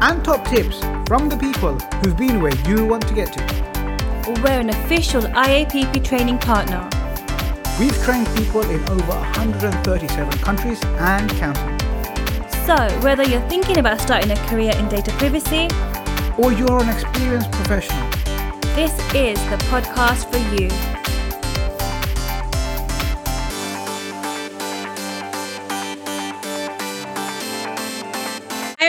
and 0.00 0.24
top 0.24 0.46
tips 0.46 0.80
from 1.06 1.28
the 1.28 1.36
people 1.36 1.78
who've 2.00 2.16
been 2.16 2.40
where 2.40 2.54
you 2.66 2.86
want 2.86 3.06
to 3.06 3.14
get 3.14 3.32
to. 3.32 4.40
We're 4.42 4.60
an 4.60 4.70
official 4.70 5.22
IAPP 5.22 6.04
training 6.04 6.38
partner. 6.38 6.88
We've 7.78 7.96
trained 8.02 8.26
people 8.36 8.62
in 8.62 8.80
over 8.88 9.12
137 9.12 10.38
countries 10.38 10.82
and 10.84 11.30
counting. 11.32 11.78
So, 12.66 12.76
whether 13.00 13.24
you're 13.24 13.46
thinking 13.48 13.78
about 13.78 14.00
starting 14.00 14.30
a 14.30 14.36
career 14.46 14.72
in 14.76 14.88
data 14.88 15.10
privacy 15.12 15.68
or 16.38 16.52
you're 16.52 16.82
an 16.82 16.88
experienced 16.88 17.50
professional, 17.52 18.08
this 18.74 18.92
is 19.14 19.38
the 19.50 19.56
podcast 19.68 20.30
for 20.30 20.38
you. 20.54 20.99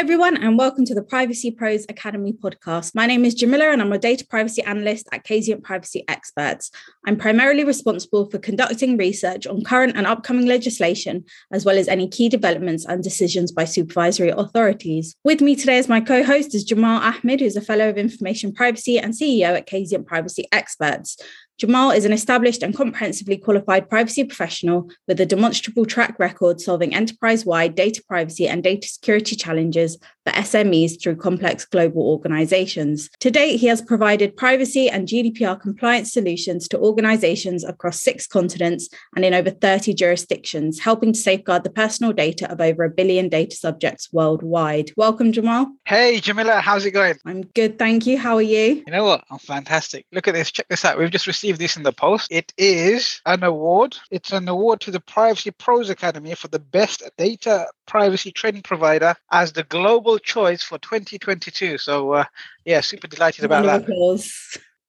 Everyone, 0.01 0.35
and 0.35 0.57
welcome 0.57 0.83
to 0.83 0.95
the 0.95 1.03
Privacy 1.03 1.51
Pros 1.51 1.85
Academy 1.87 2.33
podcast. 2.33 2.95
My 2.95 3.05
name 3.05 3.23
is 3.23 3.35
Jamila, 3.35 3.65
and 3.65 3.83
I'm 3.83 3.93
a 3.93 3.99
data 3.99 4.25
privacy 4.25 4.63
analyst 4.63 5.07
at 5.11 5.23
Kazient 5.23 5.61
Privacy 5.61 6.03
Experts. 6.07 6.71
I'm 7.05 7.17
primarily 7.17 7.63
responsible 7.63 8.27
for 8.27 8.39
conducting 8.39 8.97
research 8.97 9.45
on 9.45 9.63
current 9.63 9.95
and 9.95 10.07
upcoming 10.07 10.47
legislation, 10.47 11.23
as 11.51 11.65
well 11.65 11.77
as 11.77 11.87
any 11.87 12.07
key 12.07 12.29
developments 12.29 12.83
and 12.83 13.03
decisions 13.03 13.51
by 13.51 13.65
supervisory 13.65 14.29
authorities. 14.29 15.15
With 15.23 15.39
me 15.39 15.55
today 15.55 15.77
as 15.77 15.87
my 15.87 16.01
co 16.01 16.23
host 16.23 16.55
is 16.55 16.63
Jamal 16.63 16.99
Ahmed, 16.99 17.39
who's 17.39 17.55
a 17.55 17.61
Fellow 17.61 17.87
of 17.87 17.99
Information 17.99 18.53
Privacy 18.53 18.97
and 18.97 19.13
CEO 19.13 19.55
at 19.55 19.67
Kazient 19.67 20.07
Privacy 20.07 20.47
Experts. 20.51 21.15
Jamal 21.61 21.91
is 21.91 22.05
an 22.05 22.11
established 22.11 22.63
and 22.63 22.75
comprehensively 22.75 23.37
qualified 23.37 23.87
privacy 23.87 24.23
professional 24.23 24.89
with 25.07 25.19
a 25.19 25.25
demonstrable 25.27 25.85
track 25.85 26.15
record 26.17 26.59
solving 26.59 26.95
enterprise 26.95 27.45
wide 27.45 27.75
data 27.75 28.01
privacy 28.07 28.47
and 28.47 28.63
data 28.63 28.87
security 28.87 29.35
challenges 29.35 29.97
for 30.25 30.33
SMEs 30.33 31.01
through 31.01 31.15
complex 31.17 31.65
global 31.65 32.01
organizations. 32.01 33.09
To 33.19 33.29
date, 33.29 33.57
he 33.57 33.67
has 33.67 33.81
provided 33.81 34.37
privacy 34.37 34.89
and 34.89 35.07
GDPR 35.07 35.59
compliance 35.59 36.11
solutions 36.11 36.67
to 36.69 36.79
organizations 36.79 37.63
across 37.63 38.01
six 38.01 38.25
continents 38.25 38.89
and 39.15 39.23
in 39.23 39.33
over 39.33 39.51
30 39.51 39.93
jurisdictions, 39.93 40.79
helping 40.79 41.13
to 41.13 41.19
safeguard 41.19 41.63
the 41.63 41.69
personal 41.69 42.13
data 42.13 42.51
of 42.51 42.61
over 42.61 42.83
a 42.83 42.89
billion 42.89 43.29
data 43.29 43.55
subjects 43.55 44.11
worldwide. 44.11 44.91
Welcome, 44.97 45.31
Jamal. 45.31 45.67
Hey, 45.85 46.19
Jamila, 46.19 46.61
how's 46.61 46.85
it 46.85 46.91
going? 46.91 47.17
I'm 47.25 47.41
good, 47.41 47.77
thank 47.77 48.05
you. 48.05 48.17
How 48.17 48.35
are 48.35 48.41
you? 48.41 48.83
You 48.85 48.91
know 48.91 49.05
what? 49.05 49.23
I'm 49.29 49.39
fantastic. 49.39 50.05
Look 50.11 50.27
at 50.27 50.33
this. 50.33 50.51
Check 50.51 50.67
this 50.69 50.85
out. 50.85 50.97
We've 50.97 51.11
just 51.11 51.27
received 51.27 51.40
this 51.41 51.77
in 51.77 51.83
the 51.83 51.91
post. 51.91 52.27
It 52.31 52.53
is 52.57 53.21
an 53.25 53.43
award. 53.43 53.97
It's 54.11 54.31
an 54.31 54.47
award 54.47 54.81
to 54.81 54.91
the 54.91 54.99
Privacy 54.99 55.51
Pros 55.51 55.89
Academy 55.89 56.35
for 56.35 56.47
the 56.47 56.59
best 56.59 57.03
data 57.17 57.67
privacy 57.87 58.31
training 58.31 58.61
provider 58.61 59.15
as 59.31 59.51
the 59.51 59.63
global 59.63 60.19
choice 60.19 60.63
for 60.63 60.77
2022. 60.77 61.77
So, 61.77 62.13
uh, 62.13 62.23
yeah, 62.65 62.81
super 62.81 63.07
delighted 63.07 63.45
about 63.45 63.63
that. 63.65 63.85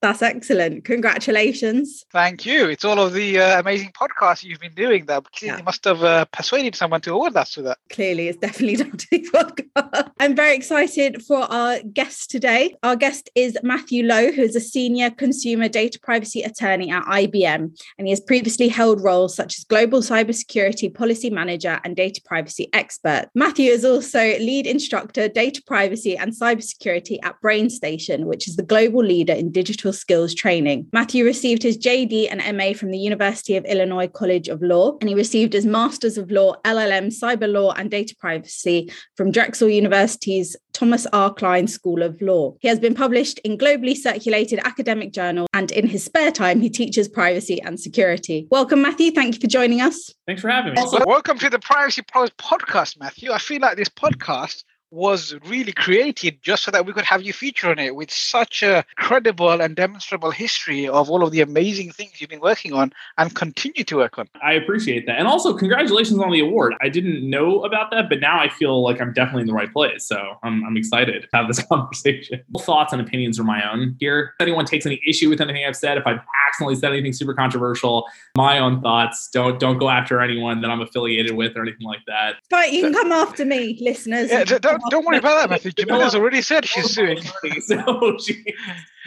That's 0.03 0.21
excellent. 0.21 0.85
Congratulations. 0.85 2.05
Thank 2.11 2.45
you. 2.45 2.67
It's 2.67 2.85
all 2.85 2.99
of 2.99 3.13
the 3.13 3.39
uh, 3.39 3.61
amazing 3.61 3.93
podcasts 3.93 4.43
you've 4.43 4.59
been 4.59 4.75
doing 4.75 5.07
that 5.07 5.23
clearly 5.31 5.59
yeah. 5.59 5.65
must 5.65 5.85
have 5.85 6.03
uh, 6.03 6.25
persuaded 6.33 6.75
someone 6.75 7.01
to 7.03 7.13
award 7.13 7.37
us 7.37 7.53
to 7.53 7.63
that. 7.63 7.79
Clearly, 7.89 8.27
it's 8.27 8.39
definitely 8.39 8.77
down 8.83 8.97
to 8.97 9.07
the 9.13 9.29
podcast. 9.33 10.11
I'm 10.19 10.35
very 10.35 10.57
excited 10.57 11.23
for 11.23 11.43
our 11.43 11.79
guest 11.83 12.33
today. 12.33 12.75
Our 12.83 12.97
guest 12.97 13.31
is 13.37 13.57
Matthew 13.63 14.05
Lowe, 14.05 14.33
who 14.33 14.43
is 14.43 14.57
a 14.57 14.61
senior 14.61 15.09
consumer 15.09 15.69
data 15.69 16.01
privacy 16.03 16.43
attorney 16.43 16.91
at 16.91 17.05
IBM, 17.05 17.81
and 17.97 18.07
he 18.07 18.11
has 18.11 18.21
previously 18.21 18.67
held 18.67 19.01
roles 19.05 19.37
such 19.37 19.57
as 19.57 19.65
global 19.65 20.01
cybersecurity 20.01 20.93
policy 20.93 21.31
manager 21.31 21.81
and 21.85 21.95
data 21.95 22.21
privacy 22.25 22.69
expert. 22.73 23.29
Matthew 23.37 23.71
is 23.71 23.85
also 23.85 24.19
lead 24.19 24.67
instructor, 24.67 25.29
data 25.29 25.63
privacy 25.65 26.17
and 26.17 26.33
cybersecurity 26.33 27.19
at 27.23 27.37
BrainStation, 27.41 28.25
which 28.25 28.49
is 28.49 28.57
the 28.57 28.65
global 28.65 29.05
leader 29.05 29.33
in 29.33 29.53
digital 29.53 29.92
skills 29.93 30.35
training. 30.35 30.89
Matthew 30.93 31.25
received 31.25 31.63
his 31.63 31.79
JD 31.79 32.29
and 32.31 32.57
MA 32.57 32.73
from 32.73 32.91
the 32.91 32.99
University 32.99 33.57
of 33.57 33.65
Illinois 33.65 34.09
College 34.09 34.49
of 34.49 34.63
Law, 34.63 34.97
and 35.01 35.09
he 35.09 35.15
received 35.15 35.53
his 35.53 35.67
Masters 35.67 36.19
of 36.19 36.31
Law, 36.31 36.55
LLM, 36.65 37.09
Cyber 37.09 37.51
Law, 37.51 37.73
and 37.73 37.91
Data 37.91 38.15
Privacy 38.19 38.91
from 39.17 39.31
Drexel 39.31 39.69
University's 39.69 40.57
Thomas 40.73 41.07
R. 41.13 41.33
Kline 41.33 41.67
School 41.67 42.03
of 42.03 42.21
Law. 42.23 42.55
He 42.61 42.69
has 42.69 42.81
been 42.81 42.95
published 42.95 43.39
in 43.41 43.59
globally 43.59 43.97
circulated 43.97 44.59
academic 44.65 45.13
journals, 45.13 45.49
and 45.53 45.71
in 45.71 45.87
his 45.87 46.05
spare 46.05 46.33
time, 46.33 46.61
he 46.61 46.71
teaches 46.71 47.09
privacy 47.09 47.61
and 47.63 47.79
security. 47.79 48.47
Welcome, 48.51 48.83
Matthew. 48.83 49.11
Thank 49.11 49.35
you 49.35 49.41
for 49.41 49.47
joining 49.47 49.81
us. 49.81 50.13
Thanks 50.27 50.43
for 50.43 50.49
having 50.49 50.75
me. 50.75 50.83
Welcome 51.07 51.39
to 51.39 51.51
the 51.51 51.59
Privacy 51.59 52.03
Pros 52.03 52.31
podcast, 52.31 52.99
Matthew. 52.99 53.33
I 53.33 53.39
feel 53.39 53.61
like 53.61 53.77
this 53.77 53.89
podcast 53.89 54.65
was 54.93 55.35
really 55.47 55.73
created 55.73 56.39
just 56.43 56.63
so 56.63 56.71
that 56.71 56.85
we 56.85 56.93
could 56.93 57.05
have 57.05 57.23
you 57.23 57.33
feature 57.33 57.71
on 57.71 57.79
it 57.79 57.97
with 57.97 58.11
such 58.11 58.63
a 58.63 58.85
credible 58.97 59.61
and 59.63 59.75
demonstrable 59.75 60.31
history 60.31 60.87
of 60.87 61.11
all 61.11 61.25
of 61.25 61.33
the 61.33 61.41
amazing 61.41 61.91
things 61.91 62.21
you've 62.21 62.29
been 62.29 62.41
working 62.41 62.75
on 62.75 62.93
and 63.17 63.35
continue 63.35 63.85
to 63.85 63.97
work 63.97 64.19
on. 64.19 64.29
I 64.43 64.53
appreciate 64.53 65.07
that. 65.07 65.19
And 65.19 65.27
also, 65.27 65.57
congratulations 65.57 66.21
on 66.21 66.31
the 66.31 66.41
award. 66.41 66.75
I 66.83 66.91
didn't 66.91 67.29
know 67.29 67.63
about 67.65 67.91
that, 67.93 68.11
but 68.11 68.21
now 68.21 68.39
I 68.39 68.51
feel 68.51 68.83
like 68.83 69.01
I'm 69.01 69.15
definitely 69.15 69.43
in 69.43 69.47
the 69.47 69.55
right 69.55 69.73
place. 69.73 70.05
So 70.05 70.37
I'm, 70.43 70.63
I'm 70.65 70.77
excited 70.77 71.23
to 71.23 71.29
have 71.33 71.49
this 71.49 71.63
conversation. 71.67 72.43
Thoughts 72.59 72.93
and 72.93 73.01
opinions 73.01 73.41
are 73.41 73.45
my 73.45 73.69
own 73.73 73.97
here. 73.99 74.35
If 74.39 74.43
anyone 74.43 74.67
takes 74.67 74.85
any 74.85 75.01
issue 75.07 75.31
with 75.31 75.41
anything 75.41 75.65
I've 75.65 75.77
said, 75.77 75.97
if 75.97 76.07
I've 76.07 76.21
accidentally 76.47 76.77
said 76.77 76.93
anything 76.93 77.15
super 77.15 77.33
controversial, 77.33 78.05
my 78.37 78.59
own 78.59 78.83
thoughts. 78.83 79.31
Don't 79.33 79.59
don't 79.59 79.79
go 79.79 79.89
after 79.89 80.21
anyone 80.21 80.61
that 80.61 80.71
I'm 80.71 80.83
affiliated 80.83 81.35
with 81.35 81.57
or 81.57 81.63
anything 81.63 81.87
like 81.87 82.05
that. 82.07 82.37
But 82.51 82.73
you 82.73 82.83
can 82.83 82.93
come 82.93 83.11
after 83.11 83.45
me, 83.47 83.79
listeners. 83.81 84.31
Yeah, 84.31 84.45
don't, 84.45 84.82
don't 84.91 85.05
worry 85.05 85.19
about 85.19 85.41
that, 85.41 85.51
Matthew. 85.51 85.71
Jamila's 85.87 86.15
already 86.15 86.43
said 86.43 86.67
she's 86.67 86.91
suing. 86.95 87.23
So 87.61 88.17
she, 88.19 88.45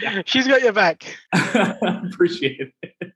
yeah. 0.02 0.22
She's 0.26 0.48
got 0.48 0.62
your 0.62 0.74
back. 0.74 1.06
Appreciate 1.34 2.72
it. 2.82 3.14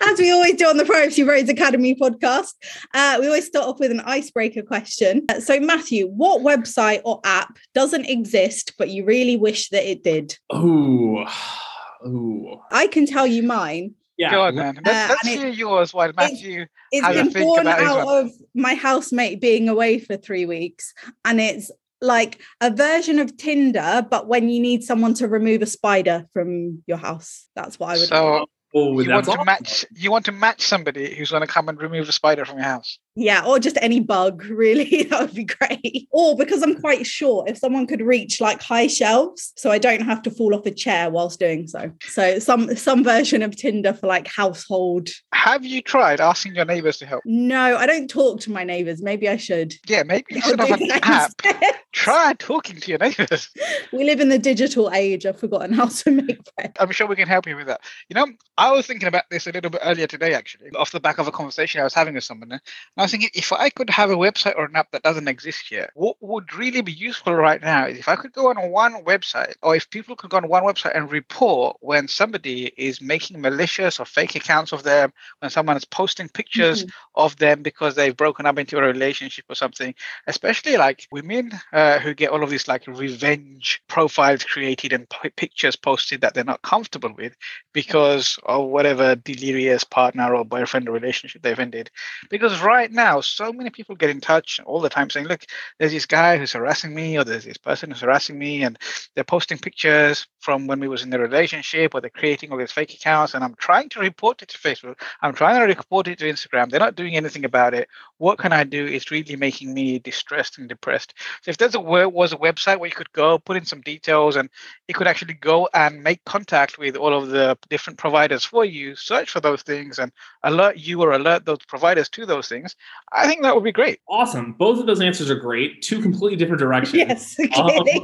As 0.00 0.18
we 0.18 0.32
always 0.32 0.54
do 0.54 0.66
on 0.66 0.78
the 0.78 0.84
Privacy 0.84 1.24
Pros 1.24 1.48
Academy 1.48 1.94
podcast, 1.94 2.54
uh, 2.92 3.18
we 3.20 3.26
always 3.26 3.46
start 3.46 3.66
off 3.66 3.78
with 3.78 3.92
an 3.92 4.00
icebreaker 4.00 4.62
question. 4.62 5.26
So, 5.40 5.60
Matthew, 5.60 6.08
what 6.08 6.42
website 6.42 7.02
or 7.04 7.20
app 7.24 7.56
doesn't 7.72 8.06
exist 8.06 8.72
but 8.78 8.88
you 8.88 9.04
really 9.04 9.36
wish 9.36 9.68
that 9.68 9.88
it 9.88 10.02
did? 10.02 10.36
Oh, 10.50 11.24
oh. 12.04 12.62
I 12.72 12.88
can 12.88 13.06
tell 13.06 13.26
you 13.26 13.44
mine. 13.44 13.94
Yeah. 14.20 14.32
Go 14.32 14.42
on, 14.42 14.54
man. 14.54 14.78
Let's, 14.84 15.10
uh, 15.10 15.14
let's 15.14 15.28
hear 15.28 15.46
it, 15.46 15.54
yours 15.54 15.94
while 15.94 16.12
Matthew. 16.14 16.66
It's, 16.92 17.06
it's 17.08 17.32
been 17.32 17.42
born 17.42 17.66
out 17.66 18.06
of 18.06 18.30
my 18.54 18.74
housemate 18.74 19.40
being 19.40 19.70
away 19.70 19.98
for 19.98 20.18
three 20.18 20.44
weeks, 20.44 20.92
and 21.24 21.40
it's 21.40 21.70
like 22.02 22.38
a 22.60 22.70
version 22.70 23.18
of 23.18 23.38
Tinder, 23.38 24.06
but 24.10 24.26
when 24.26 24.50
you 24.50 24.60
need 24.60 24.84
someone 24.84 25.14
to 25.14 25.26
remove 25.26 25.62
a 25.62 25.66
spider 25.66 26.26
from 26.34 26.82
your 26.86 26.98
house. 26.98 27.46
That's 27.56 27.80
what 27.80 27.88
I 27.88 27.92
would. 27.94 28.08
So, 28.08 28.46
Oh, 28.72 29.00
you 29.00 29.10
want 29.10 29.24
to 29.24 29.44
match. 29.44 29.84
You 29.96 30.10
want 30.10 30.24
to 30.26 30.32
match 30.32 30.62
somebody 30.62 31.14
who's 31.14 31.30
going 31.30 31.40
to 31.40 31.46
come 31.46 31.68
and 31.68 31.80
remove 31.80 32.08
a 32.08 32.12
spider 32.12 32.44
from 32.44 32.58
your 32.58 32.66
house. 32.66 32.98
Yeah, 33.16 33.44
or 33.44 33.58
just 33.58 33.78
any 33.80 34.00
bug. 34.00 34.44
Really, 34.60 35.04
that 35.04 35.20
would 35.22 35.34
be 35.34 35.44
great. 35.44 36.06
Or 36.10 36.36
because 36.36 36.62
I'm 36.62 36.78
quite 36.80 37.06
short, 37.06 37.48
if 37.48 37.56
someone 37.56 37.86
could 37.86 38.02
reach 38.02 38.42
like 38.42 38.60
high 38.60 38.88
shelves, 38.88 39.54
so 39.56 39.70
I 39.70 39.78
don't 39.78 40.02
have 40.02 40.20
to 40.22 40.30
fall 40.30 40.54
off 40.54 40.66
a 40.66 40.70
chair 40.70 41.08
whilst 41.08 41.40
doing 41.40 41.66
so. 41.66 41.90
So 42.02 42.38
some 42.40 42.76
some 42.76 43.02
version 43.02 43.40
of 43.42 43.56
Tinder 43.56 43.94
for 43.94 44.06
like 44.06 44.26
household. 44.26 45.08
Have 45.32 45.64
you 45.64 45.80
tried 45.80 46.20
asking 46.20 46.56
your 46.56 46.66
neighbors 46.66 46.98
to 46.98 47.06
help? 47.06 47.22
No, 47.24 47.76
I 47.76 47.86
don't 47.86 48.08
talk 48.08 48.40
to 48.40 48.52
my 48.52 48.64
neighbors. 48.64 49.02
Maybe 49.02 49.30
I 49.30 49.38
should. 49.38 49.72
Yeah, 49.86 50.02
maybe 50.02 50.26
you 50.28 50.42
should 50.42 50.60
have 50.60 50.78
an 50.78 50.90
app. 51.02 51.32
Try 51.92 52.34
talking 52.38 52.76
to 52.76 52.88
your 52.90 52.98
neighbors. 52.98 53.50
We 53.92 54.04
live 54.04 54.20
in 54.20 54.28
the 54.28 54.38
digital 54.38 54.90
age. 54.92 55.26
I've 55.26 55.40
forgotten 55.40 55.72
how 55.72 55.86
to 55.86 56.10
make 56.12 56.38
bread. 56.54 56.76
I'm 56.78 56.92
sure 56.92 57.08
we 57.08 57.16
can 57.16 57.26
help 57.26 57.48
you 57.48 57.56
with 57.56 57.66
that. 57.66 57.80
You 58.08 58.14
know, 58.14 58.26
I 58.56 58.70
was 58.70 58.86
thinking 58.86 59.08
about 59.08 59.24
this 59.30 59.48
a 59.48 59.52
little 59.52 59.70
bit 59.70 59.80
earlier 59.84 60.06
today, 60.06 60.32
actually, 60.32 60.70
off 60.70 60.92
the 60.92 61.00
back 61.00 61.18
of 61.18 61.26
a 61.26 61.32
conversation 61.32 61.80
I 61.80 61.84
was 61.84 61.94
having 61.94 62.14
with 62.14 62.22
someone. 62.22 62.52
And 62.52 62.60
I 62.96 63.02
was 63.02 63.10
thinking, 63.10 63.30
if 63.34 63.52
I 63.52 63.68
could 63.68 63.90
have 63.90 64.10
a 64.10 64.16
website 64.16 64.56
or 64.56 64.66
an 64.66 64.76
app 64.76 64.92
that 64.92 65.02
doesn't 65.02 65.26
exist 65.26 65.72
yet, 65.72 65.90
what 65.94 66.16
would 66.20 66.54
really 66.54 66.82
be 66.82 66.92
useful 66.92 67.34
right 67.34 67.60
now 67.60 67.86
is 67.86 67.98
if 67.98 68.08
I 68.08 68.14
could 68.14 68.32
go 68.32 68.48
on 68.48 68.70
one 68.70 69.04
website, 69.04 69.54
or 69.62 69.74
if 69.74 69.90
people 69.90 70.14
could 70.14 70.30
go 70.30 70.36
on 70.36 70.48
one 70.48 70.62
website 70.62 70.96
and 70.96 71.10
report 71.10 71.78
when 71.80 72.06
somebody 72.06 72.72
is 72.76 73.00
making 73.00 73.40
malicious 73.40 73.98
or 73.98 74.04
fake 74.04 74.36
accounts 74.36 74.72
of 74.72 74.84
them, 74.84 75.12
when 75.40 75.50
someone 75.50 75.76
is 75.76 75.84
posting 75.84 76.28
pictures 76.28 76.84
mm-hmm. 76.84 77.20
of 77.20 77.34
them 77.36 77.62
because 77.62 77.96
they've 77.96 78.16
broken 78.16 78.46
up 78.46 78.58
into 78.58 78.78
a 78.78 78.82
relationship 78.82 79.46
or 79.48 79.56
something, 79.56 79.94
especially 80.28 80.76
like 80.76 81.08
women. 81.10 81.50
Uh, 81.72 81.79
uh, 81.80 81.98
who 81.98 82.12
get 82.12 82.30
all 82.30 82.42
of 82.42 82.50
these 82.50 82.68
like 82.68 82.86
revenge 82.86 83.82
profiles 83.88 84.44
created 84.44 84.92
and 84.92 85.08
p- 85.08 85.30
pictures 85.30 85.76
posted 85.76 86.20
that 86.20 86.34
they're 86.34 86.44
not 86.44 86.60
comfortable 86.60 87.12
with 87.16 87.34
because 87.72 88.38
of 88.44 88.68
whatever 88.68 89.14
delirious 89.14 89.82
partner 89.82 90.34
or 90.34 90.44
boyfriend 90.44 90.88
relationship 90.90 91.40
they've 91.40 91.58
ended. 91.58 91.90
Because 92.28 92.60
right 92.60 92.92
now, 92.92 93.20
so 93.22 93.50
many 93.52 93.70
people 93.70 93.94
get 93.96 94.10
in 94.10 94.20
touch 94.20 94.60
all 94.66 94.80
the 94.80 94.90
time 94.90 95.08
saying, 95.08 95.26
look, 95.26 95.44
there's 95.78 95.92
this 95.92 96.04
guy 96.04 96.36
who's 96.36 96.52
harassing 96.52 96.94
me, 96.94 97.16
or 97.16 97.24
there's 97.24 97.44
this 97.44 97.56
person 97.56 97.90
who's 97.90 98.02
harassing 98.02 98.38
me, 98.38 98.62
and 98.62 98.78
they're 99.14 99.24
posting 99.24 99.58
pictures 99.58 100.26
from 100.40 100.66
when 100.66 100.80
we 100.80 100.88
was 100.88 101.02
in 101.02 101.10
the 101.10 101.18
relationship, 101.18 101.94
or 101.94 102.00
they're 102.00 102.10
creating 102.10 102.52
all 102.52 102.58
these 102.58 102.72
fake 102.72 102.92
accounts, 102.92 103.34
and 103.34 103.42
I'm 103.42 103.54
trying 103.54 103.88
to 103.90 104.00
report 104.00 104.42
it 104.42 104.48
to 104.50 104.58
Facebook. 104.58 105.00
I'm 105.22 105.34
trying 105.34 105.58
to 105.60 105.74
report 105.74 106.08
it 106.08 106.18
to 106.18 106.30
Instagram. 106.30 106.70
They're 106.70 106.80
not 106.80 106.96
doing 106.96 107.16
anything 107.16 107.46
about 107.46 107.72
it. 107.72 107.88
What 108.18 108.38
can 108.38 108.52
I 108.52 108.64
do? 108.64 108.84
It's 108.84 109.10
really 109.10 109.36
making 109.36 109.72
me 109.72 109.98
distressed 109.98 110.58
and 110.58 110.68
depressed. 110.68 111.14
So 111.42 111.50
if 111.50 111.56
there's 111.56 111.69
a 111.74 111.80
was 111.80 112.32
a 112.32 112.36
website 112.36 112.78
where 112.78 112.88
you 112.88 112.94
could 112.94 113.12
go, 113.12 113.38
put 113.38 113.56
in 113.56 113.64
some 113.64 113.80
details, 113.80 114.36
and 114.36 114.48
it 114.88 114.94
could 114.94 115.06
actually 115.06 115.34
go 115.34 115.68
and 115.74 116.02
make 116.02 116.24
contact 116.24 116.78
with 116.78 116.96
all 116.96 117.14
of 117.14 117.28
the 117.28 117.56
different 117.68 117.98
providers 117.98 118.44
for 118.44 118.64
you, 118.64 118.94
search 118.94 119.30
for 119.30 119.40
those 119.40 119.62
things, 119.62 119.98
and 119.98 120.12
alert 120.42 120.76
you 120.76 121.02
or 121.02 121.12
alert 121.12 121.44
those 121.44 121.58
providers 121.68 122.08
to 122.10 122.26
those 122.26 122.48
things, 122.48 122.76
I 123.12 123.26
think 123.26 123.42
that 123.42 123.54
would 123.54 123.64
be 123.64 123.72
great. 123.72 124.00
Awesome. 124.08 124.52
Both 124.52 124.78
of 124.80 124.86
those 124.86 125.00
answers 125.00 125.30
are 125.30 125.38
great. 125.38 125.82
Two 125.82 126.00
completely 126.00 126.36
different 126.36 126.60
directions. 126.60 126.96
Yes, 126.96 127.34
clearly. 127.34 128.02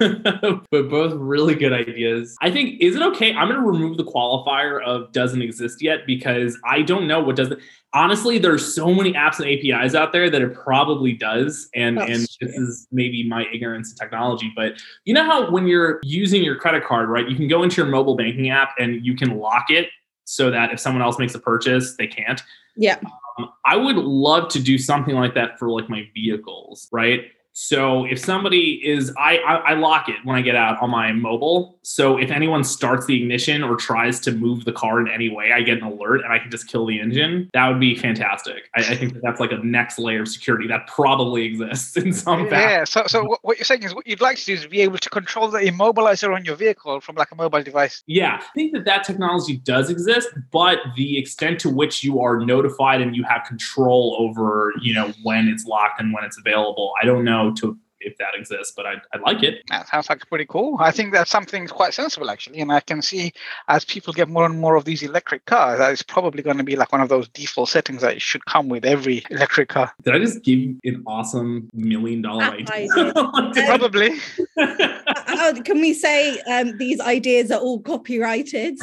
Um, 0.00 0.64
but 0.70 0.90
both 0.90 1.14
really 1.14 1.54
good 1.54 1.72
ideas. 1.72 2.36
I 2.40 2.50
think, 2.50 2.80
is 2.80 2.96
it 2.96 3.02
okay? 3.02 3.34
I'm 3.34 3.48
going 3.48 3.60
to 3.60 3.66
remove 3.66 3.96
the 3.96 4.04
qualifier 4.04 4.82
of 4.82 5.12
doesn't 5.12 5.42
exist 5.42 5.82
yet 5.82 6.06
because 6.06 6.58
I 6.64 6.82
don't 6.82 7.06
know 7.06 7.22
what 7.22 7.36
doesn't. 7.36 7.60
Honestly, 7.96 8.36
there's 8.36 8.74
so 8.74 8.92
many 8.92 9.14
apps 9.14 9.40
and 9.40 9.48
APIs 9.48 9.94
out 9.94 10.12
there 10.12 10.28
that 10.28 10.42
it 10.42 10.52
probably 10.52 11.14
does. 11.14 11.70
And, 11.74 11.96
That's 11.96 12.10
and 12.10 12.28
true. 12.28 12.48
this 12.48 12.56
is 12.56 12.88
maybe 12.92 13.26
my 13.26 13.46
ignorance 13.50 13.90
in 13.90 13.96
technology, 13.96 14.52
but 14.54 14.74
you 15.06 15.14
know 15.14 15.24
how 15.24 15.50
when 15.50 15.66
you're 15.66 16.00
using 16.02 16.44
your 16.44 16.56
credit 16.56 16.84
card, 16.84 17.08
right, 17.08 17.26
you 17.26 17.34
can 17.34 17.48
go 17.48 17.62
into 17.62 17.76
your 17.76 17.86
mobile 17.86 18.14
banking 18.14 18.50
app 18.50 18.74
and 18.78 19.04
you 19.04 19.16
can 19.16 19.38
lock 19.38 19.70
it 19.70 19.88
so 20.24 20.50
that 20.50 20.72
if 20.72 20.78
someone 20.78 21.02
else 21.02 21.18
makes 21.18 21.34
a 21.34 21.38
purchase, 21.38 21.96
they 21.96 22.06
can't. 22.06 22.42
yeah. 22.76 22.98
Um, 23.38 23.50
I 23.64 23.76
would 23.76 23.96
love 23.96 24.48
to 24.50 24.60
do 24.60 24.78
something 24.78 25.14
like 25.14 25.34
that 25.34 25.58
for 25.58 25.70
like 25.70 25.88
my 25.88 26.08
vehicles, 26.14 26.88
right? 26.92 27.30
So 27.58 28.04
if 28.04 28.18
somebody 28.18 28.86
is, 28.86 29.10
I, 29.16 29.38
I 29.38 29.54
I 29.54 29.74
lock 29.76 30.10
it 30.10 30.16
when 30.24 30.36
I 30.36 30.42
get 30.42 30.56
out 30.56 30.78
on 30.82 30.90
my 30.90 31.10
mobile. 31.12 31.78
So 31.84 32.18
if 32.18 32.30
anyone 32.30 32.64
starts 32.64 33.06
the 33.06 33.18
ignition 33.22 33.62
or 33.62 33.76
tries 33.76 34.20
to 34.20 34.32
move 34.32 34.66
the 34.66 34.72
car 34.72 35.00
in 35.00 35.08
any 35.08 35.30
way, 35.30 35.52
I 35.52 35.62
get 35.62 35.78
an 35.78 35.84
alert 35.84 36.20
and 36.22 36.30
I 36.30 36.38
can 36.38 36.50
just 36.50 36.68
kill 36.68 36.84
the 36.84 37.00
engine. 37.00 37.48
That 37.54 37.66
would 37.70 37.80
be 37.80 37.94
fantastic. 37.96 38.68
I, 38.76 38.80
I 38.80 38.94
think 38.96 39.14
that 39.14 39.22
that's 39.22 39.40
like 39.40 39.52
a 39.52 39.56
next 39.64 39.98
layer 39.98 40.20
of 40.20 40.28
security 40.28 40.68
that 40.68 40.86
probably 40.86 41.44
exists 41.46 41.96
in 41.96 42.12
some 42.12 42.46
fashion. 42.50 42.68
Yeah. 42.68 42.84
So, 42.84 43.04
so 43.06 43.24
what- 43.24 43.40
what 43.42 43.56
you're 43.56 43.64
saying 43.64 43.84
is 43.84 43.94
what 43.94 44.06
you'd 44.06 44.20
like 44.20 44.36
to 44.36 44.44
do 44.44 44.52
is 44.52 44.66
be 44.66 44.82
able 44.82 44.98
to 44.98 45.08
control 45.08 45.48
the 45.48 45.60
immobilizer 45.60 46.34
on 46.34 46.44
your 46.44 46.56
vehicle 46.56 47.00
from 47.00 47.16
like 47.16 47.30
a 47.32 47.36
mobile 47.36 47.62
device. 47.62 48.02
Yeah, 48.06 48.38
I 48.38 48.44
think 48.54 48.74
that 48.74 48.84
that 48.84 49.02
technology 49.04 49.56
does 49.58 49.88
exist, 49.88 50.28
but 50.52 50.78
the 50.94 51.16
extent 51.16 51.60
to 51.60 51.70
which 51.70 52.04
you 52.04 52.20
are 52.20 52.38
notified 52.40 53.00
and 53.00 53.16
you 53.16 53.22
have 53.24 53.44
control 53.46 54.14
over, 54.18 54.74
you 54.82 54.92
know, 54.92 55.14
when 55.22 55.48
it's 55.48 55.64
locked 55.64 56.00
and 56.00 56.12
when 56.12 56.22
it's 56.24 56.36
available, 56.36 56.92
I 57.00 57.06
don't 57.06 57.24
know 57.24 57.45
to 57.54 57.78
if 58.00 58.16
that 58.18 58.34
exists, 58.34 58.72
but 58.76 58.86
I, 58.86 58.94
I 59.12 59.18
like 59.18 59.42
it. 59.42 59.62
That 59.68 59.88
sounds 59.88 60.08
like 60.08 60.26
pretty 60.28 60.46
cool. 60.46 60.76
I 60.80 60.90
think 60.90 61.12
that's 61.12 61.30
something 61.30 61.66
quite 61.66 61.94
sensible 61.94 62.30
actually, 62.30 62.60
and 62.60 62.72
I 62.72 62.80
can 62.80 63.02
see 63.02 63.32
as 63.68 63.84
people 63.84 64.12
get 64.12 64.28
more 64.28 64.46
and 64.46 64.60
more 64.60 64.76
of 64.76 64.84
these 64.84 65.02
electric 65.02 65.46
cars, 65.46 65.78
that 65.78 65.92
is 65.92 66.02
probably 66.02 66.42
going 66.42 66.58
to 66.58 66.64
be 66.64 66.76
like 66.76 66.92
one 66.92 67.00
of 67.00 67.08
those 67.08 67.28
default 67.28 67.68
settings 67.68 68.02
that 68.02 68.20
should 68.22 68.44
come 68.46 68.68
with 68.68 68.84
every 68.84 69.24
electric 69.30 69.68
car. 69.70 69.92
Did 70.02 70.14
I 70.14 70.18
just 70.18 70.42
give 70.42 70.58
an 70.84 71.02
awesome 71.06 71.68
million 71.72 72.22
dollar 72.22 72.44
idea? 72.44 72.66
I 72.70 73.50
did. 73.52 73.66
Probably. 73.66 74.10
Uh, 74.56 75.60
can 75.64 75.80
we 75.80 75.92
say 75.92 76.38
um, 76.42 76.76
these 76.78 77.00
ideas 77.00 77.50
are 77.50 77.60
all 77.60 77.80
copyrighted? 77.80 78.78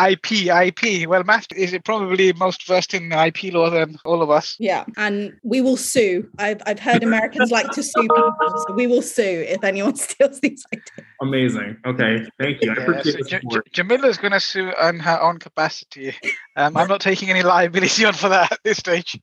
IP, 0.00 0.32
IP. 0.48 1.08
Well, 1.08 1.24
Matt 1.24 1.46
is 1.54 1.72
it 1.72 1.84
probably 1.84 2.32
most 2.34 2.66
versed 2.66 2.94
in 2.94 3.12
IP 3.12 3.52
law 3.52 3.70
than 3.70 3.98
all 4.04 4.22
of 4.22 4.30
us. 4.30 4.56
Yeah, 4.58 4.84
and 4.96 5.36
we 5.42 5.60
will 5.60 5.76
sue. 5.76 6.28
I've, 6.38 6.60
I've 6.66 6.78
heard 6.78 7.02
Americans 7.02 7.50
like 7.50 7.70
to 7.72 7.82
sue 7.82 8.02
people, 8.02 8.34
so 8.68 8.74
we 8.74 8.86
will 8.86 9.02
sue 9.02 9.22
if 9.48 9.62
anyone 9.64 9.96
steals 9.96 10.40
these 10.40 10.64
ideas. 10.72 11.06
Amazing. 11.20 11.76
Okay, 11.86 12.26
thank 12.38 12.62
you. 12.62 12.70
I 12.72 12.74
Yeah, 12.76 12.82
appreciate 12.82 13.12
so 13.12 13.18
the 13.18 13.24
J- 13.24 13.40
J- 13.72 13.82
Jamila's 13.82 14.18
going 14.18 14.32
to 14.32 14.40
sue 14.40 14.72
on 14.80 14.98
her 15.00 15.20
own 15.20 15.38
capacity. 15.38 16.14
Um, 16.56 16.76
I'm 16.76 16.88
not 16.88 17.00
taking 17.00 17.30
any 17.30 17.42
liability 17.42 18.04
on 18.06 18.14
for 18.14 18.28
that 18.28 18.52
at 18.52 18.58
this 18.64 18.78
stage, 18.78 19.18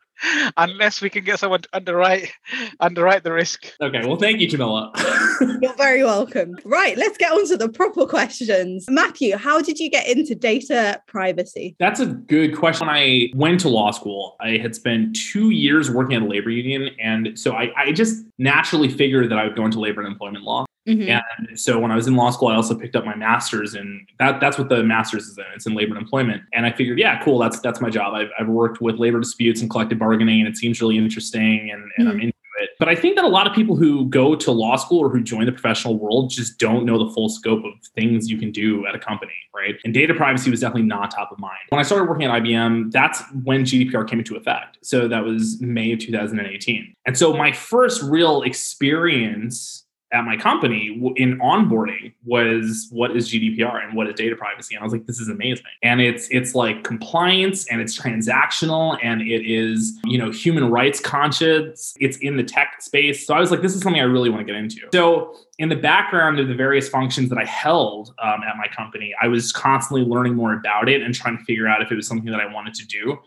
unless 0.57 1.01
we 1.01 1.09
can 1.09 1.23
get 1.23 1.39
someone 1.39 1.61
to 1.61 1.69
underwrite 1.73 2.31
underwrite 2.79 3.23
the 3.23 3.31
risk. 3.31 3.65
Okay, 3.81 4.05
well, 4.05 4.17
thank 4.17 4.39
you, 4.39 4.47
Jamila. 4.47 4.91
You're 5.61 5.75
very 5.75 6.03
welcome. 6.03 6.55
Right, 6.65 6.97
let's 6.97 7.17
get 7.17 7.31
on 7.31 7.47
to 7.47 7.57
the 7.57 7.69
proper 7.69 8.05
questions. 8.05 8.85
Matthew, 8.89 9.37
how 9.37 9.61
did 9.61 9.79
you 9.79 9.89
get 9.89 10.07
into 10.07 10.35
data 10.35 11.01
privacy? 11.07 11.75
That's 11.79 11.99
a 11.99 12.05
good 12.05 12.57
question. 12.57 12.87
When 12.87 12.95
I 12.95 13.29
went 13.35 13.59
to 13.61 13.69
law 13.69 13.91
school, 13.91 14.35
I 14.39 14.57
had 14.57 14.75
spent 14.75 15.15
two 15.15 15.49
years 15.49 15.89
working 15.89 16.15
at 16.15 16.21
a 16.21 16.25
labor 16.25 16.49
union. 16.49 16.89
And 16.99 17.37
so 17.37 17.53
I, 17.53 17.71
I 17.75 17.91
just 17.91 18.23
naturally 18.37 18.89
figured 18.89 19.29
that 19.31 19.37
I 19.37 19.43
would 19.45 19.55
go 19.55 19.65
into 19.65 19.79
labor 19.79 20.01
and 20.01 20.11
employment 20.11 20.43
law. 20.43 20.65
Mhm. 20.87 21.21
And 21.47 21.59
so 21.59 21.79
when 21.79 21.91
I 21.91 21.95
was 21.95 22.07
in 22.07 22.15
law 22.15 22.29
school, 22.31 22.49
I 22.49 22.55
also 22.55 22.75
picked 22.75 22.95
up 22.95 23.05
my 23.05 23.15
master's 23.15 23.73
in 23.73 24.05
that. 24.19 24.39
That's 24.41 24.57
what 24.57 24.69
the 24.69 24.83
master's 24.83 25.27
is 25.27 25.37
in. 25.37 25.45
It's 25.55 25.65
in 25.65 25.73
labor 25.73 25.95
and 25.95 26.03
employment. 26.03 26.43
And 26.53 26.65
I 26.65 26.71
figured, 26.71 26.99
yeah, 26.99 27.23
cool. 27.23 27.39
That's 27.39 27.59
that's 27.61 27.79
my 27.79 27.89
job. 27.89 28.13
I've, 28.13 28.29
I've 28.37 28.49
worked 28.49 28.81
with 28.81 28.97
labor 28.97 29.19
disputes 29.19 29.61
and 29.61 29.69
collective 29.69 29.97
bargaining, 29.99 30.41
and 30.41 30.49
it 30.49 30.57
seems 30.57 30.81
really 30.81 30.97
interesting, 30.97 31.71
and, 31.71 31.89
and 31.97 32.09
I'm 32.09 32.15
into 32.19 32.33
it. 32.59 32.69
But 32.79 32.89
I 32.89 32.95
think 32.95 33.15
that 33.15 33.23
a 33.23 33.29
lot 33.29 33.47
of 33.47 33.53
people 33.53 33.75
who 33.75 34.05
go 34.09 34.35
to 34.35 34.51
law 34.51 34.75
school 34.75 34.99
or 34.99 35.09
who 35.09 35.21
join 35.23 35.45
the 35.45 35.51
professional 35.51 35.97
world 35.97 36.29
just 36.29 36.59
don't 36.59 36.85
know 36.85 37.03
the 37.03 37.11
full 37.13 37.29
scope 37.29 37.63
of 37.63 37.73
things 37.95 38.29
you 38.29 38.37
can 38.37 38.51
do 38.51 38.85
at 38.85 38.93
a 38.93 38.99
company, 38.99 39.33
right? 39.55 39.75
And 39.85 39.93
data 39.93 40.13
privacy 40.13 40.51
was 40.51 40.59
definitely 40.59 40.83
not 40.83 41.11
top 41.11 41.31
of 41.31 41.39
mind. 41.39 41.57
When 41.69 41.79
I 41.79 41.83
started 41.83 42.09
working 42.09 42.25
at 42.25 42.31
IBM, 42.43 42.91
that's 42.91 43.21
when 43.43 43.63
GDPR 43.63 44.07
came 44.07 44.19
into 44.19 44.35
effect. 44.35 44.79
So 44.81 45.07
that 45.07 45.23
was 45.23 45.59
May 45.61 45.93
of 45.93 45.99
2018. 45.99 46.93
And 47.05 47.17
so 47.17 47.33
my 47.33 47.51
first 47.51 48.03
real 48.03 48.43
experience 48.43 49.82
at 50.13 50.23
my 50.23 50.37
company 50.37 51.01
in 51.15 51.39
onboarding 51.39 52.13
was 52.23 52.87
what 52.91 53.17
is 53.17 53.29
GDPR 53.29 53.83
and 53.83 53.97
what 53.97 54.07
is 54.07 54.13
data 54.13 54.35
privacy. 54.35 54.75
And 54.75 54.81
I 54.81 54.85
was 54.85 54.93
like, 54.93 55.07
this 55.07 55.19
is 55.19 55.27
amazing. 55.27 55.65
And 55.81 55.99
it's 55.99 56.27
it's 56.29 56.53
like 56.53 56.83
compliance 56.83 57.67
and 57.67 57.81
it's 57.81 57.99
transactional 57.99 58.97
and 59.03 59.21
it 59.21 59.43
is, 59.45 59.99
you 60.05 60.19
know, 60.19 60.31
human 60.31 60.69
rights 60.69 60.99
conscious. 60.99 61.95
It's 61.99 62.17
in 62.17 62.37
the 62.37 62.43
tech 62.43 62.81
space. 62.81 63.25
So 63.25 63.33
I 63.33 63.39
was 63.39 63.49
like, 63.49 63.61
this 63.61 63.75
is 63.75 63.81
something 63.81 64.01
I 64.01 64.05
really 64.05 64.29
want 64.29 64.45
to 64.45 64.45
get 64.45 64.55
into. 64.55 64.81
So 64.93 65.35
in 65.57 65.69
the 65.69 65.75
background 65.75 66.39
of 66.39 66.47
the 66.47 66.55
various 66.55 66.87
functions 66.87 67.29
that 67.29 67.39
I 67.39 67.45
held 67.45 68.13
um, 68.21 68.41
at 68.43 68.55
my 68.57 68.67
company, 68.67 69.15
I 69.21 69.27
was 69.27 69.51
constantly 69.51 70.05
learning 70.05 70.35
more 70.35 70.53
about 70.53 70.89
it 70.89 71.01
and 71.01 71.13
trying 71.13 71.37
to 71.37 71.43
figure 71.43 71.67
out 71.67 71.81
if 71.81 71.91
it 71.91 71.95
was 71.95 72.07
something 72.07 72.31
that 72.31 72.39
I 72.39 72.51
wanted 72.51 72.75
to 72.75 72.85
do. 72.85 73.17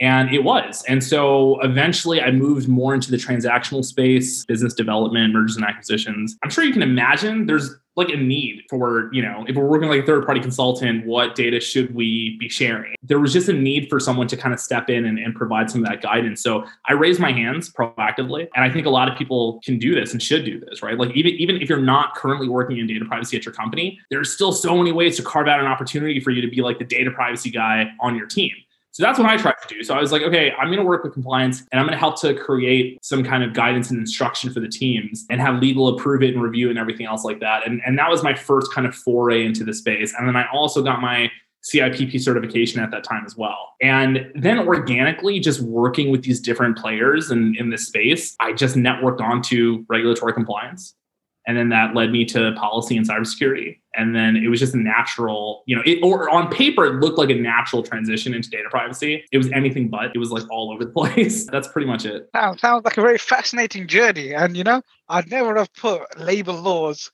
And 0.00 0.34
it 0.34 0.42
was. 0.42 0.82
And 0.88 1.02
so 1.02 1.60
eventually 1.60 2.20
I 2.20 2.30
moved 2.32 2.68
more 2.68 2.94
into 2.94 3.10
the 3.10 3.16
transactional 3.16 3.84
space, 3.84 4.44
business 4.44 4.74
development, 4.74 5.32
mergers 5.32 5.56
and 5.56 5.64
acquisitions. 5.64 6.36
I'm 6.42 6.50
sure 6.50 6.64
you 6.64 6.72
can 6.72 6.82
imagine 6.82 7.46
there's 7.46 7.74
like 7.96 8.08
a 8.08 8.16
need 8.16 8.64
for, 8.68 9.08
you 9.14 9.22
know, 9.22 9.44
if 9.46 9.54
we're 9.54 9.68
working 9.68 9.88
like 9.88 10.02
a 10.02 10.06
third 10.06 10.26
party 10.26 10.40
consultant, 10.40 11.06
what 11.06 11.36
data 11.36 11.60
should 11.60 11.94
we 11.94 12.36
be 12.40 12.48
sharing? 12.48 12.96
There 13.04 13.20
was 13.20 13.32
just 13.32 13.48
a 13.48 13.52
need 13.52 13.88
for 13.88 14.00
someone 14.00 14.26
to 14.28 14.36
kind 14.36 14.52
of 14.52 14.58
step 14.58 14.90
in 14.90 15.04
and, 15.04 15.16
and 15.16 15.32
provide 15.32 15.70
some 15.70 15.84
of 15.84 15.88
that 15.88 16.02
guidance. 16.02 16.42
So 16.42 16.64
I 16.88 16.94
raised 16.94 17.20
my 17.20 17.30
hands 17.30 17.70
proactively. 17.70 18.48
And 18.56 18.64
I 18.64 18.70
think 18.70 18.86
a 18.86 18.90
lot 18.90 19.08
of 19.08 19.16
people 19.16 19.60
can 19.64 19.78
do 19.78 19.94
this 19.94 20.12
and 20.12 20.20
should 20.20 20.44
do 20.44 20.58
this, 20.58 20.82
right? 20.82 20.98
Like 20.98 21.14
even, 21.14 21.34
even 21.34 21.62
if 21.62 21.68
you're 21.68 21.78
not 21.78 22.16
currently 22.16 22.48
working 22.48 22.78
in 22.78 22.88
data 22.88 23.04
privacy 23.04 23.36
at 23.36 23.44
your 23.44 23.54
company, 23.54 24.00
there's 24.10 24.32
still 24.32 24.50
so 24.50 24.76
many 24.76 24.90
ways 24.90 25.16
to 25.18 25.22
carve 25.22 25.46
out 25.46 25.60
an 25.60 25.66
opportunity 25.66 26.18
for 26.18 26.32
you 26.32 26.42
to 26.42 26.48
be 26.48 26.62
like 26.62 26.80
the 26.80 26.84
data 26.84 27.12
privacy 27.12 27.50
guy 27.50 27.92
on 28.00 28.16
your 28.16 28.26
team. 28.26 28.50
So 28.94 29.02
that's 29.02 29.18
what 29.18 29.28
I 29.28 29.36
tried 29.36 29.56
to 29.66 29.74
do. 29.74 29.82
So 29.82 29.92
I 29.92 30.00
was 30.00 30.12
like, 30.12 30.22
okay, 30.22 30.52
I'm 30.52 30.68
going 30.68 30.78
to 30.78 30.84
work 30.84 31.02
with 31.02 31.14
compliance 31.14 31.64
and 31.72 31.80
I'm 31.80 31.86
going 31.86 31.94
to 31.94 31.98
help 31.98 32.20
to 32.20 32.32
create 32.32 33.04
some 33.04 33.24
kind 33.24 33.42
of 33.42 33.52
guidance 33.52 33.90
and 33.90 33.98
instruction 33.98 34.52
for 34.52 34.60
the 34.60 34.68
teams 34.68 35.26
and 35.28 35.40
have 35.40 35.60
legal 35.60 35.88
approve 35.88 36.22
it 36.22 36.32
and 36.32 36.40
review 36.40 36.70
and 36.70 36.78
everything 36.78 37.04
else 37.04 37.24
like 37.24 37.40
that. 37.40 37.66
And, 37.66 37.82
and 37.84 37.98
that 37.98 38.08
was 38.08 38.22
my 38.22 38.34
first 38.34 38.72
kind 38.72 38.86
of 38.86 38.94
foray 38.94 39.44
into 39.44 39.64
the 39.64 39.74
space. 39.74 40.14
And 40.16 40.28
then 40.28 40.36
I 40.36 40.46
also 40.52 40.80
got 40.80 41.00
my 41.00 41.28
CIPP 41.64 42.20
certification 42.20 42.80
at 42.80 42.92
that 42.92 43.02
time 43.02 43.24
as 43.26 43.36
well. 43.36 43.74
And 43.82 44.30
then 44.36 44.60
organically, 44.60 45.40
just 45.40 45.60
working 45.60 46.12
with 46.12 46.22
these 46.22 46.38
different 46.38 46.78
players 46.78 47.32
in, 47.32 47.56
in 47.58 47.70
this 47.70 47.88
space, 47.88 48.36
I 48.38 48.52
just 48.52 48.76
networked 48.76 49.20
onto 49.20 49.84
regulatory 49.88 50.34
compliance. 50.34 50.94
And 51.46 51.56
then 51.56 51.68
that 51.70 51.94
led 51.94 52.10
me 52.10 52.24
to 52.26 52.52
policy 52.52 52.96
and 52.96 53.08
cybersecurity. 53.08 53.78
And 53.96 54.14
then 54.14 54.36
it 54.36 54.48
was 54.48 54.60
just 54.60 54.74
a 54.74 54.78
natural, 54.78 55.62
you 55.66 55.76
know, 55.76 55.82
it, 55.84 56.00
or 56.02 56.30
on 56.30 56.50
paper, 56.50 56.86
it 56.86 57.00
looked 57.00 57.18
like 57.18 57.30
a 57.30 57.34
natural 57.34 57.82
transition 57.82 58.34
into 58.34 58.50
data 58.50 58.68
privacy. 58.70 59.24
It 59.30 59.38
was 59.38 59.50
anything 59.52 59.88
but, 59.88 60.14
it 60.14 60.18
was 60.18 60.30
like 60.30 60.42
all 60.50 60.72
over 60.72 60.84
the 60.84 60.90
place. 61.00 61.46
That's 61.46 61.68
pretty 61.68 61.86
much 61.86 62.04
it. 62.06 62.28
Sounds 62.34 62.60
sounds 62.60 62.84
like 62.84 62.96
a 62.96 63.02
very 63.02 63.18
fascinating 63.18 63.86
journey. 63.86 64.34
And 64.34 64.56
you 64.56 64.64
know, 64.64 64.82
I'd 65.08 65.30
never 65.30 65.56
have 65.56 65.72
put 65.74 66.18
labor 66.18 66.52
laws 66.52 67.10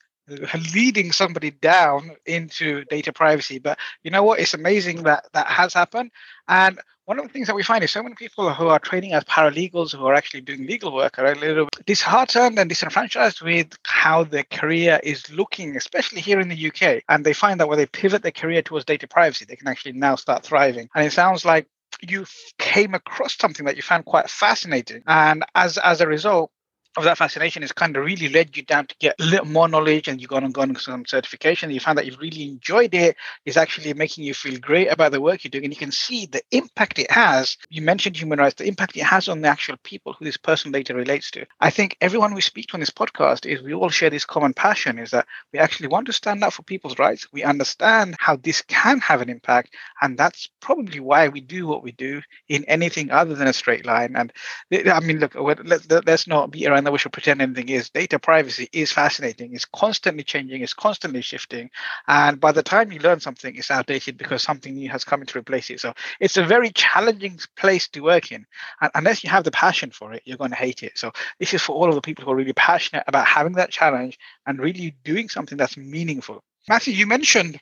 leading 0.73 1.11
somebody 1.11 1.51
down 1.51 2.11
into 2.25 2.83
data 2.85 3.13
privacy. 3.13 3.59
But 3.59 3.77
you 4.03 4.11
know 4.11 4.23
what? 4.23 4.39
It's 4.39 4.53
amazing 4.53 5.03
that 5.03 5.27
that 5.33 5.47
has 5.47 5.73
happened. 5.73 6.11
And 6.47 6.79
one 7.05 7.19
of 7.19 7.25
the 7.25 7.33
things 7.33 7.47
that 7.47 7.55
we 7.55 7.63
find 7.63 7.83
is 7.83 7.91
so 7.91 8.03
many 8.03 8.15
people 8.15 8.53
who 8.53 8.67
are 8.67 8.79
training 8.79 9.13
as 9.13 9.23
paralegals 9.25 9.95
who 9.95 10.05
are 10.05 10.13
actually 10.13 10.41
doing 10.41 10.65
legal 10.65 10.93
work 10.93 11.19
are 11.19 11.31
a 11.31 11.35
little 11.35 11.67
disheartened 11.85 12.57
and 12.57 12.69
disenfranchised 12.69 13.41
with 13.41 13.75
how 13.83 14.23
their 14.23 14.43
career 14.45 14.99
is 15.03 15.29
looking, 15.31 15.75
especially 15.75 16.21
here 16.21 16.39
in 16.39 16.47
the 16.47 16.67
UK. 16.67 17.03
And 17.09 17.25
they 17.25 17.33
find 17.33 17.59
that 17.59 17.67
when 17.67 17.77
they 17.77 17.87
pivot 17.87 18.21
their 18.21 18.31
career 18.31 18.61
towards 18.61 18.85
data 18.85 19.07
privacy, 19.07 19.45
they 19.45 19.55
can 19.55 19.67
actually 19.67 19.93
now 19.93 20.15
start 20.15 20.43
thriving. 20.43 20.89
And 20.95 21.05
it 21.05 21.11
sounds 21.11 21.43
like 21.43 21.67
you 22.01 22.25
came 22.57 22.93
across 22.93 23.35
something 23.37 23.65
that 23.65 23.75
you 23.75 23.81
found 23.81 24.05
quite 24.05 24.29
fascinating. 24.29 25.03
And 25.07 25.43
as 25.55 25.77
as 25.77 26.01
a 26.01 26.07
result, 26.07 26.51
of 26.97 27.05
that 27.05 27.17
fascination 27.17 27.61
has 27.61 27.71
kind 27.71 27.95
of 27.95 28.03
really 28.03 28.27
led 28.29 28.55
you 28.57 28.63
down 28.63 28.85
to 28.85 28.95
get 28.99 29.15
a 29.19 29.23
little 29.23 29.45
more 29.45 29.69
knowledge 29.69 30.07
and 30.07 30.19
you've 30.19 30.29
gone 30.29 30.43
and 30.43 30.53
gone 30.53 30.75
some 30.75 31.05
certification 31.05 31.71
you 31.71 31.79
found 31.79 31.97
that 31.97 32.05
you've 32.05 32.19
really 32.19 32.43
enjoyed 32.43 32.93
it. 32.93 33.15
Is 33.45 33.57
actually 33.57 33.93
making 33.93 34.23
you 34.25 34.33
feel 34.33 34.59
great 34.59 34.87
about 34.87 35.11
the 35.11 35.21
work 35.21 35.43
you're 35.43 35.49
doing 35.49 35.65
and 35.65 35.73
you 35.73 35.79
can 35.79 35.91
see 35.91 36.25
the 36.25 36.41
impact 36.51 36.99
it 36.99 37.09
has. 37.09 37.57
You 37.69 37.81
mentioned 37.81 38.17
human 38.17 38.39
rights 38.39 38.55
the 38.55 38.67
impact 38.67 38.97
it 38.97 39.03
has 39.03 39.29
on 39.29 39.41
the 39.41 39.47
actual 39.47 39.77
people 39.83 40.13
who 40.13 40.25
this 40.25 40.37
person 40.37 40.71
later 40.71 40.93
relates 40.93 41.31
to. 41.31 41.45
I 41.59 41.69
think 41.69 41.97
everyone 42.01 42.33
we 42.33 42.41
speak 42.41 42.67
to 42.67 42.73
on 42.73 42.81
this 42.81 42.89
podcast 42.89 43.45
is 43.45 43.61
we 43.61 43.73
all 43.73 43.89
share 43.89 44.09
this 44.09 44.25
common 44.25 44.53
passion 44.53 44.99
is 44.99 45.11
that 45.11 45.27
we 45.53 45.59
actually 45.59 45.87
want 45.87 46.07
to 46.07 46.13
stand 46.13 46.43
up 46.43 46.53
for 46.53 46.63
people's 46.63 46.99
rights. 46.99 47.27
We 47.31 47.43
understand 47.43 48.15
how 48.19 48.35
this 48.35 48.61
can 48.63 48.99
have 48.99 49.21
an 49.21 49.29
impact 49.29 49.75
and 50.01 50.17
that's 50.17 50.49
probably 50.59 50.99
why 50.99 51.29
we 51.29 51.39
do 51.39 51.67
what 51.67 51.83
we 51.83 51.93
do 51.93 52.21
in 52.49 52.65
anything 52.65 53.11
other 53.11 53.35
than 53.35 53.47
a 53.47 53.53
straight 53.53 53.85
line. 53.85 54.15
And 54.15 54.33
i 54.73 54.99
mean 54.99 55.19
look 55.19 55.35
let's, 55.35 55.87
let's 55.89 56.27
not 56.27 56.51
be 56.51 56.67
around 56.67 56.80
that 56.83 56.91
we 56.91 56.99
should 56.99 57.13
pretend 57.13 57.41
anything 57.41 57.69
is. 57.69 57.89
Data 57.89 58.19
privacy 58.19 58.69
is 58.73 58.91
fascinating. 58.91 59.53
It's 59.53 59.65
constantly 59.65 60.23
changing. 60.23 60.61
It's 60.61 60.73
constantly 60.73 61.21
shifting. 61.21 61.69
And 62.07 62.39
by 62.39 62.51
the 62.51 62.63
time 62.63 62.91
you 62.91 62.99
learn 62.99 63.19
something 63.19 63.55
it's 63.55 63.71
outdated 63.71 64.17
because 64.17 64.43
something 64.43 64.73
new 64.73 64.89
has 64.89 65.03
come 65.03 65.21
in 65.21 65.27
to 65.27 65.39
replace 65.39 65.69
it. 65.69 65.79
So 65.79 65.93
it's 66.19 66.37
a 66.37 66.43
very 66.43 66.71
challenging 66.71 67.39
place 67.57 67.87
to 67.89 68.01
work 68.01 68.31
in. 68.31 68.45
And 68.81 68.91
unless 68.95 69.23
you 69.23 69.29
have 69.29 69.43
the 69.43 69.51
passion 69.51 69.91
for 69.91 70.13
it 70.13 70.23
you're 70.25 70.37
going 70.37 70.51
to 70.51 70.55
hate 70.55 70.83
it. 70.83 70.97
So 70.97 71.11
this 71.39 71.53
is 71.53 71.61
for 71.61 71.73
all 71.73 71.89
of 71.89 71.95
the 71.95 72.01
people 72.01 72.25
who 72.25 72.31
are 72.31 72.35
really 72.35 72.53
passionate 72.53 73.03
about 73.07 73.25
having 73.27 73.53
that 73.53 73.71
challenge 73.71 74.17
and 74.45 74.59
really 74.59 74.95
doing 75.03 75.29
something 75.29 75.57
that's 75.57 75.77
meaningful. 75.77 76.43
Matthew 76.69 76.93
you 76.93 77.07
mentioned 77.07 77.59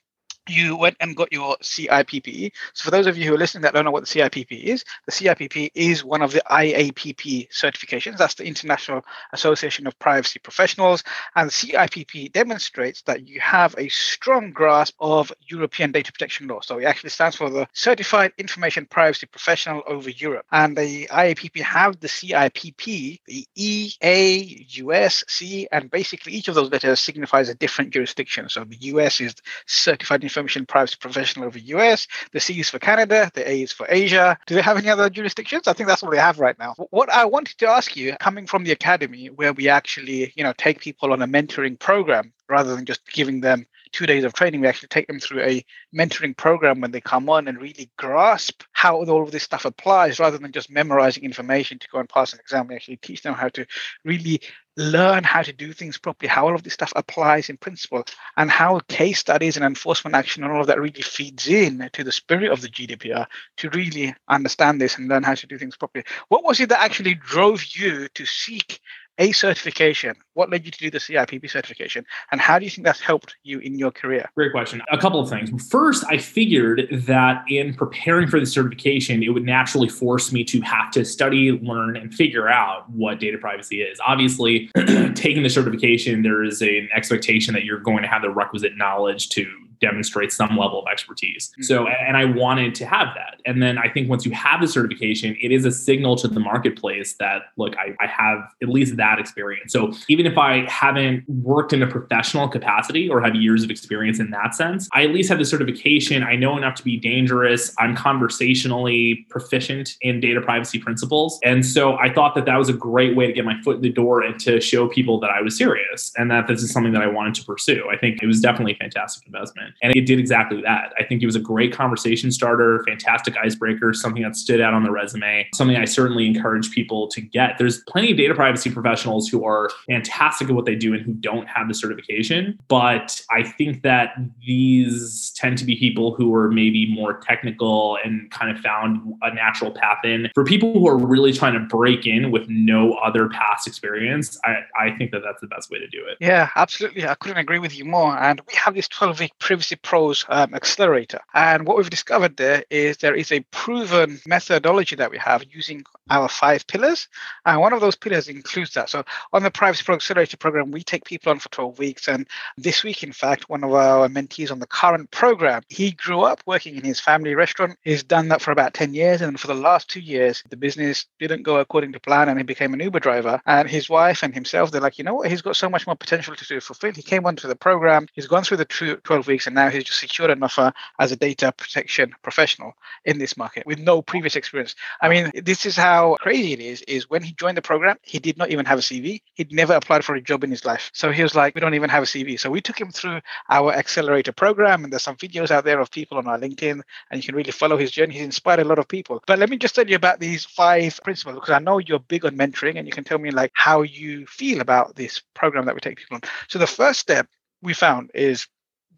you 0.48 0.76
went 0.76 0.98
and 1.00 1.16
got 1.16 1.32
your 1.32 1.58
CIPP. 1.58 2.52
So 2.74 2.86
for 2.86 2.92
those 2.92 3.08
of 3.08 3.18
you 3.18 3.28
who 3.28 3.36
are 3.36 3.38
listening 3.38 3.64
that 3.64 3.74
don't 3.74 3.86
know 3.86 3.92
what 3.92 4.08
the 4.08 4.20
CIPP 4.20 4.64
is, 4.64 4.84
the 5.06 5.12
CIPP 5.12 5.72
is 5.76 6.04
one 6.04 6.22
of 6.22 6.32
the 6.32 6.42
IAPP 6.50 7.50
certifications. 7.50 8.18
That's 8.18 8.36
the 8.36 8.46
International 8.46 9.04
Association 9.34 9.88
of 9.88 9.98
Privacy 10.00 10.40
Professionals. 10.40 11.04
And 11.36 11.50
the 11.50 11.54
CIPP 11.54 12.32
demonstrates 12.32 13.02
that 13.04 13.28
you 13.28 13.40
have 13.40 13.76
a 13.78 13.90
strong 13.90 14.52
grasp 14.52 14.96
of 15.00 15.32
European 15.48 15.92
data 15.92 16.12
protection 16.12 16.48
law. 16.48 16.62
So 16.62 16.80
it 16.80 16.86
actually 16.86 17.12
stands 17.12 17.36
for 17.36 17.50
the 17.50 17.68
Certified 17.74 18.34
Information 18.38 18.86
Privacy 18.86 19.28
Professional 19.28 19.84
over 19.88 20.10
Europe. 20.10 20.46
And 20.52 20.78
the 20.78 21.08
IAPP 21.08 21.62
have 21.62 22.00
the 22.00 22.08
CIPP, 22.08 23.22
the 23.26 23.48
E, 23.56 23.92
A, 24.02 24.66
US, 24.70 25.24
C, 25.28 25.68
and 25.72 25.90
basically 25.92 26.34
each 26.34 26.48
of 26.48 26.56
those 26.56 26.72
letters 26.72 27.00
signifies 27.00 27.50
a 27.50 27.56
different 27.56 27.92
jurisdiction. 27.92 28.50
So 28.50 28.64
the 28.64 28.78
US 28.78 29.22
is 29.22 29.36
Certified 29.66 30.22
Information 30.30 30.66
Privacy 30.66 30.98
Professional 31.00 31.48
over 31.48 31.60
US. 31.60 32.08
The 32.32 32.40
C 32.40 32.60
is 32.60 32.70
for 32.70 32.80
Canada. 32.80 33.32
The 33.34 33.50
A 33.50 33.62
is 33.62 33.72
for 33.72 33.88
Asia. 33.90 34.38
Do 34.48 34.56
they 34.56 34.62
have 34.62 34.78
any 34.78 34.90
other 34.90 35.10
jurisdictions? 35.10 35.68
I 35.68 35.74
think 35.74 35.90
that's 35.90 36.04
what 36.04 36.12
they 36.12 36.20
have 36.20 36.40
right 36.40 36.58
now. 36.60 36.76
What 36.92 37.10
I 37.10 37.26
wanted 37.26 37.58
to 37.60 37.68
ask 37.68 37.96
you, 37.96 38.16
coming 38.20 38.46
from 38.48 38.64
the 38.64 38.72
academy, 38.72 39.28
where 39.28 39.54
we 39.54 39.70
actually, 39.70 40.34
you 40.36 40.44
know, 40.44 40.54
take 40.58 40.80
people 40.80 41.12
on 41.12 41.22
a 41.22 41.28
mentoring 41.28 41.80
program 41.80 42.32
rather 42.48 42.76
than 42.76 42.86
just 42.86 43.06
giving 43.12 43.42
them 43.42 43.66
two 43.92 44.06
days 44.06 44.24
of 44.24 44.34
training, 44.34 44.62
we 44.62 44.68
actually 44.68 44.88
take 44.90 45.08
them 45.08 45.20
through 45.20 45.42
a 45.42 45.64
mentoring 45.96 46.36
program 46.36 46.82
when 46.82 46.92
they 46.92 47.02
come 47.02 47.30
on 47.30 47.48
and 47.48 47.62
really 47.62 47.90
grasp 47.98 48.64
how 48.72 48.98
all 48.98 49.24
of 49.24 49.32
this 49.32 49.44
stuff 49.44 49.66
applies 49.66 50.20
rather 50.20 50.38
than 50.38 50.52
just 50.52 50.70
memorizing 50.70 51.24
information 51.24 51.80
to 51.80 51.88
go 51.92 52.00
and 52.00 52.10
pass 52.10 52.34
an 52.34 52.40
exam. 52.40 52.68
We 52.68 52.76
actually 52.76 52.98
teach 52.98 53.22
them 53.22 53.34
how 53.34 53.50
to 53.50 53.66
really 54.04 54.42
learn 54.78 55.24
how 55.24 55.42
to 55.42 55.52
do 55.52 55.74
things 55.74 55.98
properly, 55.98 56.30
how 56.30 56.48
all 56.48 56.56
of 56.56 56.64
this 56.64 56.74
stuff 56.74 56.94
applies 56.96 57.50
in 57.50 57.58
principle, 57.58 58.04
and 58.38 58.50
how 58.50 58.80
case 58.88 59.20
studies 59.20 59.58
and 59.58 59.66
enforcement 59.66 60.16
action 60.16 60.44
and 60.44 60.54
all 60.54 60.62
of 60.62 60.68
that 60.68 60.80
really 60.80 61.02
feeds 61.02 61.48
in 61.48 61.90
to 61.92 62.04
the 62.04 62.12
spirit 62.12 62.52
of 62.52 62.62
the 62.62 62.70
GDPR 62.70 63.26
to 63.58 63.70
really 63.72 64.16
understand 64.30 64.80
this 64.80 64.98
and 64.98 65.10
learn 65.10 65.24
how 65.24 65.36
to 65.36 65.48
do 65.48 65.58
things 65.58 65.76
properly. 65.76 66.06
What 66.30 66.46
was 66.46 66.60
it 66.60 66.70
that 66.70 66.82
actually 66.82 67.16
drove 67.16 67.64
you 67.76 68.08
to 68.08 68.26
seek 68.26 68.80
a 69.20 69.32
certification? 69.34 70.16
What 70.34 70.50
led 70.50 70.66
you 70.66 70.72
to 70.72 70.80
do 70.80 70.90
the 70.90 70.98
CIPP 70.98 71.50
certification? 71.50 72.06
And 72.32 72.42
how 72.42 72.58
do 72.58 72.66
you 72.66 72.72
think 72.72 72.86
that's 72.86 73.02
helped 73.02 73.36
you 73.44 73.60
in 73.60 73.78
your 73.78 73.92
career? 73.92 74.30
Great 74.36 74.52
question. 74.52 74.82
A 74.92 74.98
couple 74.98 75.20
of 75.20 75.30
things. 75.30 75.50
First, 75.70 76.06
I 76.10 76.18
figured 76.18 76.88
that 76.92 77.44
in 77.50 77.74
preparing 77.74 78.28
for 78.28 78.40
the 78.40 78.46
certification, 78.46 79.22
it 79.22 79.30
would 79.30 79.44
naturally 79.44 79.90
force 79.90 80.32
me 80.32 80.44
to 80.46 80.62
have 80.62 80.90
to 80.92 81.06
study, 81.06 81.52
learn, 81.52 81.98
and 81.98 82.14
figure 82.14 82.50
out 82.50 82.90
what 82.90 83.20
data 83.20 83.38
privacy 83.38 83.82
is. 83.82 84.00
Obviously, 84.06 84.72
taking 85.16 85.44
the 85.44 85.50
certification, 85.50 86.24
there 86.24 86.44
is 86.44 86.62
an 86.62 86.90
expectation 86.96 87.54
that 87.54 87.66
you're 87.66 87.80
going 87.80 88.02
to 88.02 88.08
have 88.08 88.22
the 88.22 88.30
requisite 88.30 88.78
knowledge 88.78 89.30
to 89.30 89.46
demonstrate 89.80 90.32
some 90.32 90.58
level 90.58 90.82
of 90.82 90.88
expertise. 90.92 91.50
Mm-hmm. 91.52 91.64
So, 91.64 91.88
and 91.88 92.18
I 92.18 92.26
wanted 92.26 92.76
to 92.76 92.86
have 92.86 93.08
that. 93.16 93.42
And 93.46 93.62
then 93.62 93.78
I 93.78 93.90
think 93.90 94.10
once 94.10 94.26
you 94.26 94.32
have 94.32 94.62
the 94.62 94.68
certification, 94.68 95.36
it 95.42 95.52
is 95.52 95.66
a 95.66 95.72
signal 95.72 96.16
to 96.18 96.28
the 96.28 96.40
marketplace 96.40 97.16
that, 97.20 97.44
look, 97.58 97.76
I, 97.78 97.96
I 98.00 98.08
have 98.08 98.40
at 98.62 98.70
least 98.70 98.98
that 98.98 99.20
experience. 99.20 99.74
So 99.74 99.94
even 100.08 100.26
if 100.26 100.38
I 100.38 100.70
haven't 100.70 101.28
worked 101.28 101.74
in 101.74 101.82
a 101.82 101.88
professional 101.88 102.48
capacity 102.48 103.10
or 103.10 103.22
have 103.22 103.36
years 103.36 103.64
of 103.64 103.72
experience 103.72 104.20
in 104.20 104.32
that 104.32 104.56
sense, 104.56 104.90
I 104.94 105.04
at 105.04 105.12
least 105.12 105.30
have 105.30 105.40
the 105.40 105.46
certification. 105.46 106.24
I 106.24 106.36
know 106.36 106.58
enough 106.58 106.76
to 106.76 106.84
be 106.84 106.98
dangerous. 106.98 107.74
I'm 107.80 107.96
conversationally 107.96 109.26
proficient 109.30 109.96
in 110.02 110.20
data 110.20 110.42
privacy 110.42 110.80
principles. 110.80 111.40
And 111.44 111.66
so 111.66 111.98
I 111.98 112.14
thought 112.14 112.36
that 112.36 112.46
that 112.46 112.58
was 112.58 112.70
a 112.70 112.74
great 112.74 113.16
way 113.16 113.28
to 113.28 113.34
get 113.34 113.46
my 113.46 113.60
foot 113.62 113.78
in 113.78 113.82
the 113.82 113.90
door 113.90 114.22
and 114.22 114.40
to 114.42 114.60
show 114.60 114.88
people 114.88 115.20
that 115.22 115.30
I 115.30 115.42
was 115.42 115.58
serious 115.58 116.12
and 116.18 116.30
that 116.32 116.48
this 116.48 116.62
is 116.62 116.72
something 116.72 116.94
that 116.94 117.02
I 117.02 117.08
wanted 117.08 117.36
to 117.36 117.46
pursue. 117.46 117.88
I 117.92 117.98
think 117.98 118.22
it 118.22 118.28
was 118.28 118.42
definitely 118.42 118.74
a 118.74 118.78
fantastic 118.78 119.26
investment. 119.26 119.69
And 119.82 119.96
it 119.96 120.06
did 120.06 120.20
exactly 120.20 120.62
that. 120.62 120.94
I 121.00 121.04
think 121.04 121.22
it 121.22 121.26
was 121.26 121.36
a 121.36 121.42
great 121.42 121.74
conversation 121.74 122.32
starter, 122.32 122.84
fantastic 122.86 123.36
icebreaker, 123.38 123.94
something 123.94 124.24
that 124.24 124.36
stood 124.36 124.62
out 124.62 124.74
on 124.74 124.84
the 124.84 124.92
resume, 124.92 125.48
something 125.54 125.78
I 125.78 125.86
certainly 125.86 126.28
encourage 126.28 126.72
people 126.72 127.08
to 127.10 127.22
get. 127.22 127.58
There's 127.58 127.82
plenty 127.84 128.12
of 128.12 128.18
data 128.18 128.34
privacy 128.34 128.72
professionals 128.72 129.28
who 129.28 129.46
are 129.46 129.70
fantastic 129.88 130.50
at 130.50 130.56
what 130.56 130.66
they 130.66 130.76
do 130.76 130.94
and 130.94 131.02
who 131.02 131.14
don't 131.14 131.48
have 131.48 131.68
the 131.68 131.74
certification. 131.74 132.60
But 132.68 133.22
I 133.32 133.44
think 133.44 133.84
that 133.84 134.14
these 134.46 135.32
tend 135.36 135.58
to 135.60 135.66
be 135.66 135.76
people 135.76 136.14
who 136.16 136.34
are 136.34 136.50
maybe 136.50 136.92
more 136.94 137.20
technical 137.20 137.98
and 138.04 138.30
kind 138.32 138.56
of 138.56 138.62
found 138.62 139.16
a 139.22 139.34
natural 139.34 139.72
path 139.72 140.00
in. 140.04 140.30
For 140.34 140.44
people 140.44 140.74
who 140.74 140.88
are 140.88 140.98
really 140.98 141.34
trying 141.34 141.54
to 141.54 141.60
break 141.60 142.06
in 142.06 142.32
with 142.32 142.48
no 142.48 142.94
other 142.94 143.30
past 143.30 143.68
experience, 143.68 144.40
I, 144.44 144.58
I 144.80 144.98
think 144.98 145.12
that 145.12 145.22
that's 145.24 145.42
the 145.42 145.48
best 145.48 145.70
way 145.70 145.80
to 145.80 145.88
do 145.88 146.06
it. 146.06 146.18
Yeah, 146.20 146.50
absolutely. 146.56 147.08
I 147.08 147.16
couldn't 147.16 147.38
agree 147.38 147.60
with 147.60 147.78
you 147.78 147.86
more. 147.86 148.18
And 148.18 148.42
we 148.48 148.54
have 148.56 148.76
this 148.76 148.88
12 148.88 149.20
week 149.20 149.34
privilege 149.40 149.59
Privacy 149.60 149.76
Pros 149.76 150.24
um, 150.30 150.54
Accelerator. 150.54 151.20
And 151.34 151.68
what 151.68 151.76
we've 151.76 151.90
discovered 151.90 152.38
there 152.38 152.64
is 152.70 152.96
there 152.96 153.14
is 153.14 153.30
a 153.30 153.42
proven 153.52 154.22
methodology 154.26 154.96
that 154.96 155.12
we 155.12 155.18
have 155.18 155.44
using 155.52 155.84
our 156.10 156.30
five 156.30 156.66
pillars. 156.66 157.10
And 157.46 157.60
one 157.60 157.74
of 157.74 157.82
those 157.82 157.98
pillars 157.98 158.30
includes 158.30 158.74
that. 158.76 158.90
So 158.90 159.04
on 159.34 159.44
the 159.44 159.52
Privacy 159.52 159.84
Pro 159.84 159.96
Accelerator 159.96 160.38
program, 160.38 160.72
we 160.72 160.82
take 160.82 161.04
people 161.04 161.32
on 161.32 161.40
for 161.40 161.50
12 161.50 161.78
weeks. 161.78 162.08
And 162.08 162.26
this 162.58 162.86
week, 162.86 163.04
in 163.04 163.12
fact, 163.12 163.50
one 163.50 163.66
of 163.66 163.74
our 163.74 164.08
mentees 164.08 164.50
on 164.50 164.60
the 164.60 164.66
current 164.66 165.12
program, 165.12 165.62
he 165.68 165.92
grew 165.92 166.22
up 166.22 166.42
working 166.46 166.78
in 166.78 166.86
his 166.86 167.02
family 167.02 167.36
restaurant. 167.36 167.78
He's 167.84 168.04
done 168.04 168.30
that 168.30 168.42
for 168.42 168.52
about 168.52 168.74
10 168.74 168.94
years. 168.94 169.22
And 169.22 169.38
for 169.38 169.48
the 169.48 169.56
last 169.56 169.90
two 169.90 170.00
years, 170.00 170.42
the 170.50 170.56
business 170.56 171.06
didn't 171.20 171.44
go 171.44 171.58
according 171.58 171.92
to 171.92 172.00
plan 172.00 172.30
and 172.30 172.40
he 172.40 172.44
became 172.44 172.74
an 172.74 172.80
Uber 172.80 173.02
driver. 173.02 173.42
And 173.46 173.70
his 173.70 173.90
wife 173.90 174.24
and 174.24 174.34
himself, 174.34 174.72
they're 174.72 174.80
like, 174.80 174.98
you 174.98 175.04
know 175.04 175.16
what? 175.16 175.30
He's 175.30 175.42
got 175.42 175.58
so 175.58 175.70
much 175.70 175.86
more 175.86 175.98
potential 175.98 176.34
to 176.34 176.62
fulfill. 176.62 176.94
He 176.94 177.02
came 177.02 177.26
onto 177.26 177.50
the 177.50 177.58
program. 177.58 178.08
He's 178.14 178.28
gone 178.28 178.46
through 178.46 178.58
the 178.58 179.00
12 179.04 179.28
weeks 179.28 179.48
and 179.50 179.56
now 179.56 179.70
he's 179.70 179.84
just 179.84 180.00
secured 180.00 180.30
an 180.30 180.44
offer 180.44 180.62
uh, 180.62 180.72
as 181.00 181.12
a 181.12 181.16
data 181.16 181.52
protection 181.52 182.14
professional 182.22 182.74
in 183.04 183.18
this 183.18 183.36
market 183.36 183.66
with 183.66 183.80
no 183.80 184.00
previous 184.00 184.36
experience. 184.36 184.76
I 185.02 185.10
mean, 185.10 185.32
this 185.34 185.66
is 185.66 185.76
how 185.76 186.18
crazy 186.20 186.54
it 186.54 186.60
is, 186.60 186.84
is 186.84 187.10
when 187.10 187.24
he 187.24 187.32
joined 187.32 187.58
the 187.58 187.64
program, 187.64 187.98
he 188.04 188.20
did 188.20 188.38
not 188.38 188.52
even 188.52 188.66
have 188.68 188.78
a 188.78 188.84
CV. 188.84 189.22
He'd 189.34 189.52
never 189.52 189.74
applied 189.74 190.06
for 190.06 190.14
a 190.14 190.22
job 190.22 190.44
in 190.44 190.52
his 190.52 190.66
life. 190.66 190.92
So 190.94 191.12
he 191.12 191.24
was 191.24 191.34
like, 191.34 191.56
we 191.56 191.62
don't 191.62 191.74
even 191.74 191.90
have 191.90 192.04
a 192.04 192.06
CV. 192.06 192.40
So 192.40 192.52
we 192.52 192.62
took 192.62 192.80
him 192.80 192.92
through 192.92 193.22
our 193.50 193.74
accelerator 193.74 194.32
program 194.32 194.84
and 194.84 194.94
there's 194.94 195.02
some 195.02 195.16
videos 195.16 195.50
out 195.50 195.66
there 195.66 195.80
of 195.80 195.90
people 195.90 196.20
on 196.20 196.28
our 196.28 196.38
LinkedIn 196.38 196.82
and 197.10 197.20
you 197.20 197.24
can 197.24 197.36
really 197.36 197.52
follow 197.52 197.76
his 197.76 197.90
journey. 197.90 198.14
He's 198.14 198.24
inspired 198.24 198.60
a 198.60 198.66
lot 198.66 198.78
of 198.78 198.88
people. 198.88 199.24
But 199.26 199.40
let 199.40 199.50
me 199.50 199.58
just 199.58 199.74
tell 199.74 199.88
you 199.88 199.96
about 199.96 200.20
these 200.20 200.46
five 200.46 201.00
principles 201.04 201.36
because 201.36 201.50
I 201.50 201.60
know 201.60 201.80
you're 201.80 201.98
big 201.98 202.24
on 202.24 202.38
mentoring 202.38 202.78
and 202.78 202.86
you 202.86 202.94
can 202.94 203.04
tell 203.04 203.18
me 203.18 203.32
like 203.32 203.50
how 203.56 203.82
you 203.82 204.28
feel 204.28 204.62
about 204.62 204.96
this 204.96 205.24
program 205.34 205.66
that 205.66 205.74
we 205.74 205.82
take 205.82 205.98
people 205.98 206.18
on. 206.18 206.22
So 206.50 206.60
the 206.60 206.68
first 206.68 207.00
step 207.00 207.28
we 207.62 207.74
found 207.74 208.12
is 208.14 208.48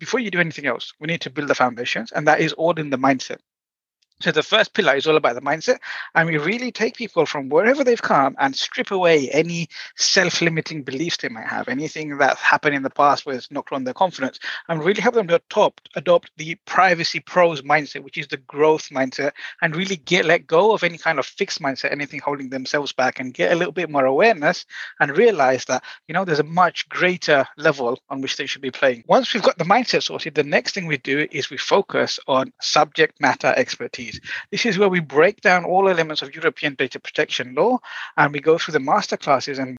before 0.01 0.19
you 0.19 0.31
do 0.31 0.39
anything 0.39 0.65
else, 0.65 0.93
we 0.99 1.05
need 1.05 1.21
to 1.21 1.29
build 1.29 1.47
the 1.47 1.53
foundations, 1.55 2.11
and 2.11 2.27
that 2.27 2.41
is 2.41 2.53
all 2.53 2.73
in 2.79 2.89
the 2.89 2.97
mindset. 2.97 3.37
So 4.21 4.31
the 4.31 4.43
first 4.43 4.73
pillar 4.73 4.95
is 4.95 5.07
all 5.07 5.15
about 5.15 5.35
the 5.35 5.41
mindset. 5.41 5.79
And 6.15 6.29
we 6.29 6.37
really 6.37 6.71
take 6.71 6.95
people 6.95 7.25
from 7.25 7.49
wherever 7.49 7.83
they've 7.83 8.01
come 8.01 8.35
and 8.39 8.55
strip 8.55 8.91
away 8.91 9.29
any 9.29 9.67
self-limiting 9.95 10.83
beliefs 10.83 11.17
they 11.17 11.29
might 11.29 11.47
have, 11.47 11.67
anything 11.67 12.17
that's 12.17 12.41
happened 12.41 12.75
in 12.75 12.83
the 12.83 12.89
past 12.89 13.25
where 13.25 13.35
it's 13.35 13.51
knocked 13.51 13.71
on 13.71 13.83
their 13.83 13.93
confidence, 13.93 14.39
and 14.67 14.83
really 14.83 15.01
help 15.01 15.15
them 15.15 15.27
to 15.27 15.35
adopt, 15.35 15.89
adopt 15.95 16.31
the 16.37 16.55
privacy 16.65 17.19
pros 17.19 17.61
mindset, 17.61 18.03
which 18.03 18.17
is 18.17 18.27
the 18.27 18.37
growth 18.37 18.89
mindset, 18.89 19.31
and 19.61 19.75
really 19.75 19.95
get 19.95 20.25
let 20.25 20.47
go 20.47 20.73
of 20.73 20.83
any 20.83 20.97
kind 20.97 21.19
of 21.19 21.25
fixed 21.25 21.61
mindset, 21.61 21.91
anything 21.91 22.19
holding 22.19 22.49
themselves 22.49 22.91
back, 22.93 23.19
and 23.19 23.33
get 23.33 23.51
a 23.51 23.55
little 23.55 23.71
bit 23.71 23.89
more 23.89 24.05
awareness 24.05 24.65
and 24.99 25.17
realize 25.17 25.65
that, 25.65 25.83
you 26.07 26.13
know, 26.13 26.25
there's 26.25 26.39
a 26.39 26.43
much 26.43 26.87
greater 26.89 27.45
level 27.57 27.99
on 28.09 28.21
which 28.21 28.37
they 28.37 28.45
should 28.45 28.61
be 28.61 28.71
playing. 28.71 29.03
Once 29.07 29.33
we've 29.33 29.43
got 29.43 29.57
the 29.57 29.63
mindset 29.63 30.03
sorted, 30.03 30.35
the 30.35 30.43
next 30.43 30.73
thing 30.73 30.85
we 30.85 30.97
do 30.97 31.27
is 31.31 31.49
we 31.49 31.57
focus 31.57 32.19
on 32.27 32.51
subject 32.61 33.21
matter 33.21 33.53
expertise. 33.55 34.10
This 34.51 34.65
is 34.65 34.77
where 34.77 34.89
we 34.89 34.99
break 34.99 35.41
down 35.41 35.65
all 35.65 35.89
elements 35.89 36.21
of 36.21 36.35
European 36.35 36.75
data 36.75 36.99
protection 36.99 37.53
law 37.55 37.79
and 38.17 38.33
we 38.33 38.39
go 38.39 38.57
through 38.57 38.73
the 38.73 38.79
master 38.79 39.17
classes 39.17 39.59
and 39.59 39.77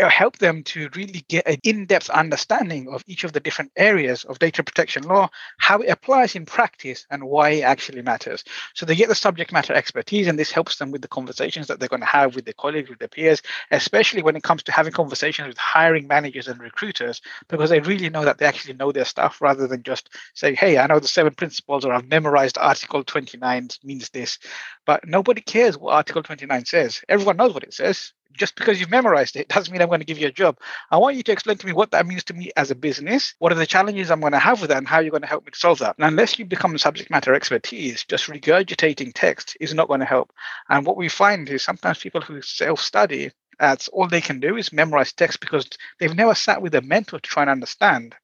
Uh, 0.00 0.08
help 0.08 0.38
them 0.38 0.62
to 0.62 0.88
really 0.94 1.24
get 1.28 1.46
an 1.48 1.56
in-depth 1.64 2.08
understanding 2.10 2.88
of 2.88 3.02
each 3.08 3.24
of 3.24 3.32
the 3.32 3.40
different 3.40 3.72
areas 3.76 4.22
of 4.24 4.38
data 4.38 4.62
protection 4.62 5.02
law, 5.02 5.28
how 5.58 5.80
it 5.80 5.88
applies 5.88 6.36
in 6.36 6.46
practice, 6.46 7.04
and 7.10 7.24
why 7.24 7.50
it 7.50 7.62
actually 7.62 8.00
matters. 8.00 8.44
So 8.74 8.86
they 8.86 8.94
get 8.94 9.08
the 9.08 9.14
subject 9.16 9.52
matter 9.52 9.72
expertise, 9.74 10.28
and 10.28 10.38
this 10.38 10.52
helps 10.52 10.76
them 10.76 10.92
with 10.92 11.02
the 11.02 11.08
conversations 11.08 11.66
that 11.66 11.80
they're 11.80 11.88
going 11.88 12.00
to 12.00 12.06
have 12.06 12.36
with 12.36 12.44
their 12.44 12.54
colleagues, 12.54 12.88
with 12.88 13.00
their 13.00 13.08
peers, 13.08 13.42
especially 13.72 14.22
when 14.22 14.36
it 14.36 14.44
comes 14.44 14.62
to 14.64 14.72
having 14.72 14.92
conversations 14.92 15.48
with 15.48 15.58
hiring 15.58 16.06
managers 16.06 16.46
and 16.46 16.60
recruiters, 16.60 17.20
because 17.48 17.70
they 17.70 17.80
really 17.80 18.08
know 18.08 18.24
that 18.24 18.38
they 18.38 18.46
actually 18.46 18.74
know 18.74 18.92
their 18.92 19.04
stuff 19.04 19.40
rather 19.40 19.66
than 19.66 19.82
just 19.82 20.10
say, 20.34 20.54
hey, 20.54 20.78
I 20.78 20.86
know 20.86 21.00
the 21.00 21.08
seven 21.08 21.34
principles 21.34 21.84
or 21.84 21.92
I've 21.92 22.08
memorized 22.08 22.56
Article 22.56 23.02
29 23.02 23.68
means 23.82 24.10
this. 24.10 24.38
But 24.86 25.08
nobody 25.08 25.40
cares 25.40 25.76
what 25.76 25.94
Article 25.94 26.22
29 26.22 26.64
says. 26.66 27.02
Everyone 27.08 27.36
knows 27.36 27.52
what 27.52 27.64
it 27.64 27.74
says 27.74 28.12
just 28.32 28.54
because 28.56 28.80
you've 28.80 28.90
memorized 28.90 29.36
it 29.36 29.48
doesn't 29.58 29.72
mean 29.72 29.82
I'm 29.82 29.88
going 29.88 30.00
to 30.00 30.06
give 30.06 30.18
you 30.18 30.28
a 30.28 30.32
job. 30.32 30.58
I 30.90 30.96
want 30.96 31.16
you 31.16 31.22
to 31.22 31.32
explain 31.32 31.58
to 31.58 31.66
me 31.66 31.72
what 31.72 31.90
that 31.92 32.06
means 32.06 32.24
to 32.24 32.34
me 32.34 32.50
as 32.56 32.70
a 32.70 32.74
business. 32.74 33.34
What 33.38 33.52
are 33.52 33.56
the 33.56 33.66
challenges 33.66 34.10
I'm 34.10 34.20
going 34.20 34.32
to 34.32 34.38
have 34.38 34.60
with 34.60 34.70
that 34.70 34.78
and 34.78 34.88
how 34.88 35.00
you're 35.00 35.10
going 35.10 35.22
to 35.22 35.28
help 35.28 35.44
me 35.44 35.50
to 35.50 35.58
solve 35.58 35.78
that? 35.80 35.96
And 35.98 36.06
unless 36.06 36.38
you 36.38 36.44
become 36.44 36.76
subject 36.78 37.10
matter 37.10 37.34
expertise, 37.34 38.04
just 38.04 38.26
regurgitating 38.26 39.12
text 39.14 39.56
is 39.60 39.74
not 39.74 39.88
going 39.88 40.00
to 40.00 40.06
help. 40.06 40.32
And 40.68 40.86
what 40.86 40.96
we 40.96 41.08
find 41.08 41.48
is 41.48 41.62
sometimes 41.62 41.98
people 41.98 42.20
who 42.20 42.40
self 42.42 42.80
study, 42.80 43.30
that's 43.58 43.88
all 43.88 44.06
they 44.06 44.20
can 44.20 44.40
do 44.40 44.56
is 44.56 44.72
memorize 44.72 45.12
text 45.12 45.40
because 45.40 45.68
they've 45.98 46.14
never 46.14 46.34
sat 46.34 46.62
with 46.62 46.74
a 46.74 46.82
mentor 46.82 47.18
to 47.18 47.28
try 47.28 47.42
and 47.42 47.50
understand 47.50 48.14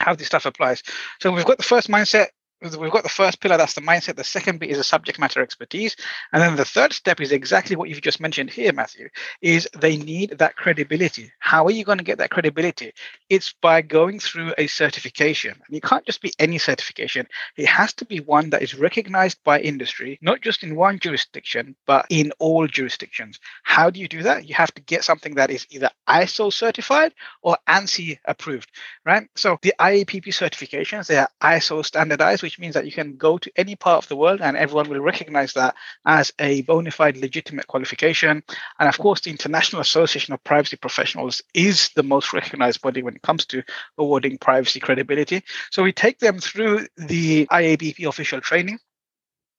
how 0.00 0.14
this 0.14 0.26
stuff 0.26 0.46
applies. 0.46 0.82
So 1.20 1.30
we've 1.30 1.44
got 1.44 1.58
the 1.58 1.62
first 1.62 1.88
mindset 1.88 2.28
we've 2.62 2.90
got 2.90 3.02
the 3.02 3.08
first 3.08 3.40
pillar 3.40 3.56
that's 3.56 3.74
the 3.74 3.80
mindset 3.80 4.16
the 4.16 4.24
second 4.24 4.60
bit 4.60 4.70
is 4.70 4.78
a 4.78 4.84
subject 4.84 5.18
matter 5.18 5.40
expertise 5.40 5.96
and 6.32 6.42
then 6.42 6.56
the 6.56 6.64
third 6.64 6.92
step 6.92 7.20
is 7.20 7.32
exactly 7.32 7.76
what 7.76 7.88
you've 7.88 8.00
just 8.02 8.20
mentioned 8.20 8.50
here 8.50 8.72
matthew 8.72 9.08
is 9.40 9.68
they 9.78 9.96
need 9.96 10.38
that 10.38 10.56
credibility. 10.56 11.32
How 11.38 11.64
are 11.66 11.70
you 11.70 11.84
going 11.84 11.98
to 11.98 12.04
get 12.04 12.18
that 12.18 12.30
credibility? 12.30 12.92
It's 13.28 13.54
by 13.60 13.82
going 13.82 14.18
through 14.20 14.54
a 14.58 14.66
certification. 14.66 15.54
And 15.66 15.76
it 15.76 15.82
can't 15.82 16.04
just 16.04 16.22
be 16.22 16.32
any 16.38 16.58
certification. 16.58 17.26
It 17.56 17.66
has 17.66 17.92
to 17.94 18.04
be 18.04 18.20
one 18.20 18.50
that 18.50 18.62
is 18.62 18.74
recognized 18.74 19.38
by 19.44 19.60
industry 19.60 20.18
not 20.22 20.40
just 20.40 20.62
in 20.62 20.76
one 20.76 20.98
jurisdiction 20.98 21.76
but 21.86 22.06
in 22.10 22.32
all 22.38 22.66
jurisdictions. 22.66 23.38
How 23.62 23.90
do 23.90 24.00
you 24.00 24.08
do 24.08 24.22
that? 24.22 24.48
You 24.48 24.54
have 24.54 24.72
to 24.74 24.82
get 24.82 25.04
something 25.04 25.34
that 25.34 25.50
is 25.50 25.66
either 25.70 25.90
iso 26.08 26.52
certified 26.52 27.12
or 27.42 27.56
ansi 27.68 28.18
approved 28.24 28.70
right? 29.04 29.28
So 29.36 29.58
the 29.62 29.74
iapp 29.78 30.26
certifications 30.26 31.06
they 31.06 31.18
are 31.18 31.30
iso 31.42 31.84
standardized 31.84 32.42
which 32.50 32.58
means 32.58 32.74
that 32.74 32.84
you 32.84 32.90
can 32.90 33.16
go 33.16 33.38
to 33.38 33.48
any 33.54 33.76
part 33.76 34.02
of 34.02 34.08
the 34.08 34.16
world 34.16 34.40
and 34.40 34.56
everyone 34.56 34.88
will 34.88 34.98
recognize 34.98 35.52
that 35.52 35.76
as 36.04 36.32
a 36.40 36.62
bona 36.62 36.90
fide 36.90 37.16
legitimate 37.16 37.68
qualification. 37.68 38.42
And 38.80 38.88
of 38.88 38.98
course, 38.98 39.20
the 39.20 39.30
International 39.30 39.80
Association 39.80 40.34
of 40.34 40.42
Privacy 40.42 40.76
Professionals 40.76 41.42
is 41.54 41.90
the 41.90 42.02
most 42.02 42.32
recognized 42.32 42.82
body 42.82 43.04
when 43.04 43.14
it 43.14 43.22
comes 43.22 43.46
to 43.46 43.62
awarding 43.98 44.36
privacy 44.36 44.80
credibility. 44.80 45.44
So 45.70 45.84
we 45.84 45.92
take 45.92 46.18
them 46.18 46.40
through 46.40 46.88
the 46.96 47.46
IAPP 47.46 48.08
official 48.08 48.40
training. 48.40 48.80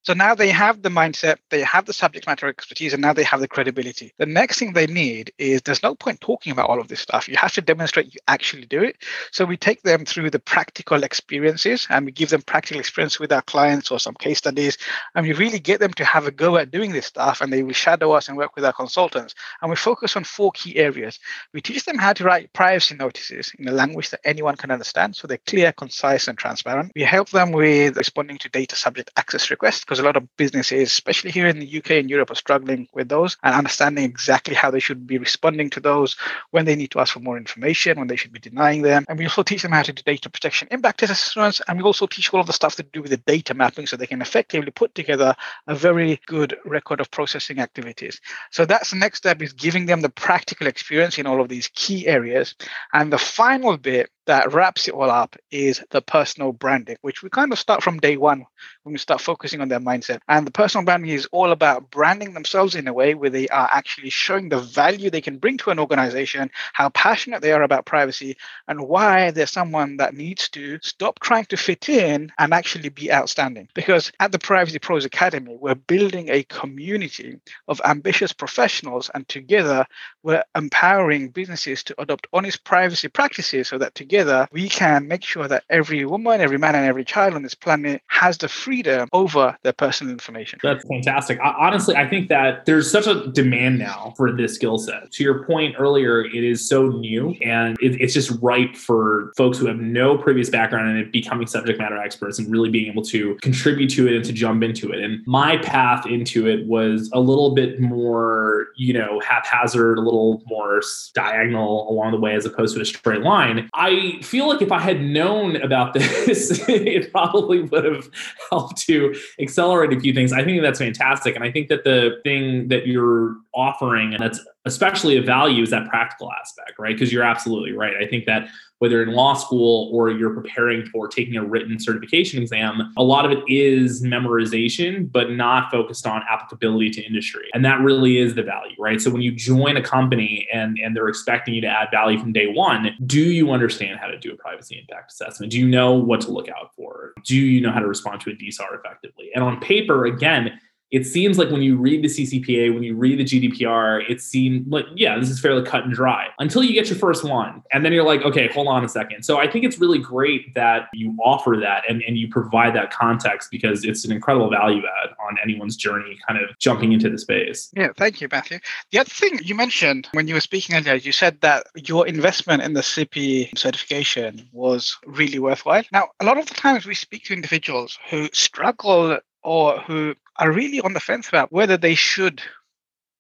So 0.04 0.14
now 0.14 0.34
they 0.34 0.50
have 0.50 0.82
the 0.82 0.90
mindset, 0.90 1.38
they 1.50 1.62
have 1.62 1.86
the 1.86 1.94
subject 1.94 2.26
matter 2.26 2.48
expertise, 2.48 2.94
and 2.94 3.02
now 3.04 3.14
they 3.14 3.24
have 3.24 3.40
the 3.40 3.48
credibility. 3.48 4.14
The 4.18 4.26
next 4.26 4.58
thing 4.58 4.74
they 4.74 4.88
need 4.88 5.32
is 5.38 5.62
there's 5.62 5.84
no 5.84 5.94
point 5.94 6.22
talking 6.22 6.52
about 6.52 6.70
all 6.70 6.80
of 6.80 6.88
this 6.88 7.02
stuff. 7.02 7.28
You 7.28 7.36
have 7.38 7.54
to 7.54 7.62
demonstrate 7.62 8.12
you 8.12 8.20
actually 8.28 8.66
do 8.66 8.82
it. 8.82 8.98
So 9.32 9.46
we 9.46 9.58
take 9.58 9.84
them 9.84 10.06
through 10.06 10.32
the 10.32 10.40
practical 10.40 11.04
experiences 11.04 11.86
and 11.88 12.06
we 12.06 12.12
give 12.12 12.30
them 12.30 12.42
practical 12.42 12.80
experience 12.80 13.20
with 13.20 13.32
our 13.32 13.44
clients 13.44 13.92
or 13.92 14.00
some 14.00 14.16
case 14.16 14.40
studies. 14.40 14.80
And 15.14 15.28
we 15.28 15.34
really 15.34 15.60
get 15.60 15.80
them 15.80 15.94
to 15.94 16.06
have 16.06 16.26
a 16.26 16.32
go 16.32 16.58
at 16.58 16.72
doing 16.72 16.92
this 16.94 17.06
stuff. 17.06 17.42
And 17.42 17.54
they 17.54 17.62
will 17.62 17.74
shadow 17.74 18.14
us 18.14 18.28
and 18.28 18.36
work 18.36 18.56
with 18.56 18.66
our 18.66 18.74
consultants. 18.74 19.36
And 19.62 19.70
we 19.70 19.76
focus 19.76 20.16
on 20.16 20.24
four 20.24 20.52
key 20.54 20.78
areas. 20.78 21.20
We 21.54 21.62
teach 21.62 21.86
them 21.86 22.00
how 22.00 22.14
to 22.14 22.24
write 22.24 22.54
privacy 22.54 22.96
notices 22.96 23.52
in 23.60 23.68
a 23.68 23.72
language 23.72 24.10
that 24.10 24.22
anyone 24.26 24.56
can 24.56 24.72
understand. 24.72 25.16
So 25.16 25.28
they're 25.28 25.38
clear, 25.46 25.72
concise, 25.72 26.28
and 26.28 26.40
transparent. 26.40 26.92
We 26.96 27.04
help 27.04 27.30
them 27.30 27.52
with 27.52 27.98
responding 27.98 28.40
to 28.40 28.50
data 28.50 28.76
subject 28.76 29.12
access 29.16 29.52
requests 29.52 29.86
because 29.92 30.00
a 30.00 30.06
lot 30.06 30.16
of 30.16 30.38
businesses, 30.38 30.90
especially 30.90 31.32
here 31.32 31.48
in 31.48 31.60
the 31.60 31.78
UK 31.80 31.92
and 31.92 32.10
Europe, 32.10 32.32
are 32.32 32.36
struggling 32.36 32.88
with 32.94 33.10
those 33.10 33.36
and 33.44 33.54
understanding 33.54 34.06
exactly 34.06 34.56
how 34.56 34.72
they 34.72 34.80
should 34.80 35.06
be 35.06 35.18
responding 35.18 35.70
to 35.70 35.82
those 35.82 36.16
when 36.52 36.64
they 36.64 36.78
need 36.78 36.90
to 36.92 37.02
ask 37.02 37.12
for 37.12 37.20
more 37.20 37.36
information, 37.36 38.00
when 38.00 38.08
they 38.08 38.16
should 38.16 38.32
be 38.32 38.40
denying 38.40 38.84
them. 38.84 39.04
And 39.10 39.20
we 39.20 39.26
also 39.26 39.44
teach 39.44 39.64
them 39.64 39.74
how 39.74 39.82
to 39.82 39.92
do 39.92 40.02
data 40.04 40.30
protection 40.30 40.70
impact 40.72 41.04
assessments. 41.04 41.62
And 41.68 41.78
we 41.78 41.84
also 41.84 42.08
teach 42.08 42.34
all 42.34 42.40
of 42.40 42.48
the 42.48 42.54
stuff 42.54 42.78
to 42.78 42.84
do 42.84 43.02
with 43.02 43.12
the 43.12 43.18
data 43.18 43.54
mapping 43.54 43.86
so 43.86 43.98
they 43.98 44.08
can 44.08 44.22
effectively 44.22 44.72
put 44.72 44.96
together 44.96 45.36
a 45.68 45.76
very 45.76 46.22
good 46.26 46.56
record 46.64 47.02
of 47.02 47.12
processing 47.12 47.60
activities. 47.60 48.22
So 48.50 48.64
that's 48.64 48.92
the 48.92 48.96
next 48.96 49.18
step 49.18 49.42
is 49.42 49.52
giving 49.52 49.88
them 49.88 50.00
the 50.00 50.10
practical 50.10 50.68
experience 50.68 51.18
in 51.18 51.28
all 51.28 51.42
of 51.42 51.50
these 51.50 51.68
key 51.76 52.08
areas. 52.08 52.56
And 52.94 53.12
the 53.12 53.18
final 53.18 53.76
bit 53.76 54.10
that 54.32 54.54
wraps 54.54 54.88
it 54.88 54.94
all 54.94 55.12
up 55.12 55.36
is 55.52 55.84
the 55.90 56.02
personal 56.02 56.54
branding, 56.54 56.96
which 57.02 57.22
we 57.22 57.30
kind 57.30 57.52
of 57.52 57.60
start 57.60 57.84
from 57.84 58.00
day 58.00 58.16
one 58.16 58.46
when 58.84 58.94
we 58.94 58.98
start 58.98 59.20
focusing 59.20 59.60
on 59.60 59.68
their 59.68 59.82
mindset. 59.82 60.20
And 60.30 60.48
the 60.48 60.52
personal 60.52 60.86
branding 60.86 61.10
is 61.12 61.28
all 61.34 61.52
about 61.52 61.92
branding 61.92 62.34
themselves 62.34 62.76
in 62.76 62.88
a 62.88 62.94
way 62.94 63.14
where 63.14 63.30
they 63.30 63.50
are 63.50 63.68
actually 63.70 64.10
showing 64.10 64.48
the 64.48 64.62
value 64.62 65.10
they 65.10 65.20
can 65.20 65.38
bring 65.38 65.58
to 65.58 65.70
an 65.70 65.80
organization, 65.80 66.50
how 66.72 66.88
passionate 66.92 67.42
they 67.42 67.52
are 67.52 67.64
about 67.64 67.86
privacy, 67.86 68.38
and 68.70 68.88
why 68.88 69.32
they're 69.32 69.48
someone 69.48 69.98
that 69.98 70.14
needs 70.14 70.48
to 70.52 70.80
stop 70.82 71.20
trying 71.20 71.44
to 71.48 71.58
fit 71.58 71.90
in 71.90 72.32
and 72.40 72.54
actually 72.54 72.88
be 72.88 73.12
outstanding. 73.12 73.68
Because 73.74 74.14
at 74.22 74.32
the 74.32 74.40
Privacy 74.40 74.80
Pros 74.80 75.04
Academy, 75.04 75.58
we're 75.60 75.76
building 75.76 76.30
a 76.30 76.44
community 76.44 77.38
of 77.68 77.82
ambitious 77.84 78.32
professionals, 78.32 79.12
and 79.14 79.28
together 79.28 79.86
we're 80.24 80.46
empowering 80.56 81.32
businesses 81.32 81.84
to 81.84 82.02
adopt 82.02 82.28
honest 82.32 82.64
privacy 82.64 83.10
practices 83.10 83.68
so 83.68 83.78
that 83.78 83.94
together 83.94 84.21
together, 84.22 84.48
we 84.52 84.70
can 84.70 85.08
make 85.08 85.24
sure 85.24 85.48
that 85.48 85.64
every 85.70 86.06
woman, 86.06 86.42
every 86.42 86.58
man, 86.58 86.76
and 86.76 86.86
every 86.86 87.04
child 87.04 87.34
on 87.34 87.44
this 87.44 87.56
planet 87.56 88.02
has 88.08 88.38
the 88.38 88.48
freedom 88.48 89.10
over 89.14 89.58
their 89.64 89.74
personal 89.74 90.12
information. 90.12 90.60
That's 90.64 90.84
fantastic. 90.88 91.40
I, 91.40 91.54
honestly, 91.60 91.96
I 91.96 92.08
think 92.08 92.30
that 92.30 92.66
there's 92.66 92.90
such 92.90 93.08
a 93.08 93.28
demand 93.28 93.80
now 93.80 94.14
for 94.18 94.32
this 94.36 94.56
skill 94.56 94.78
set. 94.78 95.12
To 95.12 95.24
your 95.24 95.44
point 95.46 95.76
earlier, 95.78 96.24
it 96.24 96.44
is 96.44 96.68
so 96.68 96.88
new 96.88 97.36
and 97.42 97.78
it, 97.82 98.00
it's 98.00 98.14
just 98.14 98.32
ripe 98.42 98.76
for 98.76 99.32
folks 99.38 99.58
who 99.58 99.68
have 99.68 99.78
no 99.78 100.18
previous 100.18 100.50
background 100.50 100.90
in 100.92 100.98
it 100.98 101.12
becoming 101.12 101.48
subject 101.48 101.80
matter 101.80 101.98
experts 101.98 102.40
and 102.40 102.52
really 102.52 102.70
being 102.70 102.92
able 102.92 103.04
to 103.04 103.36
contribute 103.42 103.90
to 103.92 104.08
it 104.08 104.16
and 104.16 104.26
to 104.26 104.34
jump 104.34 104.64
into 104.64 104.92
it. 104.92 105.00
And 105.00 105.26
my 105.26 105.58
path 105.58 106.06
into 106.06 106.48
it 106.48 106.66
was 106.68 107.10
a 107.14 107.20
little 107.20 107.56
bit 107.56 107.80
more, 107.80 108.68
you 108.78 108.94
know, 108.94 109.20
haphazard, 109.22 109.98
a 109.98 110.02
little 110.02 110.44
more 110.48 110.82
diagonal 111.14 111.90
along 111.90 112.12
the 112.12 112.20
way 112.20 112.36
as 112.36 112.46
opposed 112.46 112.76
to 112.76 112.82
a 112.82 112.86
straight 112.86 113.22
line. 113.22 113.70
I 113.74 113.90
feel 114.22 114.48
like 114.48 114.62
if 114.62 114.72
I 114.72 114.80
had 114.80 115.02
known 115.02 115.56
about 115.58 115.94
this, 116.26 116.64
it 116.68 117.12
probably 117.12 117.62
would 117.62 117.86
have 117.86 118.10
helped 118.50 118.78
to 118.88 119.16
accelerate 119.40 119.94
a 119.94 120.00
few 120.00 120.14
things. 120.14 120.34
I 120.34 120.44
think 120.44 120.62
that's 120.62 120.80
fantastic. 120.80 121.36
And 121.36 121.44
I 121.44 121.52
think 121.52 121.70
that 121.70 121.84
the 121.84 122.20
thing 122.24 122.68
that 122.70 122.88
you're 122.88 123.36
offering, 123.54 124.14
and 124.14 124.24
that's 124.24 124.40
especially 124.66 125.18
a 125.18 125.22
value, 125.22 125.64
is 125.64 125.72
that 125.72 125.88
practical 125.90 126.32
aspect, 126.40 126.74
right? 126.78 126.96
Because 126.96 127.12
you're 127.12 127.24
absolutely 127.24 127.72
right. 127.72 127.96
I 128.00 128.06
think 128.08 128.26
that 128.26 128.48
whether 128.78 129.04
in 129.04 129.10
law 129.10 129.34
school 129.34 129.90
or 129.94 130.10
you're 130.10 130.34
preparing 130.34 130.86
for 130.86 131.08
taking 131.08 131.36
a 131.36 131.44
written 131.44 131.80
certification 131.80 132.42
exam, 132.42 132.94
a 132.98 133.04
lot 133.04 133.26
of 133.26 133.32
it 133.32 133.44
is 133.48 134.04
memorization, 134.04 135.12
but 135.12 135.32
not 135.32 135.72
focused 135.72 136.08
on 136.08 136.24
applicability 136.30 136.90
to 136.92 137.04
industry. 137.04 137.48
And 137.54 137.64
that 137.66 137.80
really 137.82 138.18
is 138.18 138.34
the 138.34 138.44
value, 138.44 138.76
right? 138.80 139.00
So 139.00 139.12
when 139.12 139.22
you 139.22 139.32
join 139.32 139.78
a 139.78 139.84
company 139.84 140.48
and, 140.52 140.78
and 140.80 140.96
they're 140.96 141.10
expecting 141.10 141.54
you 141.54 141.62
to 141.62 141.68
add 141.68 141.90
value 141.92 142.20
from 142.20 142.34
day 142.34 142.48
one, 142.48 142.96
do 143.06 143.22
you 143.22 143.52
understand 143.52 144.00
how 144.00 144.08
to 144.08 144.18
do 144.18 144.32
a 144.34 144.36
privacy 144.36 144.80
impact 144.80 145.12
assessment? 145.12 145.52
Do 145.52 145.60
you 145.60 145.68
know 145.68 145.94
what 145.94 146.22
to 146.22 146.32
look 146.32 146.50
out 146.50 146.74
for? 146.76 147.14
Do 147.24 147.36
you 147.36 147.62
know 147.62 147.72
how 147.72 147.80
to 147.80 147.88
respond 147.88 148.22
to 148.22 148.32
a 148.32 148.34
DSAR 148.34 148.80
effectively? 148.80 149.30
And 149.36 149.44
on 149.44 149.60
paper, 149.60 150.06
again, 150.06 150.60
it 150.92 151.06
seems 151.06 151.38
like 151.38 151.50
when 151.50 151.62
you 151.62 151.78
read 151.78 152.04
the 152.04 152.10
CCPA, 152.10 152.74
when 152.74 152.84
you 152.84 152.96
read 152.96 153.18
the 153.18 153.24
GDPR, 153.24 154.10
it 154.10 154.22
seemed 154.22 154.70
like, 154.70 154.86
yeah, 154.96 155.18
this 155.18 155.30
is 155.30 155.40
fairly 155.40 155.64
cut 155.64 155.86
and 155.86 155.94
dry 155.94 156.28
until 156.40 156.64
you 156.64 156.74
get 156.74 156.90
your 156.90 156.98
first 157.00 157.24
one. 157.24 157.64
And 157.72 157.86
then 157.86 157.94
you're 157.94 158.04
like, 158.04 158.24
okay, 158.24 158.50
hold 158.50 158.68
on 158.68 158.84
a 158.84 158.90
second. 158.90 159.24
So 159.24 159.40
I 159.40 159.50
think 159.50 159.64
it's 159.64 159.80
really 159.80 160.00
great 160.00 160.54
that 160.54 160.90
you 160.94 161.18
offer 161.24 161.56
that 161.62 161.90
and, 161.90 162.02
and 162.06 162.18
you 162.18 162.28
provide 162.28 162.76
that 162.76 162.92
context 162.92 163.50
because 163.52 163.86
it's 163.86 164.04
an 164.04 164.12
incredible 164.12 164.50
value 164.50 164.82
add 165.04 165.12
on 165.26 165.38
anyone's 165.42 165.78
journey 165.78 166.20
kind 166.28 166.44
of 166.44 166.50
jumping 166.60 166.92
into 166.92 167.10
the 167.10 167.18
space. 167.18 167.72
Yeah, 167.74 167.90
thank 167.96 168.20
you, 168.20 168.28
Matthew. 168.30 168.60
The 168.92 169.00
other 169.00 169.10
thing 169.10 169.40
you 169.44 169.56
mentioned 169.56 170.10
when 170.12 170.28
you 170.28 170.34
were 170.34 170.42
speaking 170.42 170.76
earlier, 170.76 170.96
you 170.96 171.14
said 171.14 171.40
that 171.40 171.68
your 171.76 172.06
investment 172.06 172.64
in 172.64 172.74
the 172.74 172.82
CP 172.82 173.58
certification 173.58 174.48
was 174.52 174.98
really 175.06 175.40
worthwhile. 175.40 175.84
Now, 175.94 176.10
a 176.20 176.26
lot 176.26 176.38
of 176.38 176.48
the 176.48 176.54
times 176.54 176.86
we 176.86 176.96
speak 176.96 177.24
to 177.26 177.34
individuals 177.34 177.98
who 178.10 178.28
struggle 178.34 179.20
or 179.44 179.80
who 179.80 180.16
are 180.38 180.52
really 180.52 180.82
on 180.82 180.94
the 180.94 181.00
fence 181.00 181.28
about 181.28 181.52
whether 181.52 181.78
they 181.78 181.96
should 181.96 182.42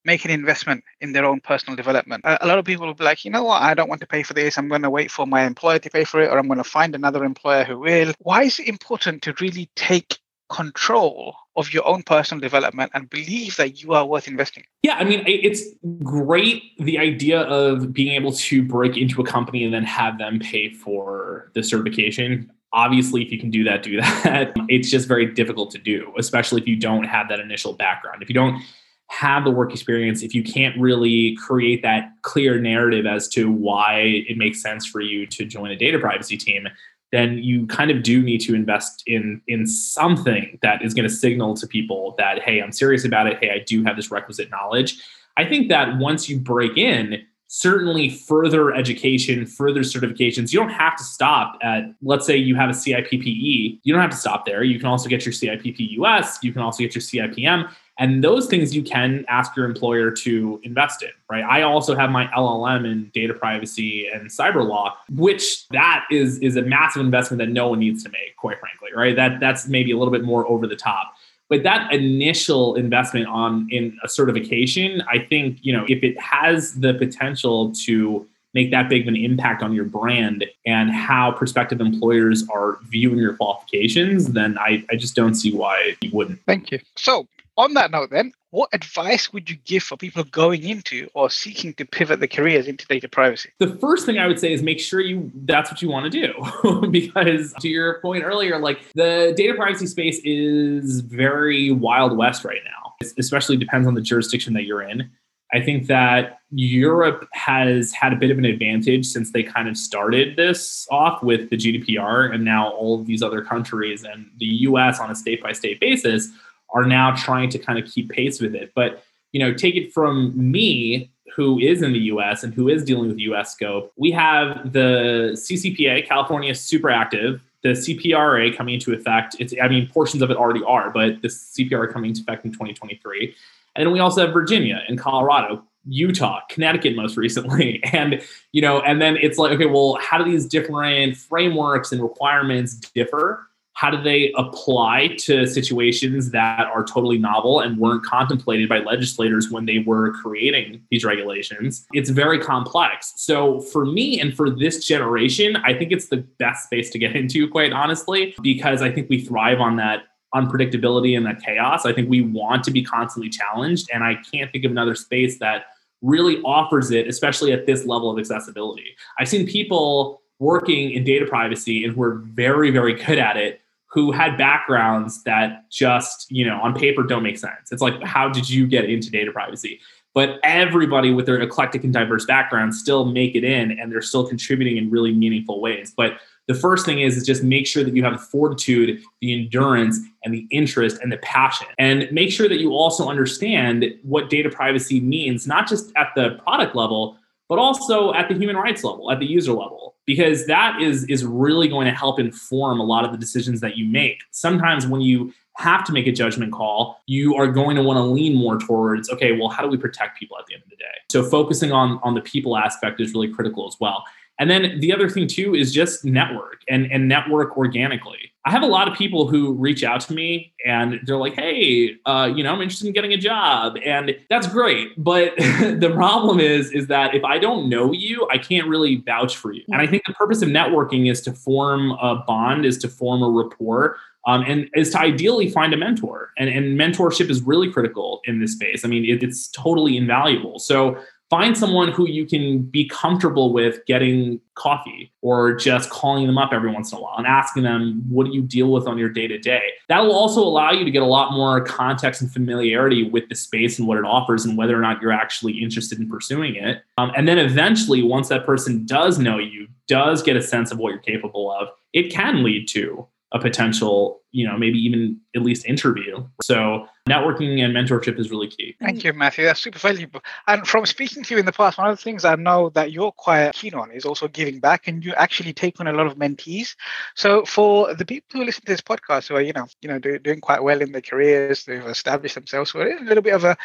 make 0.03 0.25
an 0.25 0.31
investment 0.31 0.83
in 0.99 1.13
their 1.13 1.25
own 1.25 1.39
personal 1.39 1.75
development. 1.75 2.23
A, 2.25 2.47
lot 2.47 2.57
of 2.57 2.65
people 2.65 2.87
will 2.87 2.93
be 2.93 3.03
like, 3.03 3.23
you 3.23 3.31
know 3.31 3.43
what, 3.43 3.61
I 3.61 3.73
don't 3.73 3.89
want 3.89 4.01
to 4.01 4.07
pay 4.07 4.23
for 4.23 4.33
this. 4.33 4.57
I'm 4.57 4.67
going 4.67 4.81
to 4.81 4.89
wait 4.89 5.11
for 5.11 5.27
my 5.27 5.43
employer 5.43 5.79
to 5.79 5.89
pay 5.89 6.03
for 6.03 6.21
it, 6.21 6.29
or 6.29 6.39
I'm 6.39 6.47
going 6.47 6.57
to 6.57 6.63
find 6.63 6.95
another 6.95 7.23
employer 7.23 7.63
who 7.63 7.79
will. 7.79 8.13
Why 8.19 8.43
is 8.43 8.59
it 8.59 8.67
important 8.67 9.21
to 9.23 9.35
really 9.39 9.69
take 9.75 10.17
control 10.49 11.35
of 11.55 11.71
your 11.73 11.87
own 11.87 12.03
personal 12.03 12.41
development 12.41 12.91
and 12.93 13.09
believe 13.09 13.55
that 13.57 13.81
you 13.81 13.93
are 13.93 14.05
worth 14.05 14.27
investing? 14.27 14.63
Yeah, 14.83 14.95
I 14.95 15.03
mean, 15.03 15.23
it's 15.25 15.63
great 16.03 16.63
the 16.77 16.97
idea 16.97 17.41
of 17.41 17.93
being 17.93 18.13
able 18.13 18.33
to 18.33 18.63
break 18.63 18.97
into 18.97 19.21
a 19.21 19.25
company 19.25 19.63
and 19.63 19.73
then 19.73 19.83
have 19.83 20.17
them 20.17 20.39
pay 20.39 20.73
for 20.73 21.51
the 21.53 21.63
certification 21.63 22.51
obviously 22.73 23.21
if 23.21 23.31
you 23.31 23.39
can 23.39 23.49
do 23.49 23.63
that 23.63 23.83
do 23.83 23.99
that. 23.99 24.53
It's 24.69 24.89
just 24.89 25.07
very 25.07 25.25
difficult 25.25 25.71
to 25.71 25.77
do 25.77 26.13
especially 26.17 26.61
if 26.61 26.67
you 26.67 26.75
don't 26.75 27.03
have 27.03 27.29
that 27.29 27.39
initial 27.39 27.73
background. 27.73 28.21
If 28.21 28.29
you 28.29 28.35
don't 28.35 28.61
have 29.09 29.43
the 29.43 29.51
work 29.51 29.73
experience 29.73 30.23
if 30.23 30.33
you 30.33 30.41
can't 30.41 30.79
really 30.79 31.35
create 31.35 31.81
that 31.81 32.13
clear 32.21 32.61
narrative 32.61 33.05
as 33.05 33.27
to 33.27 33.51
why 33.51 34.23
it 34.27 34.37
makes 34.37 34.61
sense 34.61 34.85
for 34.85 35.01
you 35.01 35.27
to 35.27 35.43
join 35.43 35.69
a 35.69 35.75
data 35.75 35.99
privacy 35.99 36.37
team 36.37 36.65
then 37.11 37.37
you 37.37 37.67
kind 37.67 37.91
of 37.91 38.03
do 38.03 38.21
need 38.21 38.39
to 38.39 38.55
invest 38.55 39.03
in 39.05 39.41
in 39.47 39.67
something 39.67 40.57
that 40.61 40.81
is 40.81 40.93
going 40.93 41.07
to 41.07 41.13
signal 41.13 41.55
to 41.55 41.67
people 41.67 42.15
that 42.17 42.41
hey 42.41 42.59
i'm 42.59 42.71
serious 42.71 43.05
about 43.05 43.27
it. 43.27 43.37
Hey 43.41 43.51
i 43.51 43.59
do 43.59 43.83
have 43.83 43.95
this 43.95 44.11
requisite 44.11 44.49
knowledge. 44.49 45.01
I 45.37 45.45
think 45.45 45.69
that 45.69 45.97
once 45.97 46.29
you 46.29 46.39
break 46.39 46.77
in 46.77 47.21
certainly 47.53 48.09
further 48.09 48.73
education, 48.73 49.45
further 49.45 49.81
certifications. 49.81 50.53
You 50.53 50.59
don't 50.59 50.69
have 50.69 50.95
to 50.95 51.03
stop 51.03 51.57
at, 51.61 51.83
let's 52.01 52.25
say 52.25 52.37
you 52.37 52.55
have 52.55 52.69
a 52.69 52.73
CIPPE. 52.73 53.81
You 53.83 53.93
don't 53.93 54.01
have 54.01 54.11
to 54.11 54.15
stop 54.15 54.45
there. 54.45 54.63
You 54.63 54.79
can 54.79 54.87
also 54.87 55.09
get 55.09 55.25
your 55.25 55.33
CIPP 55.33 55.91
US. 55.99 56.41
You 56.41 56.53
can 56.53 56.61
also 56.61 56.81
get 56.81 56.95
your 56.95 57.01
CIPM. 57.01 57.69
And 57.97 58.23
those 58.23 58.47
things 58.47 58.73
you 58.73 58.81
can 58.81 59.25
ask 59.27 59.53
your 59.57 59.65
employer 59.65 60.11
to 60.11 60.61
invest 60.63 61.03
in, 61.03 61.09
right? 61.29 61.43
I 61.43 61.63
also 61.63 61.93
have 61.93 62.09
my 62.09 62.27
LLM 62.27 62.89
in 62.89 63.11
data 63.13 63.33
privacy 63.33 64.07
and 64.07 64.29
cyber 64.29 64.65
law, 64.65 64.95
which 65.09 65.67
that 65.69 66.05
is 66.09 66.39
is 66.39 66.55
a 66.55 66.61
massive 66.61 67.01
investment 67.01 67.39
that 67.39 67.49
no 67.49 67.67
one 67.67 67.79
needs 67.79 68.01
to 68.03 68.09
make, 68.09 68.37
quite 68.37 68.61
frankly, 68.61 68.91
right? 68.95 69.13
That 69.13 69.41
that's 69.41 69.67
maybe 69.67 69.91
a 69.91 69.97
little 69.97 70.13
bit 70.13 70.23
more 70.23 70.47
over 70.47 70.67
the 70.67 70.75
top 70.77 71.15
but 71.51 71.63
that 71.63 71.93
initial 71.93 72.73
investment 72.75 73.27
on 73.27 73.67
in 73.69 73.95
a 74.03 74.09
certification 74.09 75.03
i 75.11 75.19
think 75.19 75.59
you 75.61 75.71
know 75.71 75.85
if 75.87 76.03
it 76.03 76.19
has 76.19 76.73
the 76.79 76.95
potential 76.95 77.71
to 77.85 78.27
make 78.53 78.71
that 78.71 78.89
big 78.89 79.03
of 79.03 79.07
an 79.07 79.15
impact 79.15 79.61
on 79.61 79.73
your 79.73 79.85
brand 79.85 80.45
and 80.65 80.91
how 80.91 81.31
prospective 81.31 81.79
employers 81.79 82.47
are 82.49 82.79
viewing 82.89 83.17
your 83.17 83.35
qualifications 83.35 84.33
then 84.33 84.57
i, 84.57 84.83
I 84.89 84.95
just 84.95 85.15
don't 85.15 85.35
see 85.35 85.53
why 85.53 85.95
you 86.01 86.09
wouldn't. 86.11 86.39
Thank 86.47 86.71
you. 86.71 86.79
So 86.95 87.27
on 87.57 87.73
that 87.73 87.91
note 87.91 88.09
then 88.09 88.31
what 88.51 88.69
advice 88.73 89.31
would 89.31 89.49
you 89.49 89.55
give 89.63 89.81
for 89.81 89.97
people 89.97 90.23
going 90.25 90.63
into 90.63 91.09
or 91.13 91.29
seeking 91.29 91.73
to 91.75 91.85
pivot 91.85 92.19
their 92.19 92.27
careers 92.27 92.67
into 92.67 92.85
data 92.85 93.07
privacy? 93.07 93.49
The 93.59 93.75
first 93.77 94.05
thing 94.05 94.19
I 94.19 94.27
would 94.27 94.39
say 94.39 94.51
is 94.51 94.61
make 94.61 94.79
sure 94.79 94.99
you 94.99 95.31
that's 95.45 95.71
what 95.71 95.81
you 95.81 95.89
want 95.89 96.11
to 96.11 96.27
do 96.27 96.87
because 96.91 97.53
to 97.61 97.69
your 97.69 97.99
point 98.01 98.23
earlier 98.23 98.59
like 98.59 98.79
the 98.93 99.33
data 99.35 99.53
privacy 99.55 99.87
space 99.87 100.19
is 100.23 100.99
very 100.99 101.71
wild 101.71 102.17
west 102.17 102.43
right 102.43 102.61
now. 102.65 102.93
It 102.99 103.13
especially 103.17 103.57
depends 103.57 103.87
on 103.87 103.95
the 103.95 104.01
jurisdiction 104.01 104.53
that 104.53 104.63
you're 104.63 104.83
in. 104.83 105.09
I 105.53 105.59
think 105.59 105.87
that 105.87 106.39
Europe 106.51 107.27
has 107.33 107.91
had 107.91 108.13
a 108.13 108.15
bit 108.15 108.31
of 108.31 108.37
an 108.37 108.45
advantage 108.45 109.05
since 109.05 109.31
they 109.31 109.43
kind 109.43 109.67
of 109.67 109.75
started 109.75 110.37
this 110.37 110.87
off 110.89 111.21
with 111.21 111.49
the 111.49 111.57
GDPR 111.57 112.33
and 112.33 112.45
now 112.45 112.71
all 112.71 112.99
of 112.99 113.05
these 113.05 113.21
other 113.21 113.43
countries 113.43 114.03
and 114.03 114.29
the 114.37 114.45
US 114.45 114.99
on 114.99 115.11
a 115.11 115.15
state 115.15 115.41
by 115.41 115.51
state 115.51 115.79
basis 115.79 116.29
are 116.73 116.85
now 116.85 117.15
trying 117.15 117.49
to 117.49 117.59
kind 117.59 117.77
of 117.77 117.85
keep 117.85 118.09
pace 118.09 118.39
with 118.39 118.55
it. 118.55 118.71
But 118.75 119.03
you 119.31 119.39
know, 119.39 119.53
take 119.53 119.75
it 119.75 119.93
from 119.93 120.33
me, 120.35 121.11
who 121.35 121.59
is 121.59 121.81
in 121.81 121.93
the 121.93 121.99
US 121.99 122.43
and 122.43 122.53
who 122.53 122.67
is 122.67 122.83
dealing 122.83 123.07
with 123.07 123.17
US 123.19 123.53
scope. 123.53 123.91
We 123.95 124.11
have 124.11 124.73
the 124.73 125.31
CCPA, 125.33 126.07
California 126.07 126.51
is 126.51 126.59
super 126.59 126.89
active. 126.89 127.41
The 127.63 127.69
CPRA 127.69 128.55
coming 128.55 128.73
into 128.73 128.91
effect. 128.93 129.35
It's, 129.39 129.53
I 129.61 129.67
mean, 129.67 129.87
portions 129.87 130.23
of 130.23 130.31
it 130.31 130.37
already 130.37 130.63
are, 130.63 130.89
but 130.89 131.21
the 131.21 131.27
CPRA 131.27 131.91
coming 131.93 132.09
into 132.09 132.21
effect 132.21 132.43
in 132.43 132.51
2023. 132.51 133.35
And 133.75 133.85
then 133.85 133.93
we 133.93 133.99
also 133.99 134.25
have 134.25 134.33
Virginia 134.33 134.83
and 134.87 134.97
Colorado, 134.97 135.63
Utah, 135.87 136.41
Connecticut 136.49 136.95
most 136.95 137.17
recently. 137.17 137.81
And, 137.93 138.21
you 138.51 138.61
know, 138.61 138.81
and 138.81 139.01
then 139.01 139.15
it's 139.17 139.37
like, 139.37 139.51
okay, 139.51 139.67
well, 139.67 139.97
how 140.01 140.17
do 140.17 140.29
these 140.29 140.47
different 140.47 141.15
frameworks 141.17 141.91
and 141.91 142.01
requirements 142.01 142.75
differ? 142.75 143.47
How 143.81 143.89
do 143.89 143.99
they 143.99 144.31
apply 144.37 145.07
to 145.17 145.47
situations 145.47 146.29
that 146.29 146.67
are 146.67 146.83
totally 146.83 147.17
novel 147.17 147.61
and 147.61 147.79
weren't 147.79 148.05
contemplated 148.05 148.69
by 148.69 148.77
legislators 148.77 149.49
when 149.49 149.65
they 149.65 149.79
were 149.79 150.11
creating 150.11 150.79
these 150.91 151.03
regulations? 151.03 151.87
It's 151.91 152.11
very 152.11 152.37
complex. 152.37 153.13
So, 153.15 153.59
for 153.59 153.87
me 153.87 154.21
and 154.21 154.37
for 154.37 154.51
this 154.51 154.85
generation, 154.85 155.55
I 155.55 155.73
think 155.73 155.91
it's 155.91 156.09
the 156.09 156.17
best 156.17 156.65
space 156.65 156.91
to 156.91 156.99
get 156.99 157.15
into, 157.21 157.49
quite 157.49 157.73
honestly, 157.73 158.35
because 158.43 158.83
I 158.83 158.91
think 158.91 159.09
we 159.09 159.19
thrive 159.19 159.59
on 159.59 159.77
that 159.77 160.03
unpredictability 160.35 161.17
and 161.17 161.25
that 161.25 161.41
chaos. 161.41 161.83
I 161.83 161.91
think 161.91 162.07
we 162.07 162.21
want 162.21 162.63
to 162.65 162.71
be 162.71 162.83
constantly 162.83 163.31
challenged. 163.31 163.89
And 163.91 164.03
I 164.03 164.17
can't 164.31 164.51
think 164.51 164.63
of 164.63 164.69
another 164.69 164.93
space 164.93 165.39
that 165.39 165.65
really 166.03 166.39
offers 166.43 166.91
it, 166.91 167.07
especially 167.07 167.51
at 167.51 167.65
this 167.65 167.87
level 167.87 168.11
of 168.11 168.19
accessibility. 168.19 168.95
I've 169.17 169.27
seen 169.27 169.47
people 169.47 170.21
working 170.37 170.91
in 170.91 171.03
data 171.03 171.25
privacy 171.25 171.83
and 171.83 171.95
who 171.95 172.01
are 172.03 172.15
very, 172.15 172.69
very 172.69 172.93
good 172.93 173.17
at 173.17 173.37
it 173.37 173.60
who 173.91 174.11
had 174.11 174.37
backgrounds 174.37 175.23
that 175.23 175.69
just, 175.69 176.31
you 176.31 176.45
know, 176.45 176.59
on 176.61 176.73
paper 176.73 177.03
don't 177.03 177.23
make 177.23 177.37
sense. 177.37 177.71
It's 177.71 177.81
like, 177.81 178.01
how 178.03 178.29
did 178.29 178.49
you 178.49 178.65
get 178.65 178.89
into 178.89 179.09
data 179.09 179.31
privacy? 179.31 179.81
But 180.13 180.39
everybody 180.43 181.13
with 181.13 181.25
their 181.25 181.41
eclectic 181.41 181.83
and 181.83 181.93
diverse 181.93 182.25
backgrounds 182.25 182.79
still 182.79 183.05
make 183.05 183.35
it 183.35 183.43
in 183.43 183.77
and 183.79 183.91
they're 183.91 184.01
still 184.01 184.27
contributing 184.27 184.77
in 184.77 184.89
really 184.89 185.13
meaningful 185.13 185.61
ways. 185.61 185.93
But 185.95 186.13
the 186.47 186.53
first 186.53 186.85
thing 186.85 187.01
is, 187.01 187.15
is 187.17 187.25
just 187.25 187.43
make 187.43 187.67
sure 187.67 187.83
that 187.83 187.95
you 187.95 188.03
have 188.03 188.13
the 188.13 188.19
fortitude, 188.19 189.01
the 189.21 189.33
endurance, 189.33 189.99
and 190.23 190.33
the 190.33 190.47
interest 190.51 190.97
and 191.01 191.11
the 191.11 191.17
passion. 191.17 191.67
And 191.77 192.09
make 192.11 192.31
sure 192.31 192.49
that 192.49 192.59
you 192.59 192.71
also 192.71 193.09
understand 193.09 193.85
what 194.03 194.29
data 194.29 194.49
privacy 194.49 194.99
means, 194.99 195.47
not 195.47 195.67
just 195.67 195.91
at 195.95 196.09
the 196.15 196.31
product 196.43 196.75
level, 196.75 197.17
but 197.47 197.59
also 197.59 198.13
at 198.13 198.27
the 198.27 198.35
human 198.35 198.55
rights 198.55 198.83
level, 198.83 199.11
at 199.11 199.19
the 199.19 199.25
user 199.25 199.53
level, 199.53 199.90
because 200.05 200.45
that 200.47 200.81
is 200.81 201.03
is 201.05 201.23
really 201.25 201.67
going 201.67 201.85
to 201.85 201.93
help 201.93 202.19
inform 202.19 202.79
a 202.79 202.83
lot 202.83 203.05
of 203.05 203.11
the 203.11 203.17
decisions 203.17 203.61
that 203.61 203.77
you 203.77 203.85
make. 203.85 204.21
Sometimes 204.31 204.87
when 204.87 205.01
you 205.01 205.33
have 205.57 205.83
to 205.83 205.91
make 205.91 206.07
a 206.07 206.11
judgment 206.11 206.51
call, 206.51 207.01
you 207.07 207.35
are 207.35 207.47
going 207.47 207.75
to 207.75 207.83
want 207.83 207.97
to 207.97 208.03
lean 208.03 208.35
more 208.35 208.57
towards, 208.57 209.09
okay, 209.09 209.33
well, 209.33 209.49
how 209.49 209.61
do 209.61 209.69
we 209.69 209.77
protect 209.77 210.17
people 210.17 210.37
at 210.39 210.45
the 210.47 210.53
end 210.53 210.63
of 210.63 210.69
the 210.69 210.77
day? 210.77 210.85
So 211.11 211.23
focusing 211.23 211.71
on 211.71 211.99
on 212.03 212.13
the 212.15 212.21
people 212.21 212.57
aspect 212.57 212.99
is 212.99 213.13
really 213.13 213.31
critical 213.31 213.67
as 213.67 213.75
well. 213.79 214.03
And 214.39 214.49
then 214.49 214.79
the 214.79 214.91
other 214.91 215.07
thing 215.07 215.27
too 215.27 215.53
is 215.53 215.71
just 215.71 216.03
network 216.03 216.61
and, 216.67 216.91
and 216.91 217.07
network 217.07 217.57
organically. 217.57 218.30
I 218.43 218.49
have 218.49 218.63
a 218.63 218.67
lot 218.67 218.87
of 218.87 218.97
people 218.97 219.27
who 219.27 219.53
reach 219.53 219.83
out 219.83 220.01
to 220.01 220.13
me 220.13 220.53
and 220.65 220.99
they're 221.05 221.17
like, 221.17 221.35
hey, 221.35 221.95
uh, 222.07 222.31
you 222.35 222.43
know, 222.43 222.51
I'm 222.51 222.61
interested 222.61 222.87
in 222.87 222.93
getting 222.93 223.13
a 223.13 223.17
job. 223.17 223.77
And 223.85 224.17
that's 224.29 224.47
great. 224.47 224.91
But 224.97 225.35
the 225.37 225.91
problem 225.93 226.39
is, 226.39 226.71
is 226.71 226.87
that 226.87 227.13
if 227.13 227.23
I 227.23 227.37
don't 227.37 227.69
know 227.69 227.91
you, 227.91 228.27
I 228.31 228.39
can't 228.39 228.67
really 228.67 228.97
vouch 228.97 229.37
for 229.37 229.51
you. 229.51 229.63
And 229.67 229.79
I 229.79 229.85
think 229.85 230.05
the 230.07 230.13
purpose 230.13 230.41
of 230.41 230.49
networking 230.49 231.09
is 231.09 231.21
to 231.21 231.33
form 231.33 231.91
a 231.91 232.15
bond, 232.25 232.65
is 232.65 232.79
to 232.79 232.87
form 232.87 233.21
a 233.21 233.29
rapport. 233.29 233.97
Um, 234.27 234.43
and 234.47 234.69
is 234.75 234.91
to 234.91 234.99
ideally 234.99 235.49
find 235.49 235.73
a 235.73 235.77
mentor. 235.77 236.29
And, 236.37 236.47
and 236.47 236.79
mentorship 236.79 237.31
is 237.31 237.41
really 237.41 237.71
critical 237.71 238.21
in 238.25 238.39
this 238.39 238.51
space. 238.51 238.85
I 238.85 238.87
mean, 238.87 239.03
it, 239.03 239.23
it's 239.23 239.47
totally 239.47 239.97
invaluable. 239.97 240.59
So 240.59 240.95
find 241.31 241.57
someone 241.57 241.91
who 241.91 242.07
you 242.07 242.27
can 242.27 242.61
be 242.61 242.87
comfortable 242.87 243.53
with 243.53 243.83
getting 243.87 244.39
coffee 244.55 245.11
or 245.21 245.55
just 245.55 245.89
calling 245.89 246.27
them 246.27 246.37
up 246.37 246.51
every 246.53 246.71
once 246.71 246.91
in 246.91 246.97
a 246.97 247.01
while 247.01 247.17
and 247.17 247.25
asking 247.25 247.63
them 247.63 248.03
what 248.09 248.27
do 248.27 248.33
you 248.33 248.41
deal 248.43 248.71
with 248.71 248.85
on 248.85 248.97
your 248.97 249.09
day 249.09 249.27
to 249.27 249.39
day 249.39 249.63
that 249.87 250.01
will 250.01 250.13
also 250.13 250.41
allow 250.41 250.71
you 250.71 250.85
to 250.85 250.91
get 250.91 251.01
a 251.01 251.05
lot 251.05 251.31
more 251.31 251.61
context 251.61 252.21
and 252.21 252.31
familiarity 252.31 253.09
with 253.09 253.27
the 253.29 253.35
space 253.35 253.79
and 253.79 253.87
what 253.87 253.97
it 253.97 254.03
offers 254.03 254.45
and 254.45 254.57
whether 254.57 254.77
or 254.77 254.81
not 254.81 255.01
you're 255.01 255.11
actually 255.11 255.53
interested 255.53 255.99
in 255.99 256.09
pursuing 256.09 256.55
it. 256.55 256.83
Um, 256.97 257.11
and 257.15 257.27
then 257.27 257.37
eventually 257.37 258.03
once 258.03 258.29
that 258.29 258.45
person 258.45 258.85
does 258.85 259.17
know 259.17 259.37
you 259.37 259.67
does 259.87 260.21
get 260.21 260.37
a 260.37 260.41
sense 260.41 260.71
of 260.71 260.77
what 260.77 260.89
you're 260.89 260.99
capable 260.99 261.51
of 261.51 261.69
it 261.93 262.11
can 262.11 262.43
lead 262.43 262.67
to 262.69 263.05
a 263.33 263.39
potential, 263.39 264.21
you 264.31 264.45
know, 264.45 264.57
maybe 264.57 264.77
even 264.77 265.17
at 265.35 265.41
least 265.41 265.65
interview. 265.65 266.23
So 266.43 266.87
networking 267.07 267.63
and 267.63 267.73
mentorship 267.73 268.19
is 268.19 268.29
really 268.29 268.47
key. 268.47 268.75
Thank 268.79 269.05
you, 269.05 269.13
Matthew. 269.13 269.45
That's 269.45 269.61
super 269.61 269.79
valuable. 269.79 270.21
And 270.47 270.67
from 270.67 270.85
speaking 270.85 271.23
to 271.23 271.33
you 271.33 271.39
in 271.39 271.45
the 271.45 271.53
past, 271.53 271.77
one 271.77 271.89
of 271.89 271.97
the 271.97 272.03
things 272.03 272.25
I 272.25 272.35
know 272.35 272.69
that 272.71 272.91
you're 272.91 273.13
quite 273.13 273.53
keen 273.53 273.73
on 273.73 273.91
is 273.91 274.05
also 274.05 274.27
giving 274.27 274.59
back, 274.59 274.87
and 274.87 275.03
you 275.03 275.13
actually 275.13 275.53
take 275.53 275.79
on 275.79 275.87
a 275.87 275.93
lot 275.93 276.07
of 276.07 276.17
mentees. 276.17 276.75
So 277.15 277.45
for 277.45 277.93
the 277.93 278.05
people 278.05 278.39
who 278.39 278.45
listen 278.45 278.65
to 278.65 278.71
this 278.71 278.81
podcast, 278.81 279.29
who 279.29 279.35
are 279.35 279.41
you 279.41 279.53
know 279.53 279.67
you 279.81 279.87
know 279.87 279.99
do, 279.99 280.19
doing 280.19 280.41
quite 280.41 280.61
well 280.61 280.81
in 280.81 280.91
their 280.91 281.01
careers, 281.01 281.63
they've 281.63 281.85
established 281.85 282.35
themselves, 282.35 282.71
who 282.71 282.79
are 282.79 282.87
in 282.87 282.99
a 282.99 283.07
little 283.07 283.23
bit 283.23 283.33
of 283.33 283.45
a, 283.45 283.55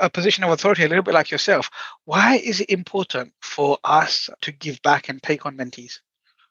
a 0.00 0.08
position 0.08 0.44
of 0.44 0.50
authority, 0.50 0.84
a 0.84 0.88
little 0.88 1.04
bit 1.04 1.14
like 1.14 1.32
yourself. 1.32 1.68
Why 2.04 2.36
is 2.36 2.60
it 2.60 2.70
important 2.70 3.32
for 3.40 3.78
us 3.82 4.30
to 4.42 4.52
give 4.52 4.80
back 4.82 5.08
and 5.08 5.20
take 5.20 5.46
on 5.46 5.56
mentees? 5.56 5.98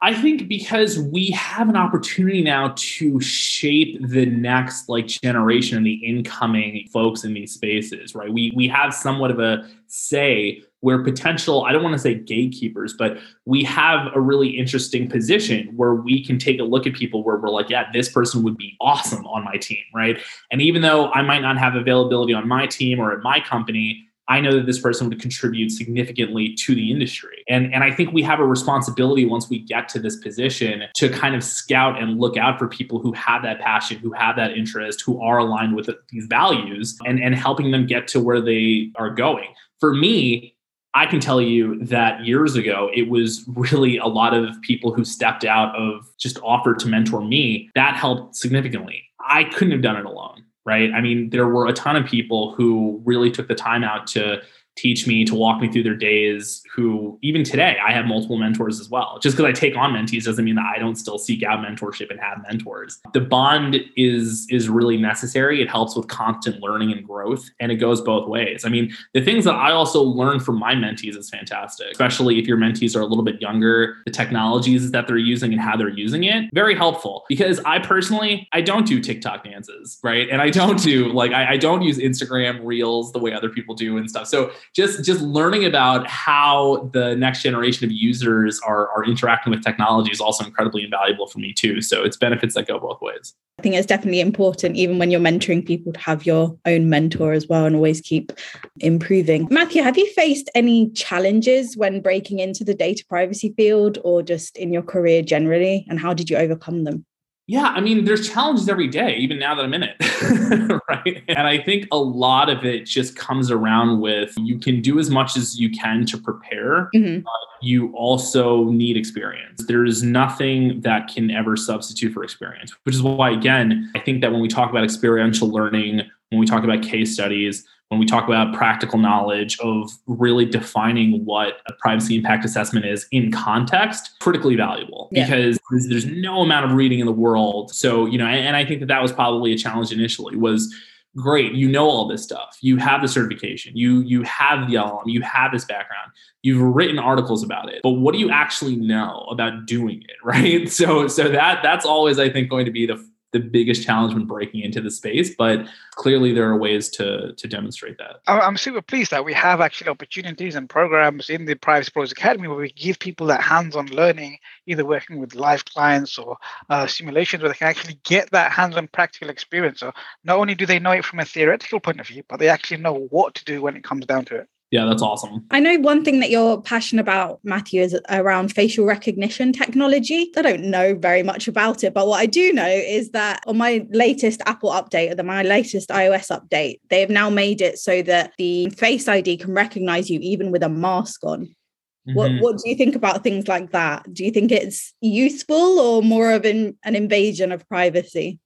I 0.01 0.13
think 0.13 0.47
because 0.47 0.99
we 0.99 1.27
have 1.31 1.69
an 1.69 1.75
opportunity 1.75 2.43
now 2.43 2.73
to 2.75 3.19
shape 3.21 3.97
the 4.07 4.25
next 4.25 4.89
like 4.89 5.07
generation 5.07 5.77
and 5.77 5.85
the 5.85 5.93
incoming 5.93 6.87
folks 6.91 7.23
in 7.23 7.33
these 7.33 7.53
spaces, 7.53 8.13
right? 8.13 8.31
We 8.31 8.51
we 8.55 8.67
have 8.67 8.93
somewhat 8.93 9.31
of 9.31 9.39
a 9.39 9.67
say 9.87 10.61
where 10.81 11.01
potential, 11.03 11.63
I 11.63 11.71
don't 11.71 11.81
want 11.81 11.93
to 11.93 11.99
say 11.99 12.13
gatekeepers, 12.13 12.93
but 12.93 13.17
we 13.45 13.63
have 13.63 14.09
a 14.13 14.21
really 14.21 14.49
interesting 14.49 15.09
position 15.09 15.73
where 15.75 15.95
we 15.95 16.23
can 16.23 16.37
take 16.37 16.59
a 16.59 16.63
look 16.63 16.85
at 16.85 16.93
people 16.93 17.23
where 17.23 17.37
we're 17.37 17.49
like, 17.49 17.71
yeah, 17.71 17.85
this 17.91 18.07
person 18.07 18.43
would 18.43 18.55
be 18.55 18.77
awesome 18.79 19.25
on 19.25 19.43
my 19.43 19.55
team, 19.57 19.83
right? 19.95 20.19
And 20.51 20.61
even 20.61 20.83
though 20.83 21.11
I 21.11 21.23
might 21.23 21.41
not 21.41 21.57
have 21.57 21.73
availability 21.73 22.33
on 22.33 22.47
my 22.47 22.67
team 22.67 22.99
or 22.99 23.11
at 23.11 23.23
my 23.23 23.39
company, 23.39 24.05
I 24.27 24.41
know 24.41 24.55
that 24.55 24.65
this 24.65 24.79
person 24.79 25.07
would 25.09 25.21
contribute 25.21 25.69
significantly 25.69 26.55
to 26.65 26.73
the 26.73 26.91
industry. 26.91 27.43
And, 27.47 27.73
and 27.73 27.83
I 27.83 27.91
think 27.91 28.11
we 28.11 28.23
have 28.23 28.39
a 28.39 28.45
responsibility 28.45 29.25
once 29.25 29.49
we 29.49 29.59
get 29.59 29.87
to 29.89 29.99
this 29.99 30.15
position 30.17 30.83
to 30.95 31.09
kind 31.09 31.35
of 31.35 31.43
scout 31.43 32.01
and 32.01 32.19
look 32.19 32.35
out 32.35 32.57
for 32.57 32.67
people 32.67 32.99
who 32.99 33.13
have 33.13 33.43
that 33.43 33.59
passion, 33.59 33.99
who 33.99 34.11
have 34.13 34.35
that 34.37 34.51
interest, 34.51 35.01
who 35.05 35.21
are 35.21 35.37
aligned 35.37 35.75
with 35.75 35.89
these 36.09 36.25
values 36.25 36.97
and, 37.05 37.21
and 37.21 37.35
helping 37.35 37.71
them 37.71 37.85
get 37.85 38.07
to 38.09 38.19
where 38.19 38.41
they 38.41 38.91
are 38.95 39.11
going. 39.11 39.49
For 39.79 39.93
me, 39.93 40.55
I 40.95 41.05
can 41.05 41.19
tell 41.19 41.41
you 41.41 41.83
that 41.85 42.25
years 42.25 42.55
ago, 42.55 42.89
it 42.93 43.09
was 43.09 43.43
really 43.47 43.97
a 43.97 44.05
lot 44.05 44.33
of 44.33 44.59
people 44.61 44.93
who 44.93 45.03
stepped 45.03 45.43
out 45.43 45.75
of 45.75 46.09
just 46.17 46.39
offered 46.41 46.79
to 46.79 46.87
mentor 46.87 47.21
me. 47.21 47.69
That 47.75 47.95
helped 47.95 48.37
significantly. 48.37 49.03
I 49.19 49.43
couldn't 49.43 49.71
have 49.71 49.81
done 49.81 49.97
it 49.97 50.05
alone 50.05 50.44
right? 50.65 50.91
I 50.93 51.01
mean, 51.01 51.29
there 51.29 51.47
were 51.47 51.67
a 51.67 51.73
ton 51.73 51.95
of 51.95 52.05
people 52.05 52.53
who 52.55 53.01
really 53.05 53.29
took 53.29 53.47
the 53.47 53.55
time 53.55 53.83
out 53.83 54.07
to 54.07 54.41
teach 54.75 55.07
me, 55.07 55.23
to 55.25 55.35
walk 55.35 55.61
me 55.61 55.71
through 55.71 55.83
their 55.83 55.95
days, 55.95 56.61
who 56.75 57.17
even 57.21 57.43
today 57.43 57.77
I 57.85 57.93
have 57.93 58.05
multiple 58.05 58.37
mentors 58.37 58.81
as 58.81 58.89
well. 58.89 59.17
Just 59.21 59.37
because 59.37 59.49
I 59.49 59.53
take 59.53 59.77
on 59.77 59.93
mentees 59.93 60.25
doesn't 60.25 60.43
mean 60.43 60.55
that 60.55 60.65
I 60.75 60.77
don't 60.77 60.97
still 60.97 61.17
seek 61.17 61.41
out 61.41 61.59
mentorship 61.59 62.11
and 62.11 62.19
have 62.19 62.43
mentors. 62.47 62.99
The 63.13 63.21
bond 63.21 63.77
is 63.95 64.45
is 64.49 64.67
really 64.67 64.97
necessary. 64.97 65.61
It 65.61 65.69
helps 65.69 65.95
with 65.95 66.07
constant 66.09 66.61
learning 66.61 66.91
and 66.91 67.05
growth, 67.07 67.49
and 67.61 67.71
it 67.71 67.75
goes 67.75 68.01
both 68.01 68.27
ways. 68.27 68.65
I 68.65 68.69
mean, 68.69 68.93
the 69.13 69.21
things 69.21 69.45
that 69.45 69.55
I 69.55 69.71
also 69.71 70.01
learn 70.01 70.41
from 70.41 70.59
my 70.59 70.73
mentees 70.73 71.15
is 71.15 71.29
fantastic, 71.29 71.91
especially 71.91 72.39
if 72.39 72.45
your 72.45 72.57
mentees 72.57 72.93
are 72.95 73.01
a 73.01 73.05
little 73.05 73.23
bit 73.23 73.41
younger. 73.41 73.95
The 74.05 74.11
technologies 74.11 74.91
that 74.91 75.07
they're 75.07 75.17
using 75.17 75.53
and 75.53 75.61
how 75.61 75.77
they're 75.77 75.87
using 75.87 76.25
it, 76.25 76.49
very 76.53 76.75
helpful. 76.75 77.23
Because 77.29 77.59
I 77.59 77.79
personally, 77.79 78.49
I 78.51 78.59
don't 78.59 78.85
do 78.85 78.99
TikTok 78.99 79.45
dances, 79.45 79.97
right? 80.03 80.27
And 80.29 80.41
I 80.41 80.49
don't 80.49 80.81
do 80.83 81.11
like 81.13 81.31
I, 81.31 81.53
I 81.53 81.57
don't 81.57 81.83
use 81.83 81.99
Instagram 81.99 82.59
Reels 82.65 83.13
the 83.13 83.19
way 83.19 83.31
other 83.31 83.49
people 83.49 83.75
do 83.75 83.97
and 83.97 84.09
stuff. 84.09 84.27
So 84.27 84.51
just 84.73 85.05
just 85.05 85.21
learning 85.21 85.63
about 85.63 86.05
how 86.07 86.64
the 86.93 87.15
next 87.15 87.41
generation 87.43 87.85
of 87.85 87.91
users 87.91 88.59
are 88.65 88.89
are 88.89 89.03
interacting 89.05 89.51
with 89.51 89.63
technology 89.63 90.11
is 90.11 90.21
also 90.21 90.43
incredibly 90.45 90.83
invaluable 90.83 91.27
for 91.27 91.39
me 91.39 91.53
too. 91.53 91.81
So 91.81 92.03
it's 92.03 92.17
benefits 92.17 92.55
that 92.55 92.67
go 92.67 92.79
both 92.79 93.01
ways. 93.01 93.33
I 93.59 93.61
think 93.61 93.75
it's 93.75 93.87
definitely 93.87 94.19
important, 94.19 94.75
even 94.75 94.99
when 94.99 95.11
you're 95.11 95.21
mentoring 95.21 95.65
people, 95.65 95.93
to 95.93 95.99
have 95.99 96.25
your 96.25 96.57
own 96.65 96.89
mentor 96.89 97.31
as 97.31 97.47
well 97.47 97.65
and 97.65 97.75
always 97.75 98.01
keep 98.01 98.33
improving. 98.79 99.47
Matthew, 99.49 99.81
have 99.81 99.97
you 99.97 100.11
faced 100.13 100.49
any 100.55 100.89
challenges 100.91 101.77
when 101.77 102.01
breaking 102.01 102.39
into 102.39 102.65
the 102.65 102.73
data 102.73 103.03
privacy 103.07 103.53
field 103.55 103.97
or 104.03 104.21
just 104.21 104.57
in 104.57 104.73
your 104.73 104.83
career 104.83 105.21
generally? 105.21 105.85
And 105.89 105.99
how 105.99 106.13
did 106.13 106.29
you 106.29 106.35
overcome 106.35 106.83
them? 106.83 107.05
Yeah, 107.47 107.65
I 107.65 107.79
mean, 107.79 108.05
there's 108.05 108.27
challenges 108.27 108.67
every 108.67 108.87
day, 108.87 109.17
even 109.17 109.37
now 109.37 109.53
that 109.53 109.63
I'm 109.63 109.73
in 109.73 109.83
it. 109.83 110.81
right. 110.89 111.23
And 111.27 111.47
I 111.47 111.59
think 111.59 111.87
a 111.91 111.97
lot 111.97 112.49
of 112.49 112.65
it 112.65 112.85
just 112.87 113.15
comes 113.15 113.51
around 113.51 114.01
with 114.01 114.33
you 114.37 114.57
can 114.57 114.81
do 114.81 114.97
as 114.97 115.11
much 115.11 115.37
as 115.37 115.59
you 115.59 115.69
can 115.69 116.07
to 116.07 116.17
prepare, 116.17 116.89
mm-hmm. 116.95 117.23
you 117.61 117.93
also 117.93 118.65
need 118.65 118.97
experience. 118.97 119.63
There's 119.67 120.01
nothing 120.01 120.81
that 120.81 121.07
can 121.07 121.29
ever 121.29 121.55
substitute 121.55 122.13
for 122.13 122.23
experience, 122.23 122.75
which 122.83 122.95
is 122.95 123.03
why, 123.03 123.29
again, 123.29 123.91
I 123.95 123.99
think 123.99 124.21
that 124.21 124.31
when 124.31 124.41
we 124.41 124.47
talk 124.47 124.71
about 124.71 124.83
experiential 124.83 125.47
learning, 125.47 126.01
when 126.29 126.39
we 126.39 126.47
talk 126.47 126.63
about 126.63 126.81
case 126.81 127.13
studies, 127.13 127.63
when 127.89 127.99
we 127.99 128.05
talk 128.05 128.25
about 128.25 128.53
practical 128.53 128.97
knowledge 128.97 129.59
of 129.59 129.91
really 130.07 130.45
defining 130.45 131.23
what 131.23 131.61
a 131.67 131.73
privacy 131.73 132.15
impact 132.15 132.43
assessment 132.43 132.85
is 132.85 133.05
in 133.11 133.31
context, 133.31 134.11
critically 134.19 134.55
valuable 134.55 135.09
yeah. 135.11 135.25
because 135.25 135.59
there's 135.87 136.05
no 136.05 136.41
amount 136.41 136.65
of 136.65 136.71
reading 136.71 136.99
in 136.99 137.05
the 137.05 137.11
world. 137.11 137.73
So, 137.73 138.05
you 138.05 138.17
know, 138.17 138.25
and, 138.25 138.47
and 138.47 138.55
I 138.55 138.65
think 138.65 138.79
that 138.79 138.87
that 138.87 139.01
was 139.01 139.11
probably 139.11 139.53
a 139.53 139.57
challenge 139.57 139.91
initially 139.91 140.35
was 140.35 140.73
great 141.15 141.53
you 141.53 141.69
know 141.69 141.85
all 141.85 142.07
this 142.07 142.23
stuff. 142.23 142.57
You 142.61 142.77
have 142.77 143.01
the 143.01 143.07
certification. 143.07 143.75
You 143.75 144.01
you 144.01 144.23
have 144.23 144.67
the 144.67 144.75
LLM 144.75 145.03
you 145.05 145.21
have 145.21 145.51
this 145.51 145.65
background. 145.65 146.11
You've 146.41 146.61
written 146.61 146.99
articles 146.99 147.43
about 147.43 147.71
it. 147.71 147.79
But 147.83 147.91
what 147.91 148.13
do 148.13 148.19
you 148.19 148.29
actually 148.29 148.75
know 148.75 149.25
about 149.29 149.65
doing 149.65 150.01
it 150.01 150.17
right? 150.23 150.69
So 150.69 151.07
so 151.07 151.29
that 151.29 151.61
that's 151.63 151.85
always 151.85 152.19
i 152.19 152.29
think 152.29 152.49
going 152.49 152.65
to 152.65 152.71
be 152.71 152.85
the 152.85 153.03
the 153.35 153.41
biggest 153.41 153.83
challenge 153.83 154.13
when 154.13 154.23
breaking 154.23 154.61
into 154.61 154.79
the 154.79 154.89
space 154.89 155.35
but 155.35 155.67
clearly 155.91 156.31
there 156.33 156.49
are 156.49 156.57
ways 156.57 156.87
to 156.87 157.33
to 157.33 157.47
demonstrate 157.49 157.97
that. 157.97 158.21
I'm 158.27 158.55
super 158.55 158.81
pleased 158.81 159.11
that 159.11 159.25
we 159.25 159.33
have 159.33 159.59
actually 159.59 159.89
opportunities 159.89 160.55
and 160.55 160.69
programs 160.69 161.29
in 161.29 161.43
the 161.43 161.55
privacy 161.55 161.91
pros 161.91 162.13
academy 162.13 162.47
where 162.47 162.57
we 162.57 162.71
give 162.71 162.97
people 162.97 163.27
that 163.27 163.41
hands-on 163.41 163.87
learning 163.87 164.37
either 164.67 164.85
working 164.85 165.19
with 165.19 165.35
live 165.35 165.65
clients 165.65 166.17
or 166.17 166.37
uh, 166.69 166.87
simulations 166.87 167.43
where 167.43 167.51
they 167.51 167.57
can 167.57 167.67
actually 167.67 167.99
get 168.03 168.31
that 168.31 168.53
hands-on 168.53 168.87
practical 168.87 169.29
experience. 169.29 169.81
So 169.81 169.91
not 170.23 170.37
only 170.37 170.55
do 170.55 170.65
they 170.65 170.79
know 170.79 170.91
it 170.91 171.03
from 171.03 171.19
a 171.19 171.25
theoretical 171.25 171.81
point 171.81 171.99
of 171.99 172.07
view 172.07 172.23
but 172.29 172.39
they 172.39 172.47
actually 172.47 172.77
know 172.77 173.07
what 173.09 173.35
to 173.35 173.43
do 173.43 173.61
when 173.61 173.75
it 173.75 173.83
comes 173.83 174.05
down 174.05 174.23
to 174.25 174.35
it 174.37 174.47
yeah, 174.75 174.83
that's 174.83 175.01
awesome. 175.01 175.45
I 175.51 175.61
know 175.61 175.77
one 175.79 176.03
thing 176.03 176.19
that 176.19 176.29
you're 176.29 176.61
passionate 176.61 177.01
about, 177.01 177.39
Matthew, 177.45 177.81
is 177.81 177.97
around 178.09 178.51
facial 178.51 178.85
recognition 178.85 179.53
technology. 179.53 180.33
I 180.35 180.41
don't 180.41 180.63
know 180.63 180.95
very 180.95 181.23
much 181.23 181.47
about 181.47 181.85
it, 181.85 181.93
but 181.93 182.07
what 182.07 182.19
I 182.19 182.25
do 182.25 182.51
know 182.51 182.67
is 182.67 183.11
that 183.11 183.41
on 183.47 183.55
my 183.55 183.87
latest 183.91 184.41
Apple 184.45 184.71
update, 184.71 185.17
or 185.17 185.23
my 185.23 185.43
latest 185.43 185.91
iOS 185.91 186.29
update, 186.29 186.81
they 186.89 186.99
have 186.99 187.09
now 187.09 187.29
made 187.29 187.61
it 187.61 187.79
so 187.79 188.01
that 188.01 188.33
the 188.37 188.69
Face 188.71 189.07
ID 189.07 189.37
can 189.37 189.53
recognize 189.53 190.09
you 190.09 190.19
even 190.19 190.51
with 190.51 190.61
a 190.61 190.67
mask 190.67 191.23
on. 191.23 191.45
Mm-hmm. 191.45 192.13
What 192.15 192.31
What 192.41 192.57
do 192.57 192.69
you 192.69 192.75
think 192.75 192.97
about 192.97 193.23
things 193.23 193.47
like 193.47 193.71
that? 193.71 194.13
Do 194.13 194.25
you 194.25 194.31
think 194.31 194.51
it's 194.51 194.93
useful 194.99 195.79
or 195.79 196.01
more 196.01 196.33
of 196.33 196.43
an, 196.43 196.77
an 196.83 196.97
invasion 196.97 197.53
of 197.53 197.65
privacy? 197.69 198.39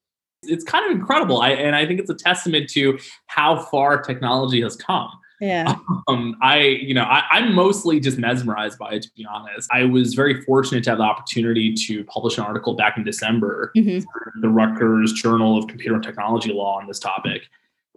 It's 0.44 0.64
kind 0.64 0.86
of 0.86 0.92
incredible, 0.92 1.42
I, 1.42 1.50
and 1.50 1.76
I 1.76 1.88
think 1.88 2.00
it's 2.00 2.12
a 2.12 2.16
testament 2.16 2.70
to 2.70 3.00
how 3.26 3.66
far 3.72 4.00
technology 4.04 4.62
has 4.62 4.76
come 4.76 5.10
yeah. 5.40 5.76
Um, 6.08 6.36
I, 6.42 6.60
you 6.60 6.94
know, 6.94 7.04
I, 7.04 7.24
I'm 7.30 7.54
mostly 7.54 8.00
just 8.00 8.18
mesmerized 8.18 8.78
by 8.78 8.94
it, 8.94 9.04
to 9.04 9.10
be 9.16 9.26
honest. 9.30 9.70
I 9.72 9.84
was 9.86 10.14
very 10.14 10.42
fortunate 10.42 10.84
to 10.86 10.90
have 10.92 11.00
the 11.00 11.06
opportunity 11.06 11.74
to 11.74 12.04
publish 12.06 12.38
an 12.38 12.44
article 12.44 12.76
back 12.76 12.98
in 12.98 13.04
December 13.04 13.72
mm-hmm. 13.76 14.00
for 14.00 14.34
the 14.42 14.50
Rutgers 14.50 15.14
Journal 15.14 15.58
of 15.58 15.68
Computer 15.68 15.96
and 15.96 16.04
Technology 16.04 16.52
Law 16.52 16.80
on 16.80 16.88
this 16.88 17.00
topic. 17.00 17.44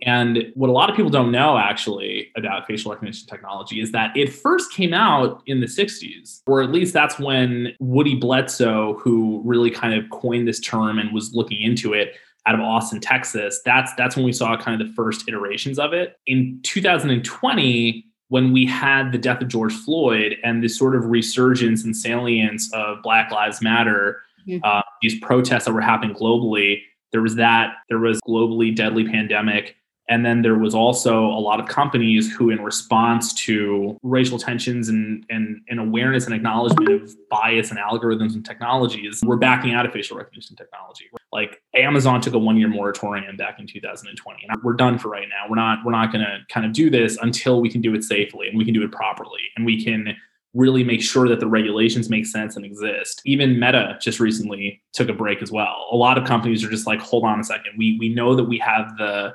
And 0.05 0.51
what 0.55 0.69
a 0.69 0.73
lot 0.73 0.91
of 0.91 0.97
people 0.97 1.11
don't 1.11 1.31
know 1.31 1.57
actually 1.57 2.33
about 2.37 2.67
facial 2.67 2.91
recognition 2.91 3.29
technology 3.29 3.81
is 3.81 3.93
that 3.93 4.17
it 4.17 4.33
first 4.33 4.73
came 4.73 4.93
out 4.93 5.43
in 5.47 5.61
the 5.61 5.67
60s, 5.67 6.43
or 6.47 6.61
at 6.61 6.71
least 6.71 6.93
that's 6.93 7.21
when 7.21 7.75
Woody 7.79 8.17
Bledsoe, 8.17 8.99
who 8.99 9.41
really 9.45 9.71
kind 9.71 9.95
of 9.95 10.11
coined 10.11 10.49
this 10.49 10.59
term 10.59 10.99
and 10.99 11.13
was 11.13 11.35
looking 11.35 11.63
into 11.63 11.93
it, 11.93 12.15
out 12.47 12.55
of 12.55 12.61
Austin, 12.61 13.01
Texas. 13.01 13.61
That's 13.65 13.93
that's 13.95 14.17
when 14.17 14.25
we 14.25 14.33
saw 14.33 14.57
kind 14.57 14.81
of 14.81 14.87
the 14.87 14.93
first 14.95 15.29
iterations 15.29 15.79
of 15.79 15.93
it. 15.93 16.17
In 16.27 16.61
2020, 16.63 18.05
when 18.29 18.53
we 18.53 18.65
had 18.67 19.13
the 19.13 19.19
death 19.19 19.43
of 19.43 19.49
George 19.49 19.75
Floyd 19.75 20.37
and 20.43 20.63
this 20.63 20.77
sort 20.79 20.97
of 20.97 21.07
resurgence 21.07 21.85
and 21.85 21.97
salience 21.97 22.73
of 22.73 23.03
Black 23.03 23.31
Lives 23.31 23.61
Matter, 23.61 24.23
mm-hmm. 24.49 24.59
uh, 24.65 24.83
these 25.03 25.19
protests 25.21 25.67
that 25.67 25.73
were 25.73 25.81
happening 25.81 26.17
globally, 26.17 26.81
there 27.13 27.23
was 27.23 27.37
that. 27.37 27.75
There 27.89 27.99
was 27.99 28.21
globally 28.27 28.75
deadly 28.75 29.07
pandemic. 29.07 29.77
And 30.09 30.27
then 30.27 30.43
there 30.43 30.59
was 30.59 30.75
also 30.75 31.25
a 31.25 31.39
lot 31.39 31.61
of 31.61 31.67
companies 31.67 32.33
who, 32.33 32.51
in 32.51 32.61
response 32.63 33.33
to 33.45 33.99
racial 34.03 34.39
tensions 34.39 34.89
and, 34.89 35.25
and, 35.31 35.61
and 35.69 35.79
awareness 35.79 36.27
and 36.27 36.35
acknowledgement 36.35 36.91
of 36.91 37.15
bias 37.31 37.71
and 37.71 37.79
algorithms 37.79 38.35
and 38.35 38.45
technologies, 38.45 39.23
were 39.25 39.37
backing 39.37 39.75
out 39.75 39.87
of 39.87 39.93
facial 39.93 40.17
recognition 40.17 40.57
technology. 40.57 41.09
Like 41.31 41.63
Amazon 41.75 42.21
took 42.21 42.35
a 42.35 42.39
one-year 42.39 42.69
moratorium 42.69 43.37
back 43.37 43.61
in 43.61 43.67
2020, 43.67 44.47
and 44.49 44.63
we're 44.63 44.75
done 44.75 44.99
for 44.99 45.09
right 45.09 45.29
now. 45.29 45.49
We're 45.49 45.57
not 45.57 45.79
we're 45.85 45.93
not 45.93 46.13
going 46.13 46.25
to 46.25 46.39
kind 46.49 46.67
of 46.67 46.73
do 46.73 46.91
this 46.91 47.17
until 47.23 47.61
we 47.61 47.71
can 47.71 47.81
do 47.81 47.95
it 47.95 48.05
safely 48.05 48.49
and 48.49 48.59
we 48.59 48.65
can 48.65 48.75
do 48.75 48.83
it 48.83 48.93
properly 48.93 49.41
and 49.57 49.65
we 49.65 49.83
can 49.83 50.15
really 50.55 50.85
make 50.85 51.01
sure 51.01 51.29
that 51.29 51.41
the 51.41 51.47
regulations 51.47 52.11
make 52.11 52.27
sense 52.27 52.57
and 52.57 52.65
exist. 52.65 53.23
Even 53.25 53.59
Meta 53.59 53.99
just 54.01 54.21
recently 54.21 54.83
took 54.93 55.09
a 55.09 55.13
break 55.13 55.41
as 55.41 55.51
well. 55.51 55.89
A 55.91 55.97
lot 55.97 56.19
of 56.19 56.27
companies 56.27 56.63
are 56.63 56.69
just 56.69 56.87
like, 56.87 57.01
hold 57.01 57.25
on 57.25 57.41
a 57.41 57.45
second. 57.45 57.73
We 57.79 57.97
we 57.99 58.09
know 58.11 58.35
that 58.35 58.45
we 58.45 58.59
have 58.59 58.97
the 58.99 59.35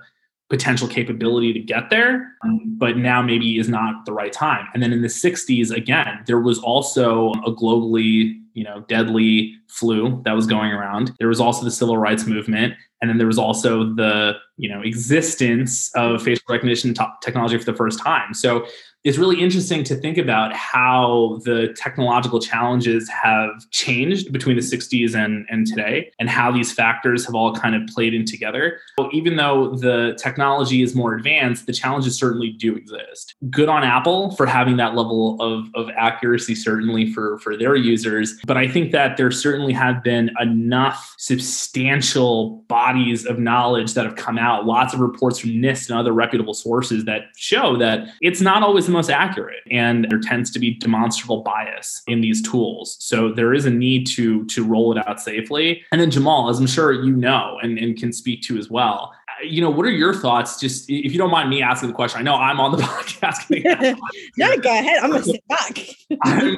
potential 0.49 0.87
capability 0.87 1.51
to 1.51 1.59
get 1.59 1.89
there, 1.89 2.33
um, 2.43 2.61
but 2.77 2.97
now 2.97 3.21
maybe 3.21 3.59
is 3.59 3.67
not 3.67 4.05
the 4.05 4.13
right 4.13 4.31
time. 4.31 4.67
And 4.73 4.81
then 4.81 4.93
in 4.93 5.01
the 5.01 5.07
60s, 5.07 5.71
again, 5.71 6.23
there 6.25 6.39
was 6.39 6.59
also 6.59 7.31
a 7.45 7.51
globally, 7.51 8.39
you 8.53 8.63
know, 8.63 8.85
deadly 8.87 9.55
flu 9.67 10.21
that 10.23 10.31
was 10.31 10.47
going 10.47 10.71
around. 10.71 11.11
There 11.19 11.27
was 11.27 11.41
also 11.41 11.65
the 11.65 11.71
civil 11.71 11.97
rights 11.97 12.25
movement. 12.25 12.75
And 13.01 13.09
then 13.09 13.17
there 13.17 13.27
was 13.27 13.37
also 13.37 13.93
the, 13.93 14.37
you 14.55 14.69
know, 14.69 14.81
existence 14.81 15.91
of 15.95 16.23
facial 16.23 16.43
recognition 16.49 16.93
t- 16.93 17.03
technology 17.21 17.57
for 17.57 17.65
the 17.65 17.75
first 17.75 17.99
time. 17.99 18.33
So 18.33 18.65
it's 19.07 19.17
really 19.17 19.39
interesting 19.41 19.85
to 19.85 19.95
think 19.95 20.17
about 20.17 20.51
how 20.51 21.39
the 21.45 21.73
technological 21.77 22.41
challenges 22.41 23.07
have 23.07 23.51
changed 23.71 24.33
between 24.33 24.57
the 24.57 24.61
60s 24.61 25.15
and, 25.15 25.45
and 25.49 25.65
today 25.65 26.11
and 26.19 26.29
how 26.29 26.51
these 26.51 26.73
factors 26.73 27.25
have 27.25 27.33
all 27.33 27.55
kind 27.55 27.73
of 27.73 27.87
played 27.87 28.13
in 28.13 28.25
together. 28.25 28.81
So 28.99 29.09
even 29.13 29.37
though 29.37 29.77
the 29.77 30.17
technology 30.21 30.81
is 30.81 30.93
more 30.93 31.15
advanced, 31.15 31.67
the 31.67 31.71
challenges 31.71 32.19
certainly 32.19 32.49
do 32.49 32.75
exist. 32.75 33.33
Good 33.49 33.69
on 33.69 33.85
Apple 33.85 34.31
for 34.31 34.45
having 34.45 34.75
that 34.75 34.93
level 34.93 35.37
of, 35.39 35.69
of 35.73 35.89
accuracy, 35.95 36.53
certainly 36.53 37.13
for, 37.13 37.39
for 37.39 37.55
their 37.55 37.77
users. 37.77 38.37
But 38.45 38.57
I 38.57 38.67
think 38.67 38.91
that 38.91 39.15
there 39.15 39.31
certainly 39.31 39.71
have 39.71 40.03
been 40.03 40.31
enough 40.41 41.15
substantial 41.17 42.65
bodies 42.67 43.25
of 43.25 43.39
knowledge 43.39 43.93
that 43.93 44.05
have 44.05 44.17
come 44.17 44.37
out, 44.37 44.65
lots 44.65 44.93
of 44.93 44.99
reports 44.99 45.39
from 45.39 45.51
NIST 45.51 45.91
and 45.91 45.97
other 45.97 46.11
reputable 46.11 46.53
sources 46.53 47.05
that 47.05 47.27
show 47.37 47.77
that 47.77 48.09
it's 48.19 48.41
not 48.41 48.63
always 48.63 48.85
the 48.85 48.96
most 48.97 49.09
accurate 49.09 49.63
and 49.71 50.05
there 50.09 50.19
tends 50.19 50.51
to 50.51 50.59
be 50.59 50.73
demonstrable 50.73 51.41
bias 51.41 52.01
in 52.07 52.21
these 52.21 52.41
tools 52.41 52.97
so 52.99 53.31
there 53.31 53.53
is 53.53 53.65
a 53.65 53.69
need 53.69 54.05
to 54.05 54.45
to 54.45 54.63
roll 54.63 54.91
it 54.91 55.07
out 55.07 55.19
safely 55.21 55.83
and 55.91 56.01
then 56.01 56.11
jamal 56.11 56.49
as 56.49 56.59
i'm 56.59 56.67
sure 56.67 56.91
you 56.91 57.11
know 57.11 57.57
and, 57.61 57.77
and 57.77 57.97
can 57.97 58.11
speak 58.11 58.41
to 58.41 58.57
as 58.57 58.69
well 58.69 59.13
you 59.43 59.61
know, 59.61 59.69
what 59.69 59.85
are 59.85 59.91
your 59.91 60.13
thoughts? 60.13 60.59
Just 60.59 60.89
if 60.89 61.11
you 61.11 61.17
don't 61.17 61.31
mind 61.31 61.49
me 61.49 61.61
asking 61.61 61.89
the 61.89 61.95
question, 61.95 62.19
I 62.19 62.23
know 62.23 62.35
I'm 62.35 62.59
on 62.59 62.71
the 62.71 62.77
podcast. 62.83 63.49
no, 64.37 64.57
go 64.57 64.69
ahead. 64.69 64.99
I'm 65.03 65.11
gonna 65.11 65.23
sit 65.23 65.43
back. 65.47 65.77
I'm, 66.23 66.57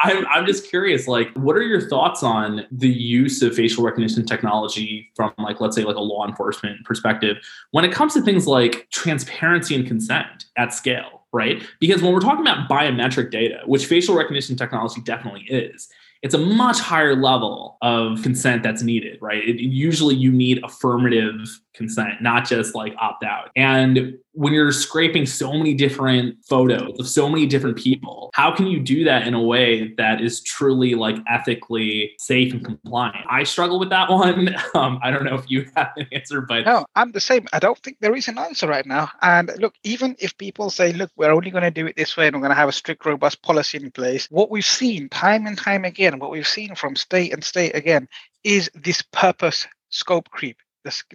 I'm, 0.00 0.26
I'm 0.26 0.46
just 0.46 0.68
curious, 0.68 1.06
like, 1.06 1.32
what 1.34 1.56
are 1.56 1.62
your 1.62 1.88
thoughts 1.88 2.22
on 2.22 2.66
the 2.70 2.88
use 2.88 3.42
of 3.42 3.54
facial 3.54 3.84
recognition 3.84 4.26
technology 4.26 5.10
from, 5.14 5.32
like, 5.38 5.60
let's 5.60 5.76
say, 5.76 5.84
like 5.84 5.96
a 5.96 6.00
law 6.00 6.26
enforcement 6.26 6.84
perspective 6.84 7.36
when 7.70 7.84
it 7.84 7.92
comes 7.92 8.14
to 8.14 8.22
things 8.22 8.46
like 8.46 8.88
transparency 8.90 9.74
and 9.74 9.86
consent 9.86 10.46
at 10.56 10.74
scale, 10.74 11.17
right? 11.32 11.62
Because 11.80 12.02
when 12.02 12.12
we're 12.12 12.20
talking 12.20 12.40
about 12.40 12.68
biometric 12.68 13.30
data, 13.30 13.60
which 13.66 13.86
facial 13.86 14.16
recognition 14.16 14.56
technology 14.56 15.00
definitely 15.02 15.42
is, 15.42 15.88
it's 16.22 16.34
a 16.34 16.38
much 16.38 16.80
higher 16.80 17.14
level 17.14 17.76
of 17.80 18.22
consent 18.22 18.62
that's 18.62 18.82
needed, 18.82 19.18
right? 19.20 19.46
It, 19.46 19.60
usually 19.60 20.16
you 20.16 20.32
need 20.32 20.62
affirmative 20.64 21.60
consent, 21.78 22.20
not 22.20 22.46
just 22.46 22.74
like 22.74 22.94
opt 23.00 23.24
out. 23.24 23.50
And 23.56 24.18
when 24.32 24.52
you're 24.52 24.72
scraping 24.72 25.24
so 25.24 25.52
many 25.52 25.74
different 25.74 26.36
photos 26.44 26.98
of 26.98 27.08
so 27.08 27.28
many 27.28 27.46
different 27.46 27.76
people, 27.76 28.30
how 28.34 28.54
can 28.54 28.66
you 28.66 28.80
do 28.80 29.04
that 29.04 29.26
in 29.26 29.34
a 29.34 29.42
way 29.42 29.94
that 29.96 30.20
is 30.20 30.42
truly 30.42 30.94
like 30.94 31.16
ethically 31.28 32.12
safe 32.18 32.52
and 32.52 32.64
compliant? 32.64 33.24
I 33.30 33.44
struggle 33.44 33.78
with 33.78 33.90
that 33.90 34.10
one. 34.10 34.54
Um, 34.74 34.98
I 35.02 35.10
don't 35.10 35.24
know 35.24 35.36
if 35.36 35.48
you 35.48 35.66
have 35.76 35.92
an 35.96 36.06
answer, 36.12 36.40
but 36.40 36.66
no, 36.66 36.84
I'm 36.94 37.12
the 37.12 37.20
same. 37.20 37.46
I 37.52 37.58
don't 37.58 37.78
think 37.78 37.98
there 38.00 38.14
is 38.14 38.28
an 38.28 38.38
answer 38.38 38.66
right 38.66 38.86
now. 38.86 39.08
And 39.22 39.50
look, 39.58 39.74
even 39.84 40.16
if 40.18 40.36
people 40.36 40.70
say, 40.70 40.92
look, 40.92 41.10
we're 41.16 41.32
only 41.32 41.50
going 41.50 41.64
to 41.64 41.70
do 41.70 41.86
it 41.86 41.96
this 41.96 42.16
way 42.16 42.26
and 42.26 42.36
we're 42.36 42.42
going 42.42 42.50
to 42.50 42.56
have 42.56 42.68
a 42.68 42.72
strict, 42.72 43.06
robust 43.06 43.42
policy 43.42 43.78
in 43.78 43.90
place, 43.90 44.26
what 44.30 44.50
we've 44.50 44.64
seen 44.64 45.08
time 45.08 45.46
and 45.46 45.56
time 45.56 45.84
again, 45.84 46.18
what 46.18 46.30
we've 46.30 46.46
seen 46.46 46.74
from 46.74 46.96
state 46.96 47.32
and 47.32 47.42
state 47.42 47.74
again, 47.74 48.08
is 48.44 48.70
this 48.74 49.02
purpose 49.12 49.66
scope 49.90 50.28
creep 50.30 50.58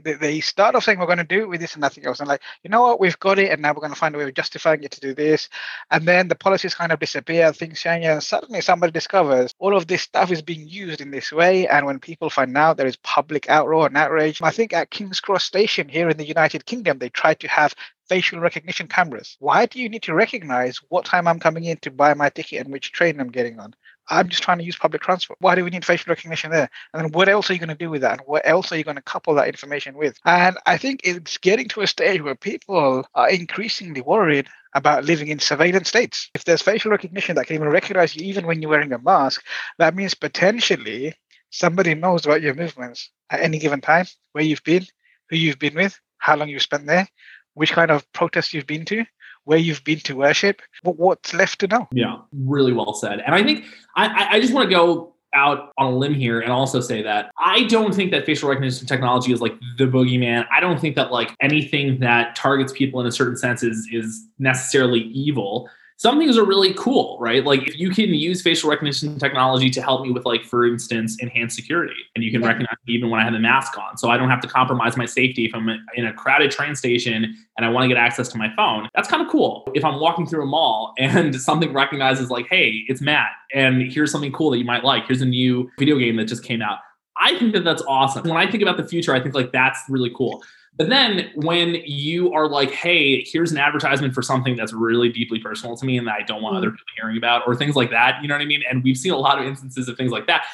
they 0.04 0.40
start 0.40 0.76
off 0.76 0.84
saying 0.84 1.00
we're 1.00 1.06
going 1.06 1.18
to 1.18 1.24
do 1.24 1.42
it 1.42 1.50
with 1.50 1.62
this 1.62 1.74
and 1.74 1.82
nothing 1.82 2.06
else 2.06 2.20
and 2.20 2.30
like 2.30 2.42
you 2.64 2.70
know 2.70 2.82
what? 2.82 3.00
We've 3.00 3.20
got 3.20 3.40
it 3.40 3.52
and 3.52 3.62
now 3.62 3.74
we're 3.74 3.82
going 3.82 3.94
to 3.94 4.00
find 4.00 4.14
a 4.16 4.18
way 4.18 4.26
of 4.26 4.34
justifying 4.34 4.84
it 4.84 4.92
to 4.92 5.00
do 5.00 5.14
this. 5.14 5.50
And 5.92 6.08
then 6.08 6.28
the 6.28 6.36
policies 6.36 6.76
kind 6.76 6.92
of 6.92 7.00
disappear 7.00 7.52
things 7.54 7.80
change 7.80 8.06
and 8.06 8.22
suddenly 8.22 8.62
somebody 8.62 8.92
discovers 8.92 9.54
all 9.60 9.76
of 9.76 9.88
this 9.88 10.02
stuff 10.02 10.32
is 10.32 10.42
being 10.42 10.68
used 10.68 11.02
in 11.02 11.12
this 11.12 11.32
way 11.32 11.68
and 11.68 11.86
when 11.86 12.00
people 12.00 12.30
find 12.30 12.56
out 12.58 12.78
there 12.78 12.88
is 12.88 12.98
public 12.98 13.44
outroar 13.44 13.88
and 13.88 13.98
outrage 13.98 14.42
i 14.42 14.52
think 14.52 14.74
at 14.74 14.90
king's 14.90 15.20
cross 15.20 15.44
station 15.44 15.88
here 15.88 16.10
in 16.10 16.18
the 16.18 16.28
united 16.28 16.66
kingdom 16.66 16.98
they 17.00 17.10
tried 17.10 17.40
to 17.40 17.48
have 17.48 17.76
facial 18.10 18.40
recognition 18.40 18.88
cameras. 18.88 19.38
Why 19.40 19.66
do 19.66 19.80
you 19.80 19.90
need 19.90 20.04
to 20.04 20.14
recognize 20.14 20.78
what 20.90 21.06
time 21.06 21.28
i'm 21.28 21.40
coming 21.40 21.64
in 21.66 21.78
to 21.78 21.92
buy 21.92 22.14
my 22.14 22.30
ticket 22.30 22.62
and 22.62 22.72
which 22.72 22.92
train 22.92 23.20
i'm 23.20 23.32
getting 23.32 23.60
on 23.60 23.74
I'm 24.10 24.30
just 24.30 24.44
trying 24.44 24.58
to 24.58 24.64
use 24.64 24.76
public 24.76 25.02
transport. 25.02 25.38
Why 25.40 25.56
do 25.56 25.64
we 25.64 25.70
need 25.70 25.86
facial 25.86 26.12
recognition 26.12 26.52
there? 26.52 26.70
And 26.94 27.04
then 27.04 27.12
what 27.12 27.30
else 27.30 27.50
are 27.50 27.54
you 27.54 27.60
going 27.60 27.70
to 27.70 27.76
do 27.76 27.90
with 27.90 28.02
that? 28.02 28.20
And 28.20 28.28
what 28.28 28.42
else 28.46 28.72
are 28.72 28.78
you 28.78 28.84
going 28.84 28.98
to 28.98 29.02
couple 29.02 29.34
that 29.36 29.48
information 29.48 29.96
with? 29.96 30.18
And 30.26 30.58
I 30.66 30.78
think 30.78 31.02
it's 31.04 31.38
getting 31.38 31.68
to 31.70 31.82
a 31.82 31.88
stage 31.88 32.22
where 32.22 32.36
people 32.36 33.08
are 33.16 33.30
increasingly 33.30 34.02
worried 34.02 34.48
about 34.76 35.06
living 35.06 35.28
in 35.28 35.40
surveillance 35.40 35.88
states. 35.88 36.30
If 36.34 36.44
there's 36.44 36.62
facial 36.62 36.92
recognition 36.92 37.36
that 37.36 37.48
can 37.48 37.56
even 37.56 37.70
recognize 37.70 38.16
you 38.16 38.26
even 38.26 38.46
when 38.46 38.62
you're 38.62 38.72
wearing 38.72 38.92
a 38.92 39.00
mask, 39.00 39.44
that 39.78 39.96
means 39.96 40.14
potentially 40.14 41.14
somebody 41.50 41.94
knows 41.94 42.26
about 42.26 42.42
your 42.42 42.56
movements 42.56 43.10
at 43.30 43.42
any 43.42 43.60
given 43.60 43.82
time, 43.82 44.06
where 44.32 44.44
you've 44.44 44.64
been, 44.64 44.86
who 45.30 45.38
you've 45.38 45.60
been 45.60 45.76
with, 45.76 46.00
how 46.18 46.36
long 46.36 46.50
you've 46.50 46.62
spent 46.62 46.88
there, 46.88 47.08
which 47.54 47.72
kind 47.72 47.92
of 47.92 48.12
protests 48.14 48.54
you've 48.54 48.68
been 48.68 48.86
to, 48.86 49.06
where 49.46 49.58
you've 49.58 49.84
been 49.84 50.00
to 50.00 50.16
worship, 50.16 50.62
but 50.84 50.98
what's 50.98 51.34
left 51.34 51.60
to 51.60 51.68
know? 51.68 51.88
Yeah, 51.92 52.18
really 52.32 52.74
well 52.74 52.94
said. 52.94 53.20
And 53.26 53.36
I 53.36 53.44
think 53.44 53.66
I, 53.96 54.28
I 54.32 54.40
just 54.40 54.54
want 54.54 54.70
to 54.70 54.76
go 54.76 55.14
out 55.34 55.72
on 55.78 55.94
a 55.94 55.96
limb 55.96 56.14
here 56.14 56.40
and 56.40 56.52
also 56.52 56.80
say 56.80 57.02
that 57.02 57.32
I 57.40 57.64
don't 57.64 57.94
think 57.94 58.12
that 58.12 58.26
facial 58.26 58.50
recognition 58.50 58.86
technology 58.88 59.34
is 59.34 59.42
like 59.42 59.54
the 59.78 59.86
boogeyman. 59.86 60.46
I 60.52 60.60
don't 60.60 60.80
think 60.80 60.96
that 60.96 61.12
like 61.12 61.36
anything 61.42 62.00
that 62.00 62.36
targets 62.36 62.72
people 62.72 63.00
in 63.02 63.08
a 63.08 63.12
certain 63.12 63.36
sense 63.36 63.64
is 63.64 63.88
is 63.92 64.26
necessarily 64.40 65.02
evil 65.02 65.70
some 65.98 66.20
things 66.20 66.38
are 66.38 66.44
really 66.44 66.74
cool, 66.74 67.18
right? 67.20 67.46
Like 67.46 67.68
if 67.68 67.78
you 67.78 67.90
can 67.92 68.14
use 68.14 68.42
facial 68.42 68.70
recognition 68.70 69.18
technology 69.20 69.70
to 69.70 69.82
help 69.82 70.02
me 70.02 70.12
with, 70.12 70.26
like, 70.26 70.44
for 70.44 70.66
instance, 70.66 71.18
enhanced 71.20 71.56
security, 71.56 71.96
and 72.16 72.24
you 72.24 72.32
can 72.32 72.42
yeah. 72.42 72.48
recognize 72.48 72.76
me 72.88 72.94
even 72.96 73.10
when 73.10 73.20
I 73.20 73.24
have 73.24 73.34
a 73.34 73.40
mask 73.40 73.78
on. 73.78 73.98
So 73.98 74.10
I 74.10 74.18
don't 74.18 74.30
have 74.30 74.42
to 74.42 74.48
compromise 74.48 74.98
my 74.98 75.06
safety 75.06 75.46
if 75.46 75.56
I'm 75.56 75.70
in 75.96 76.06
a 76.06 76.14
crowded 76.14 76.52
train 76.52 76.76
station 76.76 77.36
and 77.58 77.66
I 77.66 77.70
want 77.70 77.84
to 77.84 77.88
get 77.88 77.98
access 77.98 78.28
to 78.30 78.38
my 78.38 78.54
phone. 78.56 78.90
That's 78.96 79.08
kind 79.08 79.22
of 79.22 79.30
cool. 79.30 79.70
If 79.74 79.86
I'm 79.86 80.00
walking 80.00 80.26
through 80.26 80.44
a 80.44 80.48
mall 80.48 80.94
and 80.98 81.36
something 81.42 81.72
recognizes, 81.74 82.30
like, 82.30 82.48
hey, 82.50 82.84
it's 82.88 83.02
Matt, 83.02 83.32
and 83.54 83.92
here's 83.92 84.12
something 84.12 84.32
cool 84.32 84.50
that 84.52 84.58
you 84.58 84.66
might 84.66 84.84
like. 84.84 85.06
Here's 85.08 85.22
a 85.22 85.26
new 85.26 85.70
video 85.80 85.98
game 85.98 86.18
that 86.18 86.26
just 86.26 86.44
came 86.44 86.62
out. 86.62 86.80
I 87.22 87.38
think 87.38 87.54
that 87.54 87.64
that's 87.64 87.84
awesome. 87.84 88.28
When 88.28 88.38
I 88.38 88.50
think 88.50 88.64
about 88.64 88.78
the 88.78 88.88
future, 88.88 89.14
I 89.14 89.22
think 89.22 89.36
like 89.36 89.52
that's 89.52 89.80
really 89.88 90.12
cool. 90.16 90.44
But 90.78 90.90
then 90.90 91.30
when 91.36 91.76
you 91.86 92.34
are 92.34 92.48
like, 92.48 92.72
hey, 92.72 93.24
here's 93.24 93.52
an 93.52 93.60
advertisement 93.60 94.16
for 94.16 94.24
something 94.24 94.56
that's 94.56 94.74
really 94.74 95.10
deeply 95.10 95.40
personal 95.40 95.78
to 95.78 95.86
me 95.86 95.98
and 95.98 96.08
that 96.08 96.16
I 96.20 96.24
don't 96.24 96.42
want 96.42 96.58
other 96.58 96.70
mm. 96.70 96.74
people 96.74 96.86
hearing 96.98 97.18
about, 97.18 97.44
or 97.46 97.56
things 97.56 97.76
like 97.76 97.92
that, 97.92 98.22
you 98.22 98.28
know 98.28 98.34
what 98.34 98.42
I 98.42 98.46
mean? 98.46 98.64
And 98.70 98.84
we've 98.84 98.98
seen 98.98 99.14
a 99.14 99.18
lot 99.18 99.40
of 99.40 99.46
instances 99.46 99.88
of 99.88 99.98
things 99.98 100.12
like 100.12 100.26
that 100.28 100.46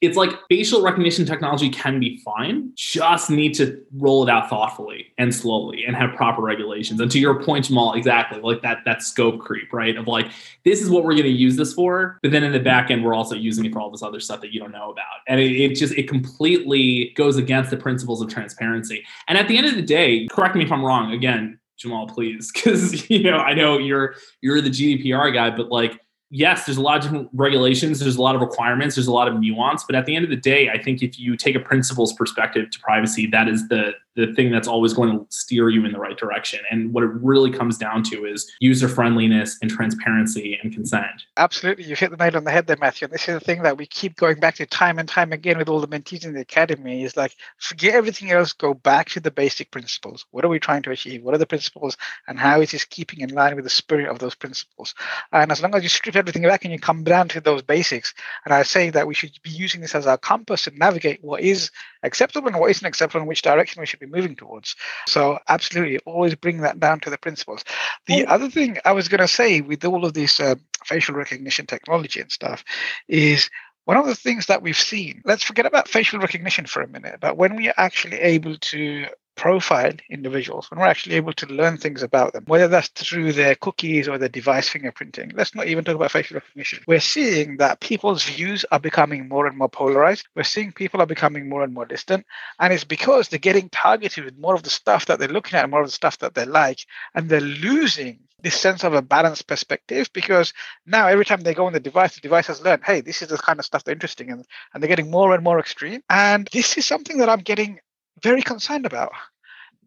it's 0.00 0.16
like 0.16 0.30
facial 0.48 0.82
recognition 0.82 1.24
technology 1.24 1.68
can 1.68 1.98
be 1.98 2.18
fine 2.18 2.72
just 2.76 3.30
need 3.30 3.52
to 3.54 3.82
roll 3.96 4.22
it 4.22 4.30
out 4.30 4.48
thoughtfully 4.48 5.06
and 5.18 5.34
slowly 5.34 5.84
and 5.84 5.96
have 5.96 6.14
proper 6.14 6.42
regulations. 6.42 7.00
And 7.00 7.10
to 7.10 7.18
your 7.18 7.42
point 7.42 7.66
jamal 7.66 7.94
exactly 7.94 8.40
like 8.40 8.62
that 8.62 8.78
that 8.84 9.02
scope 9.02 9.40
creep 9.40 9.72
right? 9.72 9.96
Of 9.96 10.06
like 10.06 10.30
this 10.64 10.80
is 10.80 10.90
what 10.90 11.04
we're 11.04 11.12
going 11.12 11.24
to 11.24 11.28
use 11.28 11.56
this 11.56 11.72
for 11.72 12.18
but 12.22 12.30
then 12.30 12.44
in 12.44 12.52
the 12.52 12.60
back 12.60 12.90
end 12.90 13.04
we're 13.04 13.14
also 13.14 13.34
using 13.34 13.64
it 13.64 13.72
for 13.72 13.80
all 13.80 13.90
this 13.90 14.02
other 14.02 14.20
stuff 14.20 14.40
that 14.40 14.52
you 14.52 14.60
don't 14.60 14.72
know 14.72 14.90
about. 14.90 15.04
And 15.26 15.40
it, 15.40 15.52
it 15.52 15.74
just 15.74 15.94
it 15.94 16.08
completely 16.08 17.12
goes 17.16 17.36
against 17.36 17.70
the 17.70 17.76
principles 17.76 18.22
of 18.22 18.28
transparency. 18.28 19.04
And 19.26 19.36
at 19.36 19.48
the 19.48 19.58
end 19.58 19.66
of 19.66 19.74
the 19.74 19.82
day 19.82 20.26
correct 20.30 20.54
me 20.54 20.64
if 20.64 20.72
i'm 20.72 20.84
wrong 20.84 21.12
again 21.12 21.58
jamal 21.76 22.06
please 22.06 22.52
because 22.54 23.08
you 23.10 23.22
know 23.22 23.38
i 23.38 23.54
know 23.54 23.78
you're 23.78 24.14
you're 24.40 24.60
the 24.60 24.70
gdpr 24.70 25.32
guy 25.32 25.50
but 25.50 25.68
like 25.68 26.00
yes, 26.30 26.66
there's 26.66 26.76
a 26.76 26.82
lot 26.82 26.96
of 26.96 27.02
different 27.02 27.28
regulations, 27.32 28.00
there's 28.00 28.16
a 28.16 28.22
lot 28.22 28.34
of 28.34 28.40
requirements, 28.40 28.96
there's 28.96 29.06
a 29.06 29.12
lot 29.12 29.28
of 29.28 29.38
nuance, 29.38 29.84
but 29.84 29.94
at 29.94 30.06
the 30.06 30.14
end 30.14 30.24
of 30.24 30.30
the 30.30 30.36
day, 30.36 30.68
I 30.68 30.82
think 30.82 31.02
if 31.02 31.18
you 31.18 31.36
take 31.36 31.54
a 31.54 31.60
principles 31.60 32.12
perspective 32.12 32.70
to 32.70 32.80
privacy, 32.80 33.26
that 33.28 33.48
is 33.48 33.68
the 33.68 33.92
the 34.18 34.34
thing 34.34 34.50
that's 34.50 34.66
always 34.66 34.92
going 34.92 35.16
to 35.16 35.24
steer 35.30 35.68
you 35.68 35.84
in 35.84 35.92
the 35.92 35.98
right 35.98 36.18
direction. 36.18 36.58
And 36.72 36.92
what 36.92 37.04
it 37.04 37.10
really 37.22 37.52
comes 37.52 37.78
down 37.78 38.02
to 38.04 38.26
is 38.26 38.52
user 38.58 38.88
friendliness 38.88 39.56
and 39.62 39.70
transparency 39.70 40.58
and 40.60 40.72
consent. 40.72 41.06
Absolutely. 41.36 41.84
You 41.84 41.94
hit 41.94 42.10
the 42.10 42.16
nail 42.16 42.36
on 42.36 42.42
the 42.42 42.50
head 42.50 42.66
there, 42.66 42.76
Matthew. 42.80 43.06
And 43.06 43.14
this 43.14 43.28
is 43.28 43.34
the 43.34 43.40
thing 43.40 43.62
that 43.62 43.78
we 43.78 43.86
keep 43.86 44.16
going 44.16 44.40
back 44.40 44.56
to 44.56 44.66
time 44.66 44.98
and 44.98 45.08
time 45.08 45.32
again 45.32 45.56
with 45.56 45.68
all 45.68 45.78
the 45.78 45.86
mentees 45.86 46.24
in 46.24 46.34
the 46.34 46.40
academy 46.40 47.04
is 47.04 47.16
like, 47.16 47.36
forget 47.58 47.94
everything 47.94 48.32
else, 48.32 48.52
go 48.52 48.74
back 48.74 49.08
to 49.10 49.20
the 49.20 49.30
basic 49.30 49.70
principles. 49.70 50.26
What 50.32 50.44
are 50.44 50.48
we 50.48 50.58
trying 50.58 50.82
to 50.82 50.90
achieve? 50.90 51.22
What 51.22 51.36
are 51.36 51.38
the 51.38 51.46
principles? 51.46 51.96
And 52.26 52.40
how 52.40 52.60
is 52.60 52.72
this 52.72 52.84
keeping 52.84 53.20
in 53.20 53.30
line 53.30 53.54
with 53.54 53.64
the 53.64 53.70
spirit 53.70 54.08
of 54.08 54.18
those 54.18 54.34
principles? 54.34 54.96
And 55.30 55.52
as 55.52 55.62
long 55.62 55.76
as 55.76 55.84
you 55.84 55.88
strip 55.88 56.16
everything 56.16 56.42
back 56.42 56.64
and 56.64 56.72
you 56.72 56.80
come 56.80 57.04
down 57.04 57.28
to 57.28 57.40
those 57.40 57.62
basics, 57.62 58.12
and 58.44 58.52
I 58.52 58.64
say 58.64 58.90
that 58.90 59.06
we 59.06 59.14
should 59.14 59.38
be 59.44 59.50
using 59.50 59.80
this 59.80 59.94
as 59.94 60.08
our 60.08 60.18
compass 60.18 60.64
to 60.64 60.76
navigate 60.76 61.22
what 61.22 61.40
is 61.40 61.70
acceptable 62.02 62.48
and 62.48 62.58
what 62.58 62.70
isn't 62.70 62.86
acceptable 62.86 63.20
and 63.20 63.28
which 63.28 63.42
direction 63.42 63.80
we 63.80 63.86
should 63.86 64.00
be 64.00 64.06
moving 64.06 64.36
towards. 64.36 64.76
So 65.06 65.38
absolutely, 65.48 65.98
always 66.00 66.34
bring 66.34 66.58
that 66.62 66.80
down 66.80 67.00
to 67.00 67.10
the 67.10 67.18
principles. 67.18 67.64
The 68.06 68.26
Oh. 68.26 68.30
other 68.34 68.50
thing 68.50 68.78
I 68.84 68.92
was 68.92 69.08
going 69.08 69.20
to 69.20 69.28
say 69.28 69.60
with 69.60 69.84
all 69.84 70.04
of 70.04 70.14
this 70.14 70.40
uh, 70.40 70.54
facial 70.84 71.14
recognition 71.14 71.66
technology 71.66 72.20
and 72.20 72.30
stuff 72.30 72.64
is 73.08 73.50
one 73.84 73.96
of 73.96 74.06
the 74.06 74.14
things 74.14 74.46
that 74.46 74.62
we've 74.62 74.76
seen. 74.78 75.22
Let's 75.24 75.42
forget 75.44 75.64
about 75.66 75.88
facial 75.88 76.18
recognition 76.20 76.66
for 76.66 76.82
a 76.82 76.88
minute, 76.88 77.20
but 77.20 77.36
when 77.38 77.56
we 77.56 77.68
are 77.68 77.74
actually 77.76 78.18
able 78.20 78.58
to 78.58 79.06
profile 79.38 79.92
individuals, 80.10 80.70
when 80.70 80.80
we're 80.80 80.86
actually 80.86 81.14
able 81.14 81.32
to 81.32 81.46
learn 81.46 81.78
things 81.78 82.02
about 82.02 82.32
them, 82.32 82.44
whether 82.48 82.68
that's 82.68 82.88
through 82.88 83.32
their 83.32 83.54
cookies 83.54 84.08
or 84.08 84.18
their 84.18 84.28
device 84.28 84.68
fingerprinting. 84.68 85.32
Let's 85.34 85.54
not 85.54 85.68
even 85.68 85.84
talk 85.84 85.94
about 85.94 86.10
facial 86.10 86.34
recognition. 86.34 86.82
We're 86.86 87.00
seeing 87.00 87.56
that 87.58 87.80
people's 87.80 88.24
views 88.24 88.66
are 88.72 88.80
becoming 88.80 89.28
more 89.28 89.46
and 89.46 89.56
more 89.56 89.68
polarized. 89.68 90.26
We're 90.34 90.42
seeing 90.42 90.72
people 90.72 91.00
are 91.00 91.06
becoming 91.06 91.48
more 91.48 91.62
and 91.62 91.72
more 91.72 91.86
distant. 91.86 92.26
And 92.58 92.72
it's 92.72 92.84
because 92.84 93.28
they're 93.28 93.38
getting 93.38 93.68
targeted 93.70 94.24
with 94.24 94.36
more 94.36 94.54
of 94.54 94.64
the 94.64 94.70
stuff 94.70 95.06
that 95.06 95.20
they're 95.20 95.28
looking 95.28 95.58
at, 95.58 95.70
more 95.70 95.82
of 95.82 95.88
the 95.88 95.92
stuff 95.92 96.18
that 96.18 96.34
they 96.34 96.44
like, 96.44 96.84
and 97.14 97.28
they're 97.28 97.40
losing 97.40 98.18
this 98.42 98.60
sense 98.60 98.84
of 98.84 98.94
a 98.94 99.02
balanced 99.02 99.46
perspective 99.46 100.10
because 100.12 100.52
now 100.86 101.08
every 101.08 101.24
time 101.24 101.40
they 101.40 101.54
go 101.54 101.66
on 101.66 101.72
the 101.72 101.80
device, 101.80 102.14
the 102.14 102.20
device 102.20 102.46
has 102.46 102.62
learned, 102.62 102.82
hey, 102.84 103.00
this 103.00 103.22
is 103.22 103.28
the 103.28 103.36
kind 103.36 103.58
of 103.58 103.64
stuff 103.64 103.84
they're 103.84 103.94
interested 103.94 104.28
in, 104.28 104.44
and 104.74 104.82
they're 104.82 104.88
getting 104.88 105.10
more 105.10 105.34
and 105.34 105.42
more 105.42 105.58
extreme. 105.58 106.02
And 106.08 106.48
this 106.52 106.78
is 106.78 106.86
something 106.86 107.18
that 107.18 107.28
I'm 107.28 107.40
getting 107.40 107.80
very 108.22 108.42
concerned 108.42 108.86
about. 108.86 109.12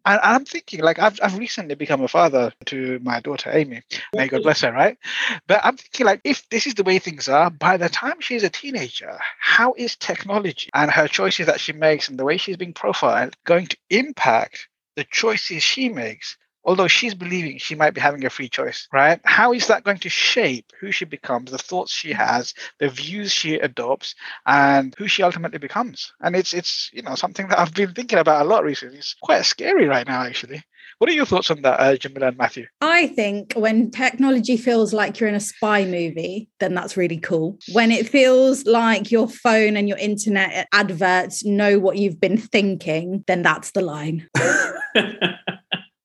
And 0.04 0.20
I'm 0.24 0.46
thinking, 0.46 0.82
like, 0.82 0.98
I've, 0.98 1.20
I've 1.22 1.38
recently 1.38 1.76
become 1.76 2.02
a 2.02 2.08
father 2.08 2.52
to 2.66 3.00
my 3.04 3.20
daughter, 3.20 3.52
Amy. 3.54 3.84
May 4.16 4.28
God 4.28 4.42
bless 4.42 4.62
her, 4.62 4.72
right? 4.72 4.98
But 5.46 5.62
I'm 5.64 5.78
thinking, 5.78 6.08
like, 6.08 6.22
if 6.24 6.50
this 6.50 6.66
is 6.66 6.74
the 6.74 6.84
way 6.84 6.98
things 6.98 7.30
are, 7.30 7.52
by 7.52 7.78
the 7.78 7.88
time 7.88 8.20
she's 8.20 8.44
a 8.44 8.50
teenager, 8.50 9.20
how 9.40 9.76
is 9.78 9.96
technology 9.96 10.70
and 10.74 10.90
her 10.90 11.08
choices 11.08 11.46
that 11.46 11.60
she 11.60 11.74
makes 11.74 12.10
and 12.10 12.18
the 12.18 12.26
way 12.26 12.38
she's 12.38 12.58
being 12.58 12.74
profiled 12.74 13.36
going 13.46 13.68
to 13.68 13.78
impact 13.92 14.68
the 14.96 15.04
choices 15.04 15.62
she 15.62 15.88
makes? 15.88 16.36
Although 16.64 16.88
she's 16.88 17.16
believing 17.16 17.58
she 17.58 17.76
might 17.76 17.94
be 17.94 18.02
having 18.02 18.24
a 18.26 18.30
free 18.30 18.50
choice, 18.50 18.88
right? 18.94 19.20
How 19.24 19.54
is 19.54 19.68
that 19.68 19.84
going 19.84 19.98
to 20.00 20.10
shape 20.10 20.72
who 20.80 20.92
she 20.92 21.06
becomes, 21.06 21.52
the 21.52 21.58
thoughts 21.58 21.92
she 21.92 22.14
has, 22.14 22.54
the 22.80 22.90
views 22.90 23.32
she 23.32 23.56
adopts, 23.56 24.16
and 24.46 24.94
who 24.98 25.08
she 25.08 25.24
ultimately 25.24 25.60
becomes? 25.60 26.14
And 26.22 26.36
it's 26.36 26.54
it's 26.54 26.90
you 26.94 27.02
know 27.02 27.16
something 27.16 27.48
that 27.48 27.60
I've 27.60 27.74
been 27.74 27.94
thinking 27.94 28.20
about 28.20 28.46
a 28.46 28.50
lot 28.50 28.64
recently. 28.64 29.00
It's 29.00 29.16
quite 29.22 29.44
scary 29.46 29.88
right 29.88 30.08
now, 30.08 30.24
actually. 30.24 30.64
What 31.02 31.10
are 31.10 31.14
your 31.14 31.26
thoughts 31.26 31.50
on 31.50 31.64
that, 31.64 31.80
uh, 31.80 31.98
Jamila 31.98 32.28
and 32.28 32.38
Matthew? 32.38 32.68
I 32.80 33.08
think 33.08 33.54
when 33.54 33.90
technology 33.90 34.56
feels 34.56 34.94
like 34.94 35.20
you're 35.20 35.30
in 35.30 35.34
a 35.34 35.40
spy 35.40 35.84
movie, 35.84 36.48
then 36.60 36.76
that's 36.76 36.96
really 36.96 37.18
cool. 37.18 37.58
When 37.74 37.90
it 37.90 38.08
feels 38.08 38.68
like 38.68 39.10
your 39.10 39.28
phone 39.28 39.78
and 39.78 39.90
your 39.90 39.98
internet 39.98 40.68
adverts 40.72 41.44
know 41.44 41.80
what 41.80 41.98
you've 41.98 42.22
been 42.22 42.38
thinking, 42.38 43.24
then 43.26 43.42
that's 43.42 43.72
the 43.72 43.82
line. 43.82 44.30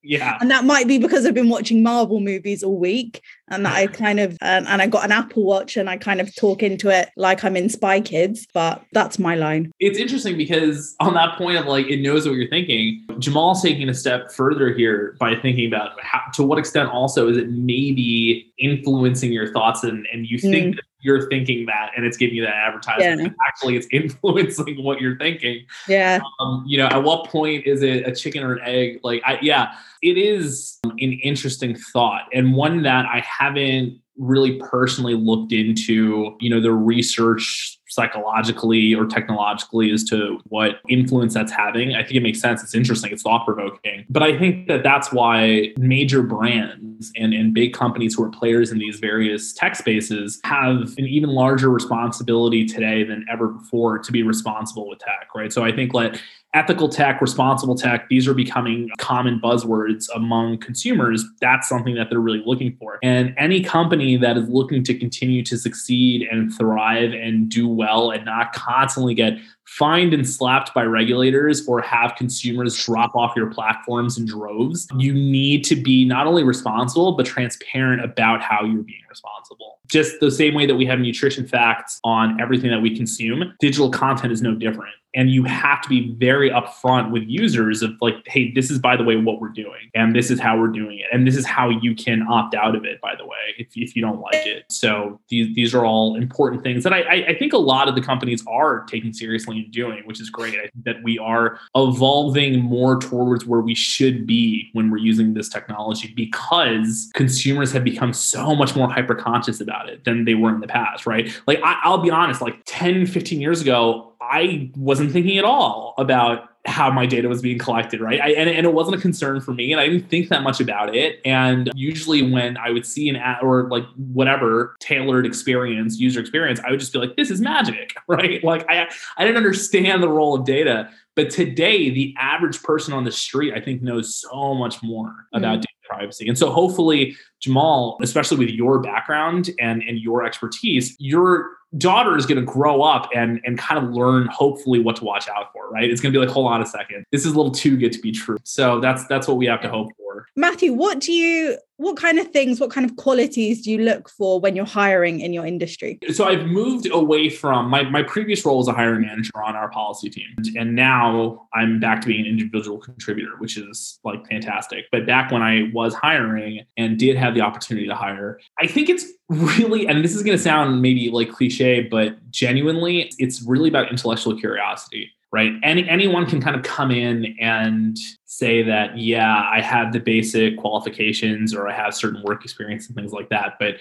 yeah. 0.07 0.39
And 0.41 0.51
that 0.51 0.65
might 0.65 0.87
be 0.87 0.99
because 0.99 1.27
I've 1.27 1.35
been 1.35 1.49
watching 1.49 1.83
Marvel 1.83 2.21
movies 2.21 2.63
all 2.63 2.79
week 2.79 3.23
and 3.49 3.67
that 3.67 3.75
I 3.75 3.87
kind 4.05 4.21
of, 4.21 4.33
um, 4.41 4.65
and 4.69 4.81
I 4.81 4.87
got 4.87 5.05
an 5.05 5.13
Apple 5.13 5.45
Watch 5.45 5.77
and 5.77 5.91
I 5.91 5.97
kind 5.97 6.21
of 6.21 6.35
talk 6.35 6.63
into 6.63 6.89
it 6.89 7.11
like 7.17 7.45
I'm 7.45 7.57
in 7.57 7.69
Spy 7.69 8.01
Kids, 8.01 8.47
but 8.55 8.85
that's 8.93 9.19
my 9.19 9.35
line. 9.35 9.73
It's 9.81 9.99
interesting 9.99 10.37
because 10.37 10.95
on 11.01 11.15
that 11.15 11.37
point 11.37 11.59
of 11.59 11.67
like 11.67 11.87
it 11.87 12.01
knows 12.01 12.27
what 12.27 12.37
you're 12.37 12.49
thinking, 12.49 13.05
Jamal's 13.19 13.63
taking 13.63 13.89
a 13.89 13.95
step 13.95 14.33
further 14.33 14.73
here 14.73 15.17
by 15.19 15.35
thinking 15.35 15.67
about 15.67 16.01
how, 16.01 16.21
to 16.35 16.43
what 16.43 16.59
extent 16.59 16.91
also 16.91 17.29
is 17.29 17.37
it 17.37 17.51
maybe 17.51 18.53
influencing 18.59 19.33
your 19.33 19.53
thoughts 19.53 19.83
and, 19.83 20.07
and 20.13 20.27
you 20.27 20.39
think 20.39 20.77
that 20.77 20.85
you're 21.01 21.29
thinking 21.29 21.67
that 21.67 21.93
and 21.97 22.05
it's 22.05 22.17
giving 22.17 22.37
you 22.37 22.43
that 22.45 22.55
advertisement. 22.55 23.21
Yeah. 23.21 23.29
Actually, 23.47 23.77
it's 23.77 23.87
influencing 23.93 24.83
what 24.83 25.01
you're 25.01 25.17
thinking. 25.19 25.65
Yeah. 25.89 26.21
Um, 26.41 26.65
you 26.67 26.79
know, 26.79 26.87
at 26.87 27.03
what 27.03 27.29
point 27.29 27.67
is 27.67 27.83
it 27.83 28.07
a 28.07 28.15
chicken 28.15 28.43
or 28.43 28.55
an 28.55 28.61
egg? 28.65 29.01
Like, 29.03 29.23
I, 29.25 29.39
yeah, 29.43 29.75
it 30.03 30.19
is 30.19 30.79
an 30.85 31.13
interesting 31.23 31.77
thought 31.77 32.29
and 32.33 32.55
one 32.55 32.83
that 32.83 33.07
I 33.07 33.21
haven't 33.21 34.01
really 34.19 34.59
personally 34.59 35.15
looked 35.15 35.53
into, 35.53 36.37
you 36.41 36.51
know, 36.51 36.61
the 36.61 36.73
research 36.73 37.76
psychologically 37.89 38.95
or 38.95 39.07
technologically 39.07 39.91
as 39.93 40.05
to 40.05 40.41
what 40.49 40.81
influence 40.89 41.35
that's 41.35 41.53
having. 41.53 41.95
I 41.95 42.03
think 42.03 42.15
it 42.15 42.23
makes 42.23 42.41
sense. 42.41 42.63
It's 42.63 42.75
interesting. 42.75 43.13
It's 43.13 43.23
thought 43.23 43.45
provoking. 43.45 44.05
But 44.09 44.23
I 44.23 44.39
think 44.39 44.69
that 44.69 44.83
that's 44.83 45.13
why 45.13 45.73
major 45.79 46.23
brands 46.23 47.13
and, 47.17 47.33
and 47.33 47.55
big 47.55 47.73
companies 47.73 48.15
who 48.15 48.25
are 48.25 48.31
players 48.31 48.73
in 48.73 48.79
these 48.79 48.99
various 48.99 49.53
tech 49.53 49.77
spaces 49.77 50.41
have 50.45 50.95
an 50.99 51.07
even 51.07 51.31
larger 51.31 51.71
responsibility 51.71 52.65
today 52.65 53.05
than 53.05 53.25
ever 53.31 53.49
before 53.49 53.99
to 53.99 54.13
be 54.13 54.23
responsible 54.23 54.89
with 54.89 54.99
tech, 54.99 55.29
right? 55.35 55.53
So 55.53 55.65
I 55.65 55.73
think 55.73 55.95
like 55.95 56.21
ethical 56.57 56.89
tech, 56.89 57.21
responsible 57.21 57.75
tech, 57.75 58.09
these 58.09 58.27
are 58.27 58.33
becoming 58.33 58.89
common 58.97 59.39
buzzwords 59.39 60.07
among 60.15 60.57
consumers. 60.59 61.23
That's 61.39 61.69
something 61.69 61.95
that 61.97 62.09
they're 62.09 62.19
really 62.19 62.43
looking 62.47 62.75
for. 62.79 62.99
And 63.03 63.35
any 63.37 63.63
company 63.63 64.17
that 64.17 64.39
is 64.39 64.49
looking 64.49 64.83
to 64.85 64.99
continue 64.99 65.43
to 65.45 65.59
succeed 65.59 66.27
and 66.31 66.53
thrive 66.53 67.13
and 67.13 67.51
do 67.51 67.69
well 67.69 68.11
and 68.11 68.25
not 68.25 68.55
constantly 68.55 69.13
get 69.15 69.35
fined 69.67 70.15
and 70.15 70.27
slapped 70.27 70.73
by 70.73 70.85
regulators 70.85 71.67
or 71.69 71.83
have 71.83 72.15
consumers 72.17 72.83
drop 72.85 73.15
off 73.15 73.37
your 73.37 73.51
platforms 73.51 74.17
in 74.17 74.25
droves, 74.25 74.89
you 74.97 75.13
need 75.13 75.63
to 75.65 75.77
be 75.77 76.05
not 76.05 76.27
only 76.27 76.43
responsible, 76.43 77.13
but 77.17 77.27
transparent 77.27 78.03
about 78.03 78.41
how 78.41 78.65
you're 78.65 78.83
being 78.83 79.03
responsible. 79.11 79.79
Just 79.89 80.21
the 80.21 80.31
same 80.31 80.55
way 80.55 80.65
that 80.67 80.77
we 80.77 80.87
have 80.87 81.01
nutrition 81.01 81.47
facts 81.47 82.01
on 82.03 82.41
everything 82.41 82.71
that 82.71 82.81
we 82.81 82.97
consume, 82.97 83.53
digital 83.61 83.91
content 83.91 84.33
is 84.33 84.41
no 84.41 84.55
different. 84.55 84.95
And 85.17 85.31
you 85.31 85.45
have 85.45 85.81
to 85.83 85.89
be 85.89 86.15
very 86.15 86.51
upfront 86.51 87.11
with 87.11 87.25
users 87.25 87.83
of 87.83 87.91
like, 88.01 88.15
hey, 88.27 88.53
this 88.53 88.71
is 88.71 88.79
by 88.79 88.97
the 88.97 89.03
way 89.03 89.17
what 89.17 89.41
we're 89.41 89.49
doing, 89.49 89.91
and 89.95 90.15
this 90.15 90.31
is 90.31 90.39
how 90.39 90.59
we're 90.59 90.69
doing 90.69 90.99
it, 90.99 91.07
and 91.13 91.27
this 91.27 91.37
is 91.37 91.45
how 91.45 91.71
you 91.71 91.95
can 91.95 92.23
opt 92.29 92.55
out 92.55 92.77
of 92.77 92.85
it. 92.85 93.01
By 93.01 93.15
the 93.17 93.25
way, 93.25 93.55
if, 93.59 93.69
if 93.75 93.97
you 93.97 94.03
don't 94.03 94.21
like 94.21 94.47
it, 94.47 94.65
so 94.71 95.19
these 95.29 95.55
these 95.55 95.75
are 95.75 95.85
all 95.85 96.17
important 96.17 96.63
things 96.63 96.85
that 96.85 96.93
I 96.93 97.25
I, 97.29 97.35
think 97.39 97.53
a 97.53 97.59
lot 97.59 97.89
of 97.89 97.95
the 97.95 98.01
companies 98.01 98.45
are 98.47 98.85
taking 98.85 99.13
seriously 99.13 99.59
and 99.59 99.73
doing, 99.73 100.03
which 100.05 100.21
is 100.21 100.31
great. 100.31 100.55
I 100.55 100.69
think 100.69 100.85
that 100.85 100.97
we 101.03 101.19
are 101.19 101.59
evolving 101.75 102.61
more 102.61 102.99
towards 102.99 103.47
where 103.47 103.61
we 103.61 103.75
should 103.75 104.27
be 104.27 104.71
when 104.73 104.91
we're 104.91 104.99
using 104.99 105.35
this 105.35 105.49
technology 105.49 106.13
because 106.15 107.11
consumers 107.15 107.73
have 107.73 107.85
become 107.85 108.13
so 108.13 108.55
much 108.55 108.77
more 108.77 108.91
hyper 108.91 109.15
conscious 109.15 109.61
about 109.61 109.89
it 109.89 110.05
than 110.05 110.25
they 110.25 110.35
were 110.35 110.55
in 110.55 110.61
the 110.61 110.67
past, 110.67 111.07
right? 111.07 111.31
Like 111.47 111.61
I, 111.63 111.79
I'll 111.83 111.99
be 111.99 112.11
honest, 112.11 112.41
like 112.43 112.61
10, 112.67 113.07
15 113.07 113.41
years 113.41 113.61
ago, 113.61 114.13
I 114.31 114.71
wasn't 114.77 115.13
thinking 115.13 115.39
at 115.39 115.45
all 115.45 115.95
about 115.99 116.51
how 116.67 116.91
my 116.91 117.07
data 117.07 117.29
was 117.29 117.41
being 117.41 117.59
collected, 117.59 118.01
right? 118.01 118.21
I, 118.21 118.31
and, 118.31 118.51
and 118.51 118.67
it 118.67 118.73
wasn't 118.73 118.97
a 118.97 119.01
concern 119.01 119.41
for 119.41 119.55
me, 119.55 119.73
and 119.73 119.81
I 119.81 119.89
didn't 119.89 120.09
think 120.09 120.29
that 120.29 120.43
much 120.43 120.61
about 120.61 120.95
it. 120.95 121.21
And 121.25 121.71
usually, 121.75 122.23
when 122.23 122.57
I 122.57 122.71
would 122.71 122.85
see 122.85 123.09
an 123.09 123.17
ad 123.17 123.39
or 123.43 123.69
like 123.69 123.85
whatever 123.97 124.77
tailored 124.81 125.27
experience, 125.27 125.99
user 125.99 126.21
experience, 126.21 126.61
I 126.67 126.71
would 126.71 126.81
just 126.81 126.93
be 126.93 126.99
like, 126.99 127.17
"This 127.17 127.31
is 127.31 127.41
magic," 127.41 127.95
right? 128.09 128.43
Like 128.43 128.67
I 128.69 128.89
I 129.17 129.25
didn't 129.25 129.37
understand 129.37 130.03
the 130.03 130.09
role 130.09 130.35
of 130.35 130.45
data, 130.45 130.91
but 131.15 131.31
today 131.31 131.91
the 131.91 132.15
average 132.19 132.63
person 132.63 132.93
on 132.93 133.05
the 133.05 133.13
street, 133.13 133.55
I 133.55 133.61
think, 133.61 133.83
knows 133.83 134.15
so 134.17 134.55
much 134.55 134.83
more 134.83 135.15
about 135.33 135.55
mm-hmm. 135.55 135.61
data 135.61 135.69
privacy. 135.89 136.29
And 136.29 136.37
so, 136.37 136.51
hopefully, 136.51 137.17
Jamal, 137.41 137.99
especially 138.03 138.39
with 138.39 138.51
your 138.51 138.81
background 138.81 139.51
and 139.61 139.83
and 139.83 139.99
your 139.99 140.25
expertise, 140.25 140.97
your 140.99 141.51
daughter 141.79 142.17
is 142.17 142.27
going 142.27 142.39
to 142.39 142.45
grow 142.45 142.83
up 142.83 143.09
and 143.15 143.41
and 143.45 143.59
kind 143.59 143.83
of 143.83 143.93
learn 143.93 144.27
hopefully 144.29 144.79
what 144.79 144.97
to 144.97 145.05
watch 145.05 145.29
out 145.29 145.53
for 145.53 145.67
right? 145.71 145.91
It's 145.91 146.01
going 146.01 146.13
to 146.13 146.19
be 146.19 146.25
like 146.25 146.33
hold 146.33 146.51
on 146.51 146.63
a 146.63 146.67
second. 146.67 147.05
This 147.13 147.25
is 147.25 147.33
a 147.33 147.37
little 147.37 147.53
too 147.53 147.77
good 147.77 147.93
to 147.93 148.01
be 148.01 148.13
true. 148.13 148.39
So 148.45 148.81
that's 148.81 149.07
that's 149.07 149.29
what 149.29 149.37
we 149.37 149.47
have 149.47 149.61
to 149.63 149.69
hope 149.69 149.91
for. 149.97 150.27
Matthew, 150.37 150.73
what 150.73 151.01
do 151.01 151.13
you, 151.13 151.59
what 151.79 151.97
kind 151.97 152.19
of 152.19 152.29
things, 152.29 152.59
what 152.59 152.71
kind 152.71 152.89
of 152.89 152.97
qualities 152.97 153.63
do 153.63 153.71
you 153.71 153.79
look 153.79 154.09
for 154.09 154.41
when 154.41 154.57
you're 154.57 154.65
hiring 154.65 155.21
in 155.21 155.33
your 155.33 155.45
industry? 155.47 155.99
so 156.13 156.25
i've 156.25 156.47
moved 156.47 156.89
away 156.91 157.29
from 157.29 157.69
my, 157.69 157.83
my 157.83 158.03
previous 158.03 158.45
role 158.45 158.61
as 158.61 158.69
a 158.69 158.73
hiring 158.73 159.03
manager 159.03 159.33
on 159.43 159.57
our 159.57 159.69
policy 159.71 160.09
team 160.09 160.29
and 160.57 160.75
now 160.75 161.47
i'm 161.55 161.81
back 161.81 162.01
to 162.01 162.07
being 162.07 162.21
an 162.21 162.27
individual 162.27 162.79
contributor 162.79 163.33
which 163.39 163.57
is 163.57 163.99
like 164.05 164.27
fantastic 164.29 164.85
but 164.93 165.07
back 165.07 165.31
when 165.31 165.43
i 165.43 165.71
was 165.73 165.95
hiring 165.95 166.65
and 166.77 166.99
did 166.99 167.17
have 167.17 167.35
the 167.35 167.41
opportunity 167.41 167.87
to 167.87 167.95
hire 167.95 168.39
i 168.61 168.67
think 168.67 168.89
it's 168.89 169.07
really 169.29 169.87
and 169.87 170.05
this 170.05 170.15
is 170.15 170.23
going 170.23 170.37
to 170.37 170.43
sound 170.43 170.81
maybe 170.81 171.11
like 171.11 171.31
cliche 171.31 171.83
but 171.83 172.17
genuinely 172.31 173.11
it's 173.19 173.43
really 173.43 173.69
about 173.69 173.91
intellectual 173.91 174.37
curiosity 174.39 175.11
right? 175.33 175.53
Any 175.63 175.89
anyone 175.89 176.27
can 176.27 176.41
kind 176.41 176.57
of 176.57 176.63
come 176.63 176.91
in 176.91 177.37
and 177.41 177.97
say 178.37 178.63
that 178.63 178.99
yeah 178.99 179.49
i 179.51 179.63
have 179.63 179.93
the 179.93 179.99
basic 179.99 180.59
qualifications 180.59 181.55
or 181.55 181.69
i 181.69 181.73
have 181.73 181.95
certain 181.95 182.23
work 182.23 182.45
experience 182.45 182.87
and 182.87 182.95
things 182.95 183.13
like 183.13 183.31
that 183.31 183.55
but 183.59 183.77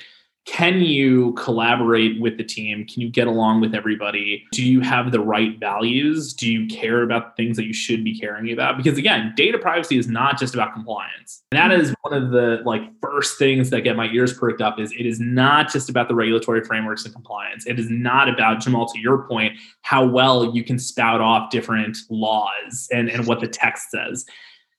can 0.45 0.81
you 0.81 1.33
collaborate 1.33 2.21
with 2.21 2.37
the 2.37 2.43
team? 2.43 2.85
Can 2.85 3.01
you 3.01 3.09
get 3.09 3.25
along 3.25 3.61
with 3.61 3.73
everybody? 3.73 4.45
Do 4.51 4.63
you 4.63 4.79
have 4.79 5.11
the 5.11 5.19
right 5.19 5.59
values? 5.59 6.33
Do 6.33 6.51
you 6.51 6.67
care 6.67 7.01
about 7.01 7.35
things 7.35 7.57
that 7.57 7.65
you 7.65 7.73
should 7.73 8.03
be 8.03 8.17
caring 8.17 8.51
about? 8.51 8.77
Because 8.77 8.99
again, 8.99 9.33
data 9.35 9.57
privacy 9.57 9.97
is 9.97 10.07
not 10.07 10.39
just 10.39 10.53
about 10.53 10.73
compliance. 10.73 11.41
And 11.51 11.57
that 11.57 11.77
is 11.77 11.95
one 12.01 12.13
of 12.13 12.29
the 12.29 12.61
like 12.63 12.83
first 13.01 13.39
things 13.39 13.71
that 13.71 13.81
get 13.81 13.95
my 13.95 14.07
ears 14.09 14.33
perked 14.33 14.61
up 14.61 14.79
is 14.79 14.91
it 14.91 15.07
is 15.07 15.19
not 15.19 15.71
just 15.71 15.89
about 15.89 16.07
the 16.07 16.15
regulatory 16.15 16.63
frameworks 16.63 17.05
and 17.05 17.13
compliance. 17.13 17.65
It 17.65 17.79
is 17.79 17.89
not 17.89 18.29
about 18.29 18.59
Jamal 18.59 18.87
to 18.87 18.99
your 18.99 19.27
point 19.27 19.57
how 19.81 20.05
well 20.05 20.55
you 20.55 20.63
can 20.63 20.77
spout 20.77 21.21
off 21.21 21.49
different 21.49 21.97
laws 22.11 22.87
and 22.91 23.09
and 23.09 23.25
what 23.25 23.39
the 23.39 23.47
text 23.47 23.89
says 23.89 24.25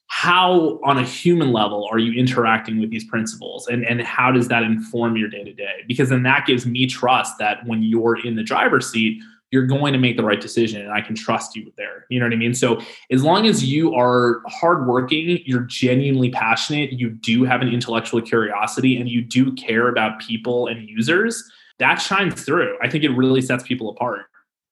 how 0.08 0.78
on 0.84 0.98
a 0.98 1.02
human 1.02 1.52
level 1.52 1.88
are 1.90 1.98
you 1.98 2.12
interacting 2.12 2.80
with 2.80 2.90
these 2.90 3.04
principles? 3.04 3.66
And, 3.66 3.84
and 3.84 4.00
how 4.02 4.30
does 4.30 4.48
that 4.48 4.62
inform 4.62 5.16
your 5.16 5.28
day 5.28 5.44
to 5.44 5.52
day 5.52 5.82
because 5.88 6.08
then 6.08 6.22
that 6.22 6.46
gives 6.46 6.66
me 6.66 6.86
trust 6.86 7.38
that 7.38 7.66
when 7.66 7.82
you're 7.82 8.24
in 8.24 8.36
the 8.36 8.42
driver's 8.42 8.90
seat 8.90 9.22
you're 9.52 9.66
going 9.66 9.92
to 9.92 9.98
make 9.98 10.16
the 10.16 10.24
right 10.24 10.40
decision 10.40 10.82
and 10.82 10.92
i 10.92 11.00
can 11.00 11.14
trust 11.14 11.54
you 11.54 11.72
there. 11.76 12.04
You 12.08 12.18
know 12.18 12.26
what 12.26 12.32
i 12.32 12.36
mean? 12.36 12.54
So 12.54 12.80
as 13.10 13.22
long 13.22 13.46
as 13.46 13.64
you 13.64 13.94
are 13.94 14.42
hardworking 14.46 15.40
you're 15.44 15.62
genuinely 15.62 16.30
passionate 16.30 16.92
you 16.92 17.10
do 17.10 17.44
have 17.44 17.62
an 17.62 17.68
intellectual 17.68 18.20
curiosity 18.20 18.96
and 18.96 19.08
you 19.08 19.22
do 19.22 19.54
care 19.54 19.88
about 19.88 20.20
people 20.20 20.66
and 20.66 20.88
users 20.88 21.48
that 21.78 21.96
shines 21.96 22.42
through. 22.42 22.76
I 22.82 22.88
think 22.88 23.04
it 23.04 23.10
really 23.10 23.42
sets 23.42 23.62
people 23.62 23.90
apart 23.90 24.26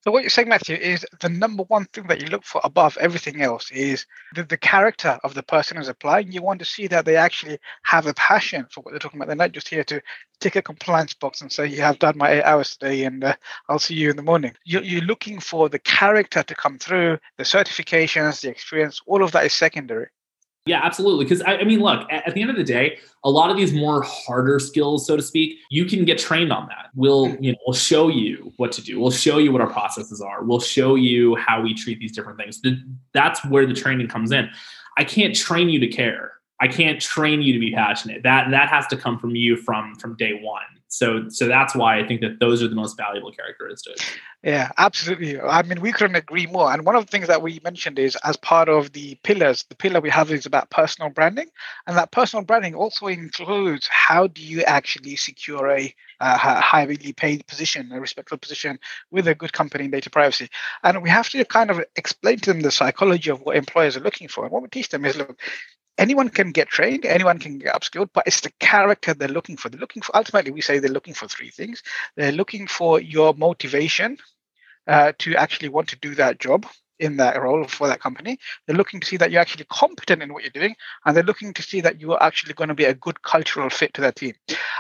so 0.05 0.11
what 0.11 0.23
you're 0.23 0.29
saying, 0.29 0.51
Matthew, 0.51 0.77
is 0.77 1.07
the 1.21 1.31
number 1.31 1.63
one 1.63 1.87
thing 1.87 2.09
that 2.09 2.21
you 2.21 2.27
look 2.27 2.45
for 2.45 2.61
above 2.63 2.99
everything 3.01 3.41
else 3.41 3.71
is 3.71 4.05
the, 4.35 4.43
the 4.45 4.59
character 4.59 5.19
of 5.25 5.33
the 5.33 5.43
person 5.43 5.79
who's 5.79 5.89
applying. 5.89 6.31
You 6.31 6.43
want 6.43 6.59
to 6.59 6.67
see 6.67 6.87
that 6.89 7.07
they 7.07 7.17
actually 7.17 7.59
have 7.85 8.07
a 8.07 8.13
passion 8.13 8.67
for 8.71 8.83
what 8.83 8.91
they're 8.91 8.99
talking 8.99 9.19
about. 9.19 9.29
They're 9.29 9.37
not 9.37 9.53
just 9.53 9.69
here 9.69 9.83
to 9.85 10.03
tick 10.41 10.57
a 10.57 10.63
compliance 10.63 11.15
box 11.15 11.41
and 11.41 11.51
say, 11.51 11.69
"You 11.69 11.81
have 11.81 11.99
done 11.99 12.19
my 12.19 12.33
eight 12.33 12.43
hours 12.43 12.77
today, 12.77 13.05
and 13.05 13.25
uh, 13.25 13.35
I'll 13.71 13.79
see 13.79 13.95
you 13.95 14.11
in 14.11 14.17
the 14.17 14.23
morning." 14.23 14.53
You're, 14.67 14.83
you're 14.83 15.01
looking 15.01 15.41
for 15.41 15.71
the 15.71 15.79
character 15.79 16.43
to 16.43 16.55
come 16.55 16.79
through, 16.79 17.19
the 17.39 17.45
certifications, 17.45 18.43
the 18.43 18.51
experience. 18.51 19.01
All 19.07 19.25
of 19.25 19.33
that 19.33 19.47
is 19.47 19.55
secondary. 19.55 20.09
Yeah, 20.67 20.81
absolutely. 20.83 21.27
Because 21.27 21.43
I, 21.43 21.57
I, 21.57 21.65
mean, 21.65 21.81
look, 21.81 22.11
at, 22.11 22.27
at, 22.27 22.35
the 22.35 22.41
end 22.41 22.51
of 22.51 22.57
the 22.57 22.65
day, 22.65 22.99
a 23.23 23.31
lot 23.31 23.51
of 23.51 23.57
these 23.57 23.75
more 23.75 24.03
harder 24.03 24.59
skills, 24.59 25.07
so 25.07 25.15
to 25.15 25.23
speak, 25.23 25.59
you 25.69 25.85
can 25.85 26.07
get 26.07 26.17
trained 26.17 26.53
on 26.53 26.67
that. 26.69 26.87
We'll, 26.95 27.29
hmm. 27.29 27.45
you 27.45 27.53
know, 27.53 27.59
we'll 27.67 27.75
show 27.75 28.09
you 28.09 28.53
what 28.57 28.73
to 28.73 28.83
do. 28.83 28.99
We'll 28.99 29.11
show 29.11 29.37
you 29.39 29.53
what 29.53 29.61
our 29.61 29.71
processes 29.71 30.23
are. 30.23 30.43
We'll 30.43 30.61
show 30.61 30.95
you 30.95 31.37
how 31.37 31.61
we 31.61 31.75
treat 31.75 31.99
these 31.99 32.13
different 32.13 32.39
things. 32.39 32.63
That's 33.13 33.45
where 33.45 33.67
the 33.67 33.75
training 33.75 34.09
comes 34.09 34.33
in. 34.33 34.49
I 34.97 35.05
can't 35.05 35.35
train 35.35 35.69
you 35.69 35.81
to 35.81 35.89
care. 35.89 36.33
I 36.61 36.69
can't 36.69 37.01
train 37.01 37.43
you 37.43 37.53
to 37.53 37.59
be 37.59 37.73
passionate. 37.73 38.23
That 38.23 38.51
that 38.53 38.69
has 38.69 38.87
to 38.87 38.97
come 38.97 39.19
from 39.19 39.35
you 39.35 39.57
from 39.57 39.97
from 39.97 40.17
day 40.17 40.41
one. 40.41 40.63
So 40.95 41.29
so 41.29 41.49
that's 41.49 41.75
why 41.75 41.99
I 41.99 42.07
think 42.07 42.21
that 42.21 42.39
those 42.39 42.63
are 42.63 42.69
the 42.69 42.77
most 42.77 42.97
valuable 42.97 43.33
characteristics. 43.33 44.01
Yeah, 44.45 44.71
absolutely. 44.77 45.41
I 45.41 45.63
mean, 45.63 45.81
we 45.81 45.91
couldn't 45.91 46.15
agree 46.15 46.47
more. 46.47 46.73
And 46.73 46.85
one 46.85 46.95
of 46.95 47.05
the 47.05 47.11
things 47.11 47.27
that 47.27 47.43
we 47.43 47.61
mentioned 47.65 47.99
is 47.99 48.17
as 48.23 48.37
part 48.37 48.69
of 48.69 48.93
the 48.93 49.17
pillars, 49.25 49.65
the 49.69 49.75
pillar 49.75 50.01
we 50.01 50.11
have 50.11 50.31
is 50.31 50.47
about 50.47 50.71
personal 50.71 51.11
branding. 51.11 51.49
And 51.87 51.97
that 51.97 52.13
personal 52.13 52.45
branding 52.45 52.75
also 52.77 53.09
includes 53.09 53.89
how 53.89 54.29
do 54.29 54.41
you 54.41 54.63
actually 54.63 55.17
secure 55.17 55.69
a 55.71 55.93
uh, 56.21 56.39
highly 56.39 57.13
paid 57.13 57.47
position, 57.47 57.91
a 57.91 58.01
respectful 58.01 58.39
position 58.39 58.79
with 59.11 59.27
a 59.27 59.35
good 59.35 59.53
company 59.53 59.87
in 59.87 59.91
data 59.91 60.11
privacy. 60.11 60.49
And 60.85 61.03
we 61.03 61.11
have 61.11 61.29
to 61.31 61.45
kind 61.45 61.71
of 61.71 61.83
explain 61.97 62.39
to 62.41 62.53
them 62.53 62.61
the 62.61 62.71
psychology 62.71 63.31
of 63.31 63.41
what 63.41 63.57
employers 63.57 63.97
are 63.97 64.01
looking 64.01 64.29
for. 64.29 64.45
And 64.45 64.53
what 64.53 64.63
we 64.63 64.69
teach 64.69 64.91
them 64.91 65.05
is 65.07 65.17
look, 65.17 65.41
anyone 65.99 66.29
can 66.29 66.53
get 66.53 66.69
trained, 66.69 67.05
anyone 67.05 67.39
can 67.39 67.59
get 67.59 67.75
upskilled, 67.75 68.11
but 68.13 68.27
it's 68.27 68.41
the 68.41 68.53
character 68.61 69.15
they're 69.15 69.29
looking 69.29 69.57
for. 69.57 69.69
They're 69.69 69.81
looking 69.81 70.03
for 70.03 70.17
ultimately 70.17 70.53
we 70.53 70.61
say 70.61 70.79
they're 70.79 70.91
looking 70.91 71.15
for 71.15 71.29
three 71.29 71.51
things. 71.51 71.83
They're 72.17 72.33
looking 72.33 72.67
for 72.67 73.01
your 73.01 73.35
motivation 73.35 74.19
uh, 74.87 75.13
to 75.19 75.37
actually 75.37 75.71
want 75.71 75.89
to 75.89 75.99
do 76.01 76.15
that 76.17 76.39
job 76.39 76.67
in 76.99 77.17
that 77.17 77.41
role 77.41 77.67
for 77.67 77.89
that 77.89 78.01
company. 78.01 78.39
They're 78.67 78.77
looking 78.77 79.01
to 79.01 79.07
see 79.07 79.17
that 79.17 79.31
you're 79.31 79.41
actually 79.41 79.67
competent 79.71 80.23
in 80.23 80.33
what 80.33 80.43
you're 80.43 80.51
doing, 80.51 80.77
and 81.05 81.17
they're 81.17 81.25
looking 81.25 81.53
to 81.55 81.63
see 81.63 81.81
that 81.81 82.01
you 82.01 82.13
are 82.13 82.23
actually 82.23 82.55
going 82.55 82.69
to 82.69 82.75
be 82.75 82.85
a 82.85 82.95
good 82.95 83.23
cultural 83.23 83.71
fit 83.71 83.95
to 83.95 84.01
their 84.01 84.13
team. 84.13 84.35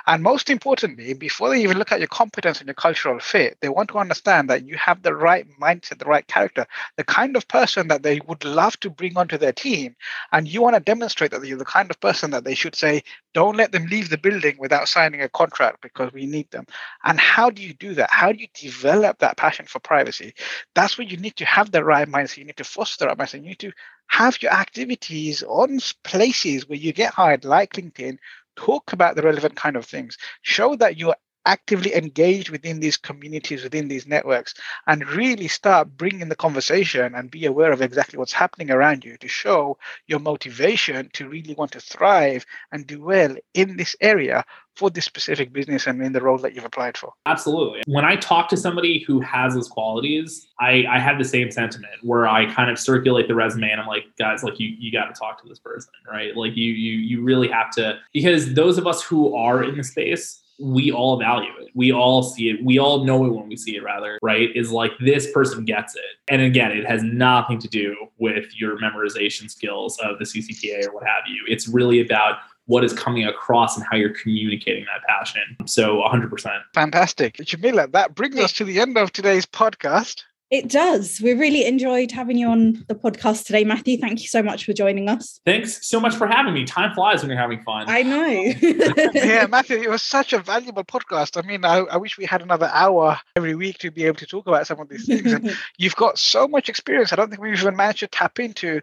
And 0.07 0.23
most 0.23 0.51
importantly, 0.51 1.15
before 1.15 1.49
they 1.49 1.63
even 1.63 1.79
look 1.79 1.93
at 1.93 1.99
your 1.99 2.09
competence 2.09 2.59
and 2.61 2.69
your 2.69 2.75
cultural 2.75 3.19
fit, 3.19 3.59
they 3.61 3.69
want 3.69 3.89
to 3.91 3.99
understand 3.99 4.51
that 4.51 4.67
you 4.67 4.77
have 4.77 5.03
the 5.03 5.15
right 5.15 5.47
mindset, 5.61 5.99
the 5.99 6.05
right 6.05 6.27
character, 6.27 6.67
the 6.97 7.05
kind 7.05 7.37
of 7.37 7.49
person 7.49 7.89
that 7.89 8.03
they 8.03 8.21
would 8.27 8.45
love 8.45 8.79
to 8.81 8.91
bring 8.91 9.17
onto 9.17 9.39
their 9.39 9.53
team. 9.53 9.97
And 10.33 10.47
you 10.47 10.63
want 10.63 10.77
to 10.77 10.81
demonstrate 10.81 11.33
that 11.33 11.45
you're 11.45 11.59
the 11.59 11.65
kind 11.65 11.91
of 11.91 12.01
person 12.01 12.31
that 12.31 12.45
they 12.45 12.55
should 12.55 12.75
say, 12.75 13.03
don't 13.33 13.57
let 13.57 13.73
them 13.73 13.87
leave 13.87 14.11
the 14.11 14.19
building 14.19 14.57
without 14.59 14.89
signing 14.89 15.23
a 15.23 15.29
contract 15.29 15.83
because 15.83 16.13
we 16.13 16.27
need 16.27 16.51
them. 16.51 16.67
And 17.03 17.19
how 17.19 17.51
do 17.51 17.63
you 17.63 17.75
do 17.75 17.95
that? 17.95 18.11
How 18.11 18.31
do 18.31 18.39
you 18.39 18.47
develop 18.55 19.19
that 19.19 19.37
passion 19.37 19.67
for 19.67 19.81
privacy? 19.81 20.35
That's 20.75 20.97
where 20.97 21.07
you 21.07 21.17
need 21.17 21.37
to 21.37 21.45
have 21.45 21.73
the 21.73 21.83
right 21.83 22.04
right 22.04 22.04
mindset. 22.09 22.39
You 22.39 22.45
need 22.45 22.57
to 22.57 22.65
foster 22.65 23.07
that 23.07 23.19
mindset. 23.19 23.43
You 23.43 23.49
need 23.49 23.59
to 23.61 23.73
have 24.09 24.41
your 24.43 24.53
activities 24.53 25.43
on 25.43 25.79
places 26.03 26.69
where 26.69 26.79
you 26.79 26.93
get 26.93 27.13
hired, 27.13 27.45
like 27.45 27.75
LinkedIn. 27.75 28.19
Talk 28.57 28.93
about 28.93 29.17
the 29.17 29.23
relevant 29.23 29.57
kind 29.57 29.77
of 29.77 29.85
things. 29.85 30.17
Show 30.43 30.77
that 30.77 30.97
you're 30.97 31.17
actively 31.47 31.95
engage 31.95 32.51
within 32.51 32.81
these 32.81 32.97
communities, 32.97 33.63
within 33.63 33.89
these 33.89 34.07
networks, 34.07 34.55
and 34.87 35.07
really 35.09 35.49
start 35.49 35.97
bringing 35.97 36.29
the 36.29 36.37
conversation 36.37 37.15
and 37.15 37.31
be 37.31 37.47
aware 37.47 37.73
of 37.73 37.83
exactly 37.83 38.19
what's 38.19 38.33
happening 38.33 38.71
around 38.71 39.05
you 39.05 39.17
to 39.19 39.29
show 39.29 39.77
your 40.07 40.19
motivation 40.19 41.11
to 41.13 41.29
really 41.29 41.55
want 41.55 41.73
to 41.73 41.81
thrive 41.81 42.45
and 42.73 42.87
do 42.87 43.03
well 43.03 43.35
in 43.55 43.77
this 43.77 43.97
area 44.01 44.45
for 44.77 44.91
this 44.91 45.05
specific 45.05 45.53
business 45.53 45.87
and 45.87 46.03
in 46.03 46.13
the 46.13 46.21
role 46.21 46.39
that 46.39 46.55
you've 46.55 46.65
applied 46.65 46.97
for. 46.97 47.13
Absolutely. 47.27 47.83
When 47.87 48.05
I 48.05 48.17
talk 48.17 48.49
to 48.49 48.57
somebody 48.57 49.05
who 49.07 49.21
has 49.21 49.55
those 49.55 49.69
qualities, 49.69 50.49
I, 50.61 50.85
I 50.91 50.99
have 50.99 51.19
the 51.19 51.25
same 51.25 51.51
sentiment 51.51 51.93
where 52.03 52.27
I 52.27 52.53
kind 52.53 52.71
of 52.71 52.79
circulate 52.79 53.29
the 53.29 53.35
resume 53.35 53.71
and 53.71 53.81
I'm 53.81 53.87
like, 53.87 54.05
guys, 54.19 54.43
like 54.43 54.59
you 54.59 54.75
you 54.79 54.91
got 54.91 55.07
to 55.07 55.19
talk 55.19 55.41
to 55.43 55.49
this 55.49 55.59
person, 55.59 55.93
right? 56.11 56.37
Like 56.37 56.57
you 56.57 56.73
you 56.73 56.99
you 56.99 57.23
really 57.23 57.49
have 57.49 57.71
to 57.73 57.99
because 58.13 58.55
those 58.55 58.79
of 58.79 58.87
us 58.87 59.03
who 59.03 59.35
are 59.35 59.63
in 59.63 59.77
the 59.77 59.85
space 59.85 60.41
we 60.61 60.93
all 60.93 61.19
value 61.19 61.51
it. 61.61 61.71
We 61.75 61.93
all 61.93 62.23
see 62.23 62.51
it. 62.51 62.65
We 62.65 62.79
all 62.79 63.05
know 63.05 63.25
it 63.25 63.31
when 63.31 63.49
we 63.49 63.57
see 63.57 63.77
it, 63.77 63.83
rather, 63.83 64.19
right? 64.23 64.51
Is 64.55 64.71
like 64.71 64.93
this 65.01 65.31
person 65.33 65.65
gets 65.65 65.97
it. 65.97 66.03
And 66.29 66.43
again, 66.43 66.71
it 66.71 66.87
has 66.87 67.03
nothing 67.03 67.59
to 67.59 67.69
do 67.69 67.95
with 68.19 68.55
your 68.59 68.79
memorization 68.79 69.51
skills 69.51 69.99
of 69.99 70.19
the 70.19 70.25
CCPA 70.25 70.87
or 70.87 70.95
what 70.95 71.05
have 71.05 71.25
you. 71.27 71.45
It's 71.49 71.69
really 71.69 72.01
about 72.01 72.39
what 72.67 72.85
is 72.85 72.93
coming 72.93 73.27
across 73.27 73.77
and 73.77 73.85
how 73.91 73.97
you're 73.97 74.15
communicating 74.15 74.85
that 74.87 75.03
passion. 75.07 75.43
So 75.67 75.97
100%. 75.97 76.63
Fantastic. 76.73 77.37
Jamila, 77.37 77.89
that 77.89 78.15
brings 78.15 78.39
us 78.39 78.53
to 78.55 78.65
the 78.65 78.81
end 78.81 78.97
of 78.97 79.13
today's 79.13 79.45
podcast. 79.45 80.23
It 80.51 80.69
does. 80.69 81.21
We 81.23 81.33
really 81.33 81.65
enjoyed 81.65 82.13
having 82.13 82.37
you 82.37 82.49
on 82.49 82.85
the 82.87 82.95
podcast 82.95 83.47
today, 83.47 83.65
Matthew. 83.65 83.99
Thank 83.99 84.21
you 84.21 84.29
so 84.29 84.43
much 84.43 84.65
for 84.65 84.73
joining 84.73 85.09
us. 85.09 85.41
Thanks 85.45 85.87
so 85.87 85.99
much 85.99 86.15
for 86.15 86.27
having 86.27 86.53
me. 86.53 86.65
Time 86.65 86.95
flies 86.95 87.23
when 87.23 87.31
you're 87.31 87.41
having 87.41 87.63
fun. 87.63 87.87
I 87.89 88.03
know. 88.03 88.27
yeah, 89.15 89.47
Matthew, 89.47 89.79
it 89.79 89.89
was 89.89 90.03
such 90.03 90.33
a 90.33 90.39
valuable 90.39 90.85
podcast. 90.85 91.43
I 91.43 91.47
mean, 91.47 91.65
I, 91.65 91.79
I, 91.79 91.97
wish 91.97 92.19
we 92.19 92.27
had 92.27 92.43
another 92.43 92.71
hour 92.73 93.19
every 93.37 93.55
week 93.55 93.79
to 93.79 93.91
be 93.91 94.05
able 94.05 94.19
to 94.19 94.27
talk 94.27 94.47
about 94.47 94.67
some 94.67 94.79
of 94.81 94.89
these 94.89 95.07
things. 95.07 95.33
And 95.33 95.57
you've 95.79 95.97
got 95.97 96.19
so 96.19 96.47
much 96.47 96.69
experience. 96.69 97.13
I 97.13 97.17
don't 97.17 97.31
think 97.31 97.41
we've 97.41 97.59
even 97.59 97.77
managed 97.77 98.01
to 98.01 98.07
tap 98.07 98.39
into 98.39 98.83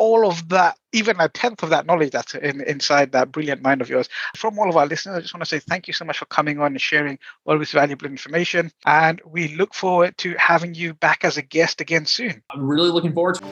all 0.00 0.26
of 0.26 0.48
that, 0.48 0.78
even 0.92 1.20
a 1.20 1.28
tenth 1.28 1.62
of 1.62 1.68
that 1.70 1.84
knowledge 1.84 2.10
that's 2.10 2.34
in, 2.34 2.62
inside 2.62 3.12
that 3.12 3.30
brilliant 3.30 3.60
mind 3.60 3.82
of 3.82 3.90
yours. 3.90 4.08
From 4.34 4.58
all 4.58 4.68
of 4.68 4.76
our 4.76 4.86
listeners, 4.86 5.14
I 5.14 5.20
just 5.20 5.34
want 5.34 5.42
to 5.42 5.48
say 5.48 5.58
thank 5.60 5.86
you 5.86 5.92
so 5.92 6.06
much 6.06 6.18
for 6.18 6.24
coming 6.24 6.58
on 6.58 6.72
and 6.72 6.80
sharing 6.80 7.18
all 7.44 7.58
this 7.58 7.72
valuable 7.72 8.06
information. 8.06 8.72
And 8.86 9.20
we 9.26 9.54
look 9.56 9.74
forward 9.74 10.16
to 10.18 10.34
having 10.38 10.74
you 10.74 10.94
back 10.94 11.22
as 11.22 11.36
a 11.36 11.42
guest 11.42 11.82
again 11.82 12.06
soon. 12.06 12.42
I'm 12.50 12.66
really 12.66 12.90
looking 12.90 13.12
forward 13.12 13.34
to 13.36 13.44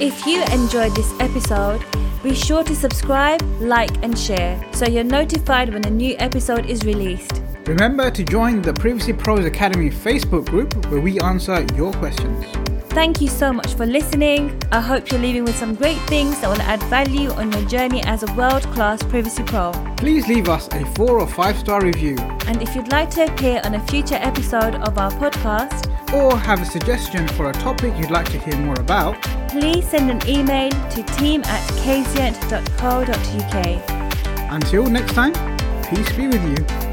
If 0.00 0.26
you 0.26 0.42
enjoyed 0.44 0.96
this 0.96 1.12
episode, 1.20 1.84
be 2.22 2.34
sure 2.34 2.62
to 2.62 2.74
subscribe, 2.74 3.42
like, 3.60 3.90
and 4.04 4.16
share 4.16 4.62
so 4.72 4.86
you're 4.86 5.04
notified 5.04 5.72
when 5.72 5.84
a 5.84 5.90
new 5.90 6.14
episode 6.18 6.66
is 6.66 6.84
released. 6.84 7.42
Remember 7.66 8.10
to 8.10 8.24
join 8.24 8.62
the 8.62 8.72
Privacy 8.72 9.12
Pros 9.12 9.44
Academy 9.44 9.90
Facebook 9.90 10.46
group 10.46 10.74
where 10.86 11.00
we 11.00 11.18
answer 11.20 11.64
your 11.76 11.92
questions. 11.94 12.46
Thank 12.92 13.22
you 13.22 13.28
so 13.28 13.52
much 13.52 13.74
for 13.74 13.86
listening. 13.86 14.60
I 14.70 14.80
hope 14.80 15.10
you're 15.10 15.20
leaving 15.20 15.44
with 15.44 15.56
some 15.56 15.74
great 15.74 15.98
things 16.02 16.40
that 16.40 16.50
will 16.50 16.60
add 16.60 16.82
value 16.84 17.30
on 17.30 17.50
your 17.50 17.64
journey 17.64 18.02
as 18.04 18.22
a 18.22 18.32
world 18.34 18.62
class 18.74 19.02
privacy 19.02 19.42
pro. 19.44 19.72
Please 19.96 20.28
leave 20.28 20.48
us 20.48 20.68
a 20.72 20.84
four 20.94 21.18
or 21.18 21.26
five 21.26 21.56
star 21.56 21.82
review. 21.82 22.16
And 22.46 22.60
if 22.60 22.74
you'd 22.76 22.92
like 22.92 23.08
to 23.10 23.24
appear 23.32 23.62
on 23.64 23.74
a 23.74 23.86
future 23.86 24.16
episode 24.16 24.74
of 24.74 24.98
our 24.98 25.10
podcast, 25.12 25.88
or 26.12 26.36
have 26.36 26.60
a 26.60 26.66
suggestion 26.66 27.26
for 27.28 27.48
a 27.48 27.52
topic 27.54 27.94
you'd 27.96 28.10
like 28.10 28.30
to 28.30 28.38
hear 28.38 28.56
more 28.58 28.78
about, 28.78 29.20
please 29.48 29.88
send 29.88 30.10
an 30.10 30.28
email 30.28 30.70
to 30.90 31.02
team 31.16 31.42
at 31.44 31.70
kazient.co.uk. 32.14 33.82
Until 34.52 34.86
next 34.86 35.14
time, 35.14 35.32
peace 35.84 36.12
be 36.12 36.28
with 36.28 36.42
you. 36.44 36.91